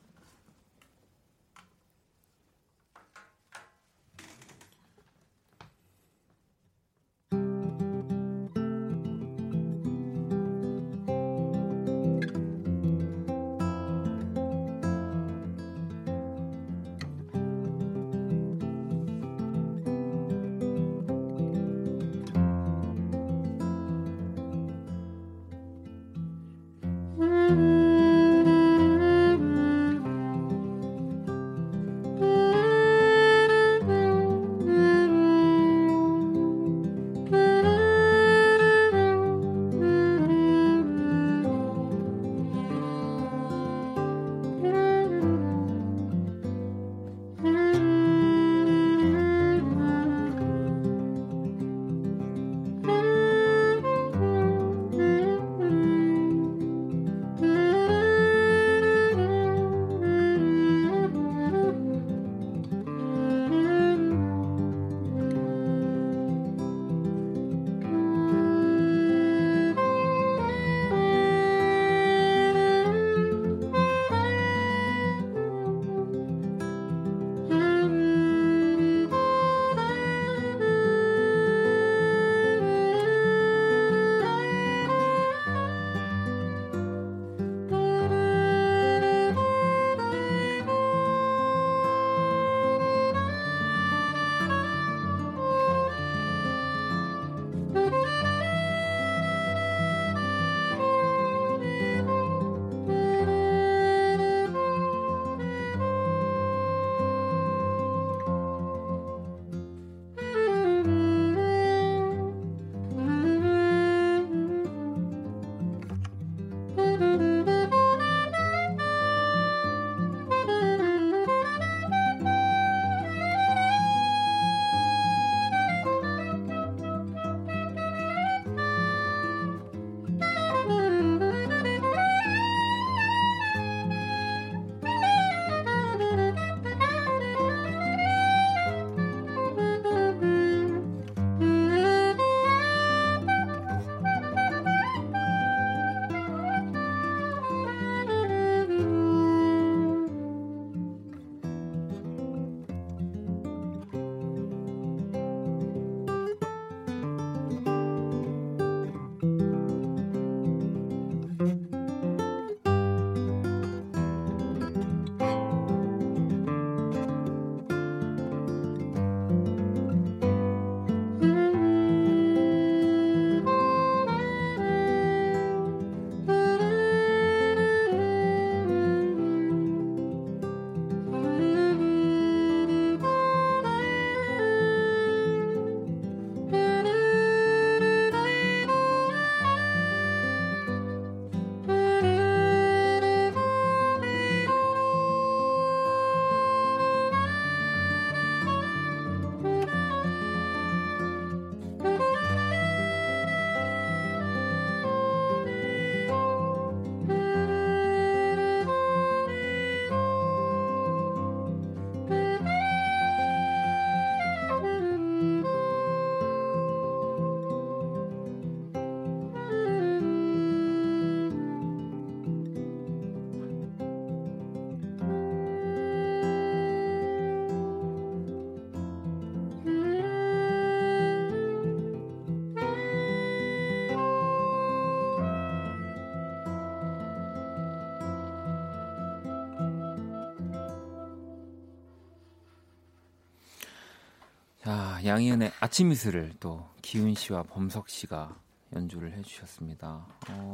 양희은의 245.08 245.52
아침 245.60 245.92
이슬을 245.92 246.34
또 246.40 246.66
기훈 246.82 247.14
씨와 247.14 247.44
범석 247.44 247.90
씨가 247.90 248.38
연주를 248.76 249.14
해주셨습니다. 249.14 250.06
어, 250.30 250.52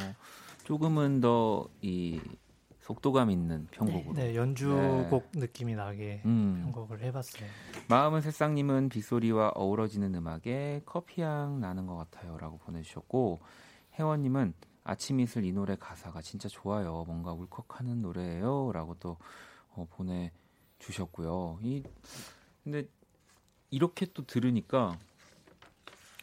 조금은 0.63 1.21
더 1.21 1.67
이 1.81 2.19
속도감 2.83 3.31
있는 3.31 3.65
편곡으로. 3.71 4.13
네, 4.13 4.35
연주곡 4.35 5.31
느낌이 5.35 5.73
나게 5.73 6.21
음. 6.25 6.59
편곡을 6.63 7.01
해봤어요. 7.01 7.47
마음은 7.87 8.19
새싹님은 8.19 8.89
빗소리와 8.89 9.53
어우러지는 9.55 10.13
음악에 10.15 10.81
커피향 10.85 11.61
나는 11.61 11.87
것 11.87 11.95
같아요라고 11.95 12.57
보내주셨고 12.57 13.39
혜원님은 13.93 14.53
아침 14.83 15.21
이슬 15.21 15.45
이 15.45 15.53
노래 15.53 15.77
가사가 15.77 16.21
진짜 16.21 16.49
좋아요. 16.49 17.05
뭔가 17.07 17.31
울컥하는 17.31 18.01
노래예요라고 18.01 18.95
또 18.95 19.17
어, 19.69 19.87
보내주셨고요. 19.89 21.59
이 21.61 21.83
근데 22.65 22.85
이렇게 23.73 24.05
또 24.13 24.25
들으니까 24.25 24.97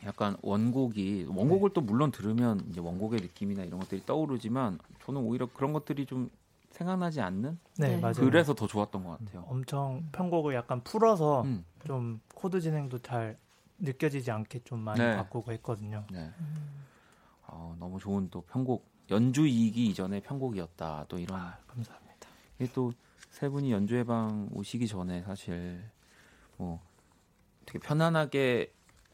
약간 0.05 0.37
원곡이 0.43 1.27
원곡을 1.29 1.71
또 1.75 1.81
물론 1.81 2.11
들으면 2.11 2.61
이제 2.71 2.81
원곡의 2.81 3.21
느낌이나 3.21 3.65
이런 3.65 3.81
것들이 3.81 4.05
떠오르지만 4.07 4.79
저는 5.05 5.21
오히려 5.21 5.47
그런 5.53 5.73
것들이 5.73 6.07
좀 6.07 6.31
생각나지 6.71 7.21
않는 7.21 7.59
네, 7.77 7.89
네. 7.89 8.01
맞아요. 8.01 8.15
그래서 8.15 8.55
더 8.55 8.67
좋았던 8.67 9.05
것 9.05 9.19
같아요. 9.19 9.45
엄청 9.49 10.09
편곡을 10.13 10.55
약간 10.55 10.83
풀어서 10.83 11.43
음, 11.43 11.65
좀 11.87 12.21
코드 12.35 12.61
진행도 12.61 12.99
잘 12.99 13.37
느껴지지 13.79 14.31
않게 14.31 14.61
좀 14.65 14.81
많이 14.81 15.01
네. 15.01 15.17
바꾸고 15.17 15.53
했거든요. 15.53 16.05
네. 16.11 16.31
어, 17.47 17.77
너무 17.79 17.99
좋은 17.99 18.31
또 18.31 18.43
편곡 18.43 18.89
연주 19.11 19.47
이기 19.47 19.87
이전의 19.87 20.23
편곡이었다. 20.23 21.07
또 21.09 21.19
이런 21.19 21.41
아, 21.41 21.59
감사합니다. 21.67 22.29
이게 22.59 22.73
또 22.73 22.93
세 23.31 23.49
분이 23.49 23.73
연주회 23.73 24.05
방 24.05 24.49
오시기 24.53 24.87
전에 24.87 25.23
사실 25.23 25.83
뭐 26.57 26.81
되게 27.71 27.79
편안하게 27.79 28.73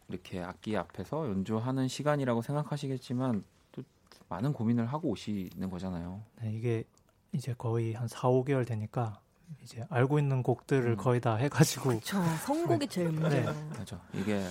이렇게 0.08 0.40
악기 0.42 0.76
앞에서 0.76 1.28
연주하는 1.28 1.88
시간이라고 1.88 2.40
생각하시겠지만 2.40 3.44
또 3.72 3.82
많은 4.30 4.52
고민을 4.54 4.86
하고 4.86 5.10
오시는 5.10 5.68
거잖아요. 5.70 6.22
네, 6.40 6.52
이게 6.54 6.84
이제 7.32 7.54
거의 7.58 7.92
한 7.92 8.08
4, 8.08 8.28
5개월 8.30 8.66
되니까 8.66 9.20
이제 9.62 9.84
알고 9.90 10.18
있는 10.18 10.42
곡들을 10.42 10.92
음. 10.92 10.96
거의 10.96 11.20
다 11.20 11.34
해가지고 11.36 11.90
그쵸. 11.90 12.22
선곡이 12.46 12.88
제일 12.88 13.10
문제예요. 13.10 13.54
맞아. 13.76 14.00
이게 14.14 14.42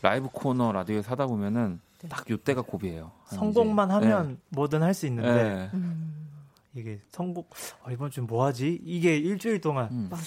라이브 0.00 0.28
코너 0.32 0.72
라디오에 0.72 1.02
사다 1.02 1.26
보면은 1.26 1.80
네. 2.00 2.08
딱 2.08 2.28
요때가 2.30 2.62
고비예요. 2.62 3.12
한 3.24 3.38
선곡만 3.38 3.88
이제- 3.88 3.94
하면 4.10 4.40
뭐든 4.50 4.82
할수 4.82 5.02
네. 5.02 5.08
있는데 5.08 5.42
네. 5.54 5.70
음, 5.74 6.28
이게 6.74 7.00
선곡 7.10 7.50
아, 7.84 7.92
이번 7.92 8.10
주 8.10 8.22
뭐 8.22 8.46
하지? 8.46 8.80
이게 8.84 9.18
일주일 9.18 9.60
동안 9.60 9.88
음. 9.90 10.08
맞아요. 10.10 10.24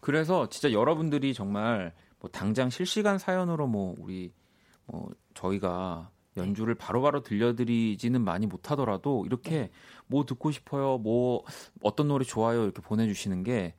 그래서 0.00 0.48
진짜 0.48 0.72
여러분들이 0.72 1.34
정말 1.34 1.92
뭐 2.20 2.30
당장 2.30 2.70
실시간 2.70 3.18
사연으로 3.18 3.66
뭐 3.66 3.94
우리 3.98 4.32
뭐 4.86 5.10
저희가 5.34 6.10
연주를 6.36 6.74
바로바로 6.74 7.22
들려드리지는 7.22 8.22
많이 8.22 8.46
못하더라도 8.46 9.24
이렇게 9.26 9.70
뭐 10.06 10.24
듣고 10.24 10.52
싶어요, 10.52 10.98
뭐 10.98 11.44
어떤 11.82 12.08
노래 12.08 12.24
좋아요 12.24 12.62
이렇게 12.62 12.80
보내주시는 12.80 13.42
게 13.42 13.74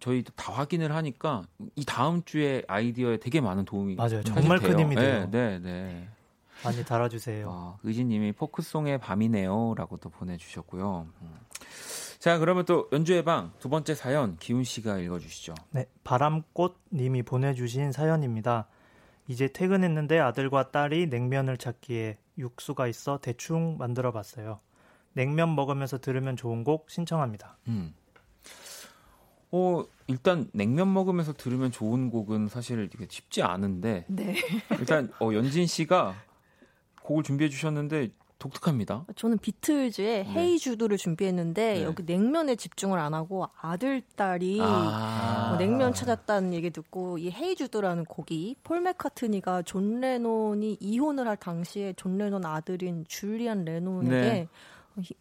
저희도 0.00 0.32
다 0.34 0.52
확인을 0.52 0.92
하니까 0.94 1.42
이 1.76 1.84
다음 1.84 2.24
주에 2.24 2.64
아이디어에 2.66 3.18
되게 3.18 3.40
많은 3.40 3.64
도움이 3.64 3.94
맞아요. 3.94 4.22
정말 4.24 4.58
돼요. 4.58 4.70
큰 4.70 4.80
힘이 4.80 4.96
네, 4.96 5.00
돼요. 5.00 5.30
네, 5.30 5.58
네. 5.60 6.08
많이 6.64 6.84
달아주세요. 6.84 7.48
아, 7.50 7.78
의진님이 7.84 8.32
포크송의 8.32 8.98
밤이네요라고 8.98 9.98
또 9.98 10.10
보내주셨고요. 10.10 11.06
음. 11.22 11.34
자, 12.22 12.38
그러면 12.38 12.64
또 12.66 12.88
연주회 12.92 13.24
방두 13.24 13.68
번째 13.68 13.96
사연 13.96 14.36
기훈 14.36 14.62
씨가 14.62 14.98
읽어주시죠. 14.98 15.56
네, 15.72 15.86
바람꽃님이 16.04 17.24
보내주신 17.24 17.90
사연입니다. 17.90 18.68
이제 19.26 19.48
퇴근했는데 19.48 20.20
아들과 20.20 20.70
딸이 20.70 21.08
냉면을 21.08 21.56
찾기에 21.56 22.18
육수가 22.38 22.86
있어 22.86 23.18
대충 23.20 23.76
만들어봤어요. 23.76 24.60
냉면 25.14 25.56
먹으면서 25.56 25.98
들으면 25.98 26.36
좋은 26.36 26.62
곡 26.62 26.92
신청합니다. 26.92 27.58
음. 27.66 27.92
어, 29.50 29.84
일단 30.06 30.48
냉면 30.52 30.92
먹으면서 30.94 31.32
들으면 31.32 31.72
좋은 31.72 32.08
곡은 32.08 32.46
사실 32.46 32.88
이게 32.94 33.04
쉽지 33.10 33.42
않은데 33.42 34.04
네. 34.06 34.36
일단 34.78 35.12
어, 35.18 35.32
연진 35.34 35.66
씨가 35.66 36.14
곡을 37.02 37.24
준비해 37.24 37.50
주셨는데 37.50 38.10
독특합니다. 38.42 39.06
저는 39.14 39.38
비틀즈의 39.38 40.24
네. 40.24 40.30
Hey 40.34 40.58
Jude를 40.58 40.96
준비했는데 40.96 41.74
네. 41.74 41.84
여기 41.84 42.02
냉면에 42.02 42.56
집중을 42.56 42.98
안 42.98 43.14
하고 43.14 43.48
아들 43.60 44.02
딸이 44.16 44.58
아. 44.60 45.46
뭐 45.50 45.58
냉면 45.58 45.94
찾았다는 45.94 46.52
얘기 46.52 46.70
듣고 46.70 47.18
이 47.18 47.30
Hey 47.30 47.54
Jude라는 47.54 48.04
곡이 48.04 48.56
폴 48.64 48.80
맥카트니가 48.80 49.62
존 49.62 50.00
레논이 50.00 50.78
이혼을 50.80 51.28
할 51.28 51.36
당시에 51.36 51.92
존 51.96 52.18
레논 52.18 52.44
아들인 52.44 53.04
줄리안 53.06 53.64
레논에게 53.64 54.10
네. 54.10 54.48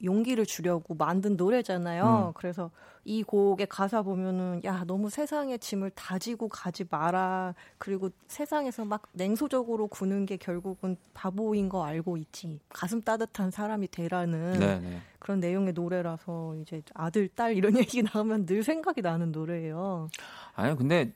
용기를 0.03 0.45
주려고 0.45 0.95
만든 0.95 1.37
노래잖아요. 1.37 2.33
그래서 2.35 2.71
이 3.03 3.23
곡의 3.23 3.67
가사 3.67 4.01
보면은 4.01 4.61
야 4.63 4.83
너무 4.85 5.09
세상의 5.09 5.59
짐을 5.59 5.91
다 5.91 6.10
지고 6.10 6.49
가지 6.49 6.85
마라. 6.89 7.55
그리고 7.77 8.09
세상에서 8.27 8.85
막 8.85 9.03
냉소적으로 9.13 9.87
구는 9.87 10.25
게 10.25 10.37
결국은 10.37 10.97
바보인 11.13 11.69
거 11.69 11.83
알고 11.83 12.17
있지. 12.17 12.59
가슴 12.69 13.01
따뜻한 13.01 13.49
사람이 13.51 13.87
되라는 13.89 14.59
네, 14.59 14.79
네. 14.79 15.01
그런 15.19 15.39
내용의 15.39 15.73
노래라서 15.73 16.55
이제 16.57 16.81
아들 16.93 17.27
딸 17.29 17.55
이런 17.55 17.73
얘기 17.79 18.03
나오면 18.03 18.45
늘 18.45 18.63
생각이 18.63 19.01
나는 19.01 19.31
노래예요. 19.31 20.09
아니요, 20.55 20.75
근데 20.75 21.13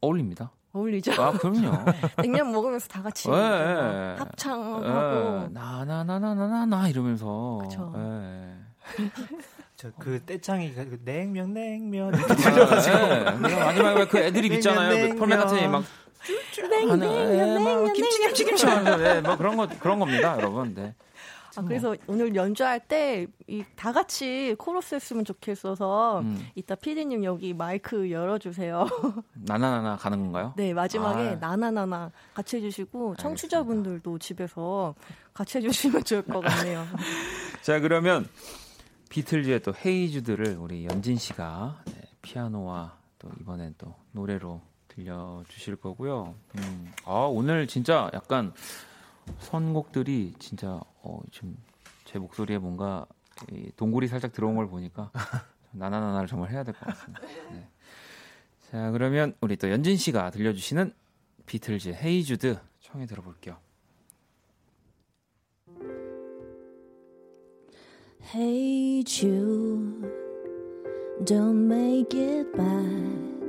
어울립니다. 0.00 0.50
어울리죠? 0.72 1.12
아, 1.20 1.32
그럼요. 1.32 1.70
냉면 2.22 2.50
먹으면서 2.52 2.88
다 2.88 3.02
같이 3.02 3.28
예, 3.28 3.34
예. 3.34 3.36
막 3.38 4.20
합창하고 4.20 5.48
나나나나나 5.52 6.66
나 6.66 6.88
이러면서 6.88 7.60
그쵸. 7.62 7.92
예. 7.96 8.54
저그 9.76 10.22
떼창이 10.24 10.72
그 10.74 11.00
냉면 11.04 11.52
냉면 11.52 12.14
아, 12.14 12.18
예. 12.18 13.24
그냥 13.34 13.58
마지막에 13.58 14.06
그 14.06 14.18
애드립 14.18 14.50
냉면, 14.52 14.58
있잖아요. 14.58 15.08
그폴 15.10 15.28
맥카트니 15.28 15.60
냉면. 15.60 15.82
막 15.82 15.84
냉면 16.70 17.02
하는, 17.02 17.38
예, 17.38 17.58
막 17.58 17.92
김치 17.92 18.18
김치 18.18 18.44
김치 18.44 18.66
하면서 18.66 18.96
네, 18.96 19.20
뭐 19.20 19.36
그런 19.36 19.56
거 19.56 19.68
그런 19.80 19.98
겁니다, 19.98 20.36
여러분. 20.36 20.74
네. 20.74 20.94
아, 21.56 21.62
그래서 21.62 21.94
오늘 22.06 22.34
연주할 22.34 22.80
때 22.80 23.26
이 23.48 23.62
다 23.76 23.92
같이 23.92 24.54
코러스 24.58 24.94
했으면 24.94 25.24
좋겠어서 25.24 26.20
음, 26.20 26.46
이따 26.54 26.74
피디님 26.74 27.24
여기 27.24 27.52
마이크 27.52 28.10
열어주세요. 28.10 28.86
나나나나 29.34 29.96
가는 29.96 30.18
건가요? 30.20 30.54
네 30.56 30.72
마지막에 30.72 31.30
아. 31.30 31.34
나나나나 31.34 32.10
같이 32.32 32.56
해주시고 32.56 33.16
청취자분들도 33.16 34.18
집에서 34.20 34.94
같이 35.34 35.58
해주시면 35.58 36.04
좋을 36.04 36.22
것 36.22 36.40
같네요. 36.40 36.86
자 37.62 37.80
그러면 37.80 38.28
비틀즈의 39.10 39.60
또 39.62 39.74
헤이주드를 39.84 40.56
우리 40.58 40.86
연진 40.86 41.16
씨가 41.18 41.82
네, 41.86 42.02
피아노와 42.22 42.96
또 43.18 43.28
이번엔 43.40 43.74
또 43.78 43.94
노래로 44.12 44.60
들려주실 44.88 45.76
거고요. 45.76 46.34
음, 46.58 46.92
아 47.04 47.12
오늘 47.30 47.66
진짜 47.66 48.10
약간 48.14 48.54
선곡들이 49.40 50.34
진짜 50.38 50.80
어, 51.02 51.20
지금 51.30 51.56
제 52.04 52.18
목소리에 52.18 52.58
뭔가 52.58 53.06
이 53.50 53.70
동굴이 53.76 54.06
살짝 54.08 54.32
들어온 54.32 54.56
걸 54.56 54.68
보니까 54.68 55.10
나나나나를 55.72 56.28
정말 56.28 56.50
해야 56.50 56.62
될 56.64 56.74
것 56.74 56.86
같습니다. 56.86 57.20
네. 57.50 57.66
자 58.70 58.90
그러면 58.90 59.34
우리 59.40 59.56
또 59.56 59.70
연진 59.70 59.96
씨가 59.96 60.30
들려주시는 60.30 60.92
비틀즈의 61.46 61.94
헤이주드 61.96 62.58
청해 62.80 63.06
들어볼게요. 63.06 63.56
Hey 68.34 69.02
Jude, 69.04 70.08
don't 71.24 71.66
make 71.68 72.14
it 72.14 72.52
bad. 72.56 73.42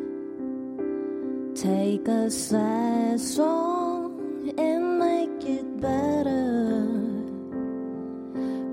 Take 1.56 2.08
a 2.08 2.30
sad 2.30 3.20
song 3.20 4.51
and 4.58 4.97
make 4.99 5.45
it 5.47 5.80
better. 5.80 7.12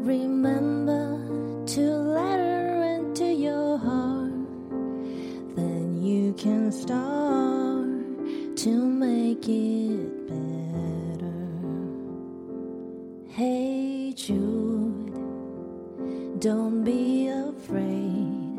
Remember 0.02 1.18
to 1.66 1.80
let 1.80 2.38
her 2.38 2.82
into 2.96 3.26
your 3.26 3.76
heart, 3.76 4.32
then 5.56 6.00
you 6.02 6.32
can 6.32 6.72
start 6.72 8.56
to 8.56 8.70
make 8.70 9.46
it 9.46 10.26
better. 10.26 11.34
Hey 13.28 14.14
Jude. 14.16 15.10
Don't 16.40 16.82
be 16.82 17.28
afraid. 17.28 18.58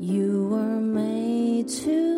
You 0.00 0.48
were 0.50 0.80
made 0.80 1.68
to 1.68 2.17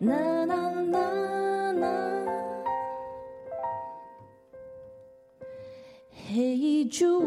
na 0.00 0.46
na 0.46 0.70
na 0.80 1.72
na. 1.72 1.94
Hey 6.08 6.84
Jude, 6.84 7.26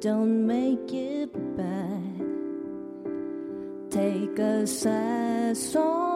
don't 0.00 0.46
make 0.46 0.92
it 0.92 1.30
bad. 1.56 2.24
Take 3.90 4.38
a 4.38 4.66
sad 4.66 5.56
song 5.56 6.13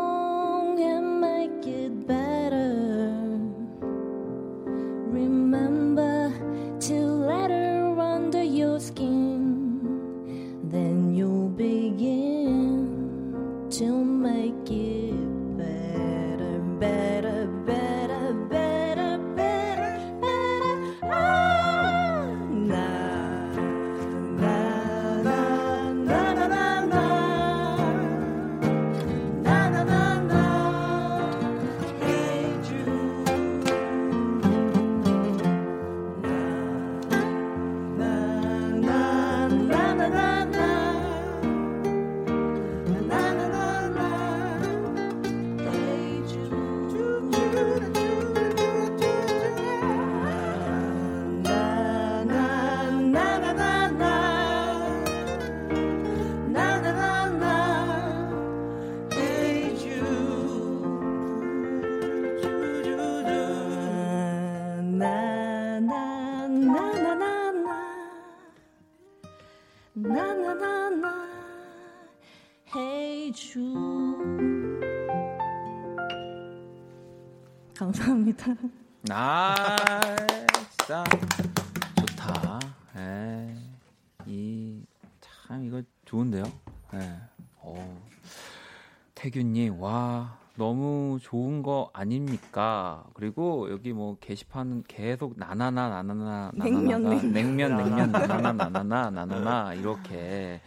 게시판은 94.39 94.85
계속 94.87 95.35
나나나, 95.37 95.89
나나나, 95.89 96.53
냉면, 96.55 97.03
나나나가 97.03 97.23
냉면. 97.23 97.33
냉면, 97.33 97.77
냉면, 97.77 98.13
나나나, 98.13 98.53
나나나, 98.53 99.11
나나나, 99.11 99.75
이렇게 99.75 100.61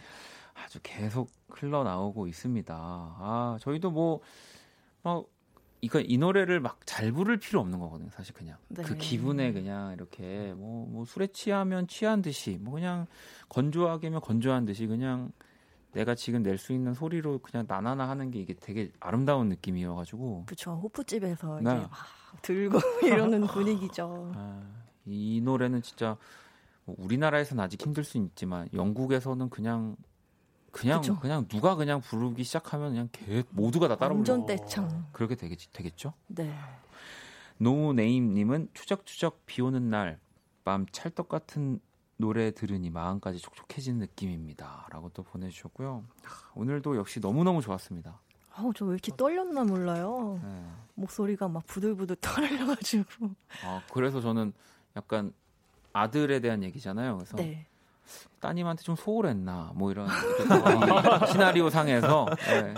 아주 0.54 0.78
계속 0.82 1.30
흘러나오고 1.48 2.26
있습니다. 2.26 2.74
아, 2.74 3.56
저희도 3.60 3.90
뭐, 3.90 4.20
막, 5.02 5.24
이거 5.80 6.00
이 6.00 6.16
노래를 6.18 6.60
막 6.60 6.80
잘 6.86 7.10
부를 7.10 7.38
필요 7.38 7.58
없는 7.60 7.78
거거든요. 7.80 8.10
사실 8.10 8.34
그냥 8.34 8.56
네. 8.68 8.82
그 8.82 8.94
기분에 8.96 9.52
그냥 9.52 9.94
이렇게 9.94 10.52
뭐, 10.54 10.86
뭐 10.88 11.04
술에 11.04 11.26
취하면 11.28 11.88
취한 11.88 12.22
듯이 12.22 12.58
뭐 12.60 12.74
그냥 12.74 13.06
건조하게면 13.48 14.20
건조한 14.20 14.64
듯이 14.66 14.86
그냥 14.86 15.32
내가 15.92 16.14
지금 16.14 16.42
낼 16.42 16.58
수 16.58 16.72
있는 16.72 16.94
소리로 16.94 17.38
그냥 17.40 17.66
나나나 17.68 18.08
하는 18.08 18.30
게 18.30 18.40
이게 18.40 18.54
되게 18.54 18.90
아름다운 19.00 19.48
느낌이어가지고 19.48 20.44
그쵸 20.46 20.72
호프집에서 20.82 21.60
네. 21.60 21.70
이제 21.76 21.86
막 21.88 22.42
들고 22.42 22.78
이러는 23.04 23.46
분위기죠. 23.46 24.32
아, 24.34 24.62
이 25.04 25.40
노래는 25.44 25.82
진짜 25.82 26.16
뭐 26.84 26.96
우리나라에서는 26.98 27.62
아직 27.62 27.80
힘들 27.82 28.04
수 28.04 28.18
있지만 28.18 28.68
영국에서는 28.72 29.50
그냥 29.50 29.96
그냥 30.70 31.00
그쵸. 31.02 31.18
그냥 31.20 31.46
누가 31.48 31.74
그냥 31.74 32.00
부르기 32.00 32.42
시작하면 32.44 32.90
그냥 32.92 33.08
개, 33.12 33.42
모두가 33.50 33.88
다 33.88 33.96
따라 33.96 34.14
부르고 34.14 34.46
떼창. 34.46 35.06
그렇게 35.12 35.34
되겠, 35.34 35.58
되겠죠? 35.72 36.14
네. 36.28 36.54
노네임님은 37.58 38.68
추적추적 38.74 39.44
비오는 39.46 39.90
날 39.90 40.18
밤 40.64 40.86
찰떡 40.92 41.28
같은 41.28 41.80
노래 42.22 42.52
들으니 42.52 42.88
마음까지 42.88 43.40
촉촉해지는 43.40 43.98
느낌입니다.라고 43.98 45.10
또 45.12 45.24
보내주셨고요. 45.24 46.04
하, 46.22 46.50
오늘도 46.54 46.96
역시 46.96 47.20
너무 47.20 47.42
너무 47.42 47.60
좋았습니다. 47.60 48.20
아우 48.54 48.72
저 48.72 48.84
왜 48.86 48.92
이렇게 48.92 49.10
떨렸나 49.16 49.64
몰라요. 49.64 50.38
네. 50.42 50.64
목소리가 50.94 51.48
막 51.48 51.66
부들부들 51.66 52.16
떨려가지고. 52.20 53.30
아, 53.64 53.82
그래서 53.92 54.20
저는 54.20 54.52
약간 54.96 55.32
아들에 55.92 56.38
대한 56.40 56.62
얘기잖아요. 56.62 57.16
그래서 57.16 57.36
네. 57.36 57.66
따님한테 58.40 58.82
좀 58.82 58.94
소홀했나 58.94 59.72
뭐 59.74 59.90
이런 59.90 60.06
이 60.06 60.10
시나리오 61.32 61.70
상에서 61.70 62.26
네, 62.46 62.74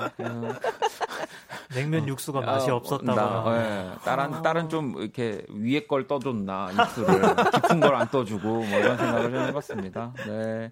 냉면 1.74 2.06
육수가 2.08 2.40
맛이 2.40 2.70
아, 2.70 2.74
없었다거나 2.76 3.14
나, 3.14 3.56
예. 3.56 4.04
딸은 4.04 4.34
아. 4.34 4.42
딸은 4.42 4.68
좀 4.68 4.94
이렇게 4.98 5.44
위에 5.50 5.86
걸 5.86 6.06
떠줬나 6.06 6.68
육수를 6.72 7.36
깊은 7.52 7.80
걸 7.80 7.94
안 7.94 8.08
떠주고 8.10 8.48
뭐 8.48 8.64
이런 8.66 8.96
생각을 8.96 9.30
좀 9.30 9.40
해봤습니다. 9.48 10.12
네. 10.26 10.70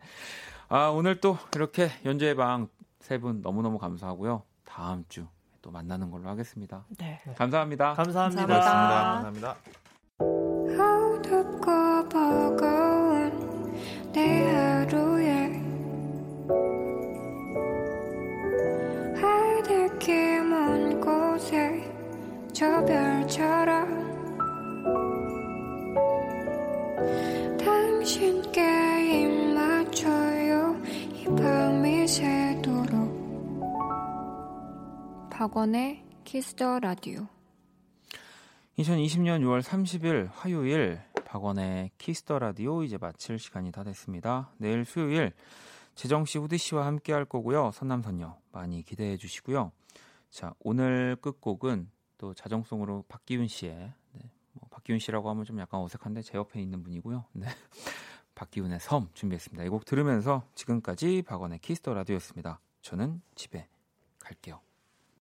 아 0.68 0.86
오늘 0.88 1.20
또 1.20 1.36
이렇게 1.54 1.90
연주의 2.04 2.34
방 2.34 2.68
세 3.02 3.18
분 3.18 3.40
너무너무 3.42 3.78
감사하고요. 3.78 4.42
다음 4.64 5.04
주 5.08 5.26
또 5.62 5.70
만나는 5.70 6.10
걸로 6.10 6.28
하겠습니다. 6.28 6.84
네. 6.98 7.20
감사합니다. 7.36 7.94
감사합니다. 7.94 8.46
감사합니다. 8.46 9.56
감사합니다. 14.12 15.11
저 22.52 22.84
별처럼 22.84 24.12
당신께 27.58 29.22
입 29.22 29.54
맞춰요 29.54 30.76
이 31.14 31.24
밤이 31.24 32.06
새도록 32.06 33.60
박원의 35.30 36.04
키스 36.24 36.59
더 36.59 36.80
라디오 36.80 37.26
2020년 38.78 39.40
6월 39.40 39.62
30일 39.62 40.28
화요일 40.32 41.00
박원의 41.24 41.92
키스 41.96 42.22
더 42.22 42.38
라디오 42.38 42.82
이제 42.82 42.98
마칠 42.98 43.38
시간이 43.38 43.72
다 43.72 43.82
됐습니다. 43.84 44.50
내일 44.58 44.84
수요일 44.84 45.32
재정 45.94 46.26
씨, 46.26 46.36
후디 46.36 46.58
씨와 46.58 46.84
함께 46.84 47.14
할 47.14 47.24
거고요. 47.24 47.70
선남선녀 47.72 48.36
많이 48.52 48.82
기대해 48.82 49.16
주시고요. 49.16 49.72
자, 50.30 50.54
오늘 50.60 51.16
끝곡은 51.20 51.88
또 52.22 52.34
자정송으로 52.34 53.04
박기훈 53.08 53.48
씨의 53.48 53.74
네, 54.12 54.30
뭐 54.52 54.68
박기훈 54.70 55.00
씨라고 55.00 55.28
하면 55.30 55.44
좀 55.44 55.58
약간 55.58 55.80
어색한데 55.80 56.22
제 56.22 56.38
옆에 56.38 56.60
있는 56.62 56.84
분이고요. 56.84 57.24
네. 57.32 57.48
박기훈의 58.36 58.78
섬 58.78 59.08
준비했습니다. 59.12 59.64
이 59.64 59.68
곡 59.68 59.84
들으면서 59.84 60.44
지금까지 60.54 61.22
박원의 61.22 61.58
키스 61.58 61.79
더 61.79 61.92
라디오였습니다. 61.94 62.60
저는 62.80 63.20
집에 63.34 63.66
갈게요. 64.20 64.60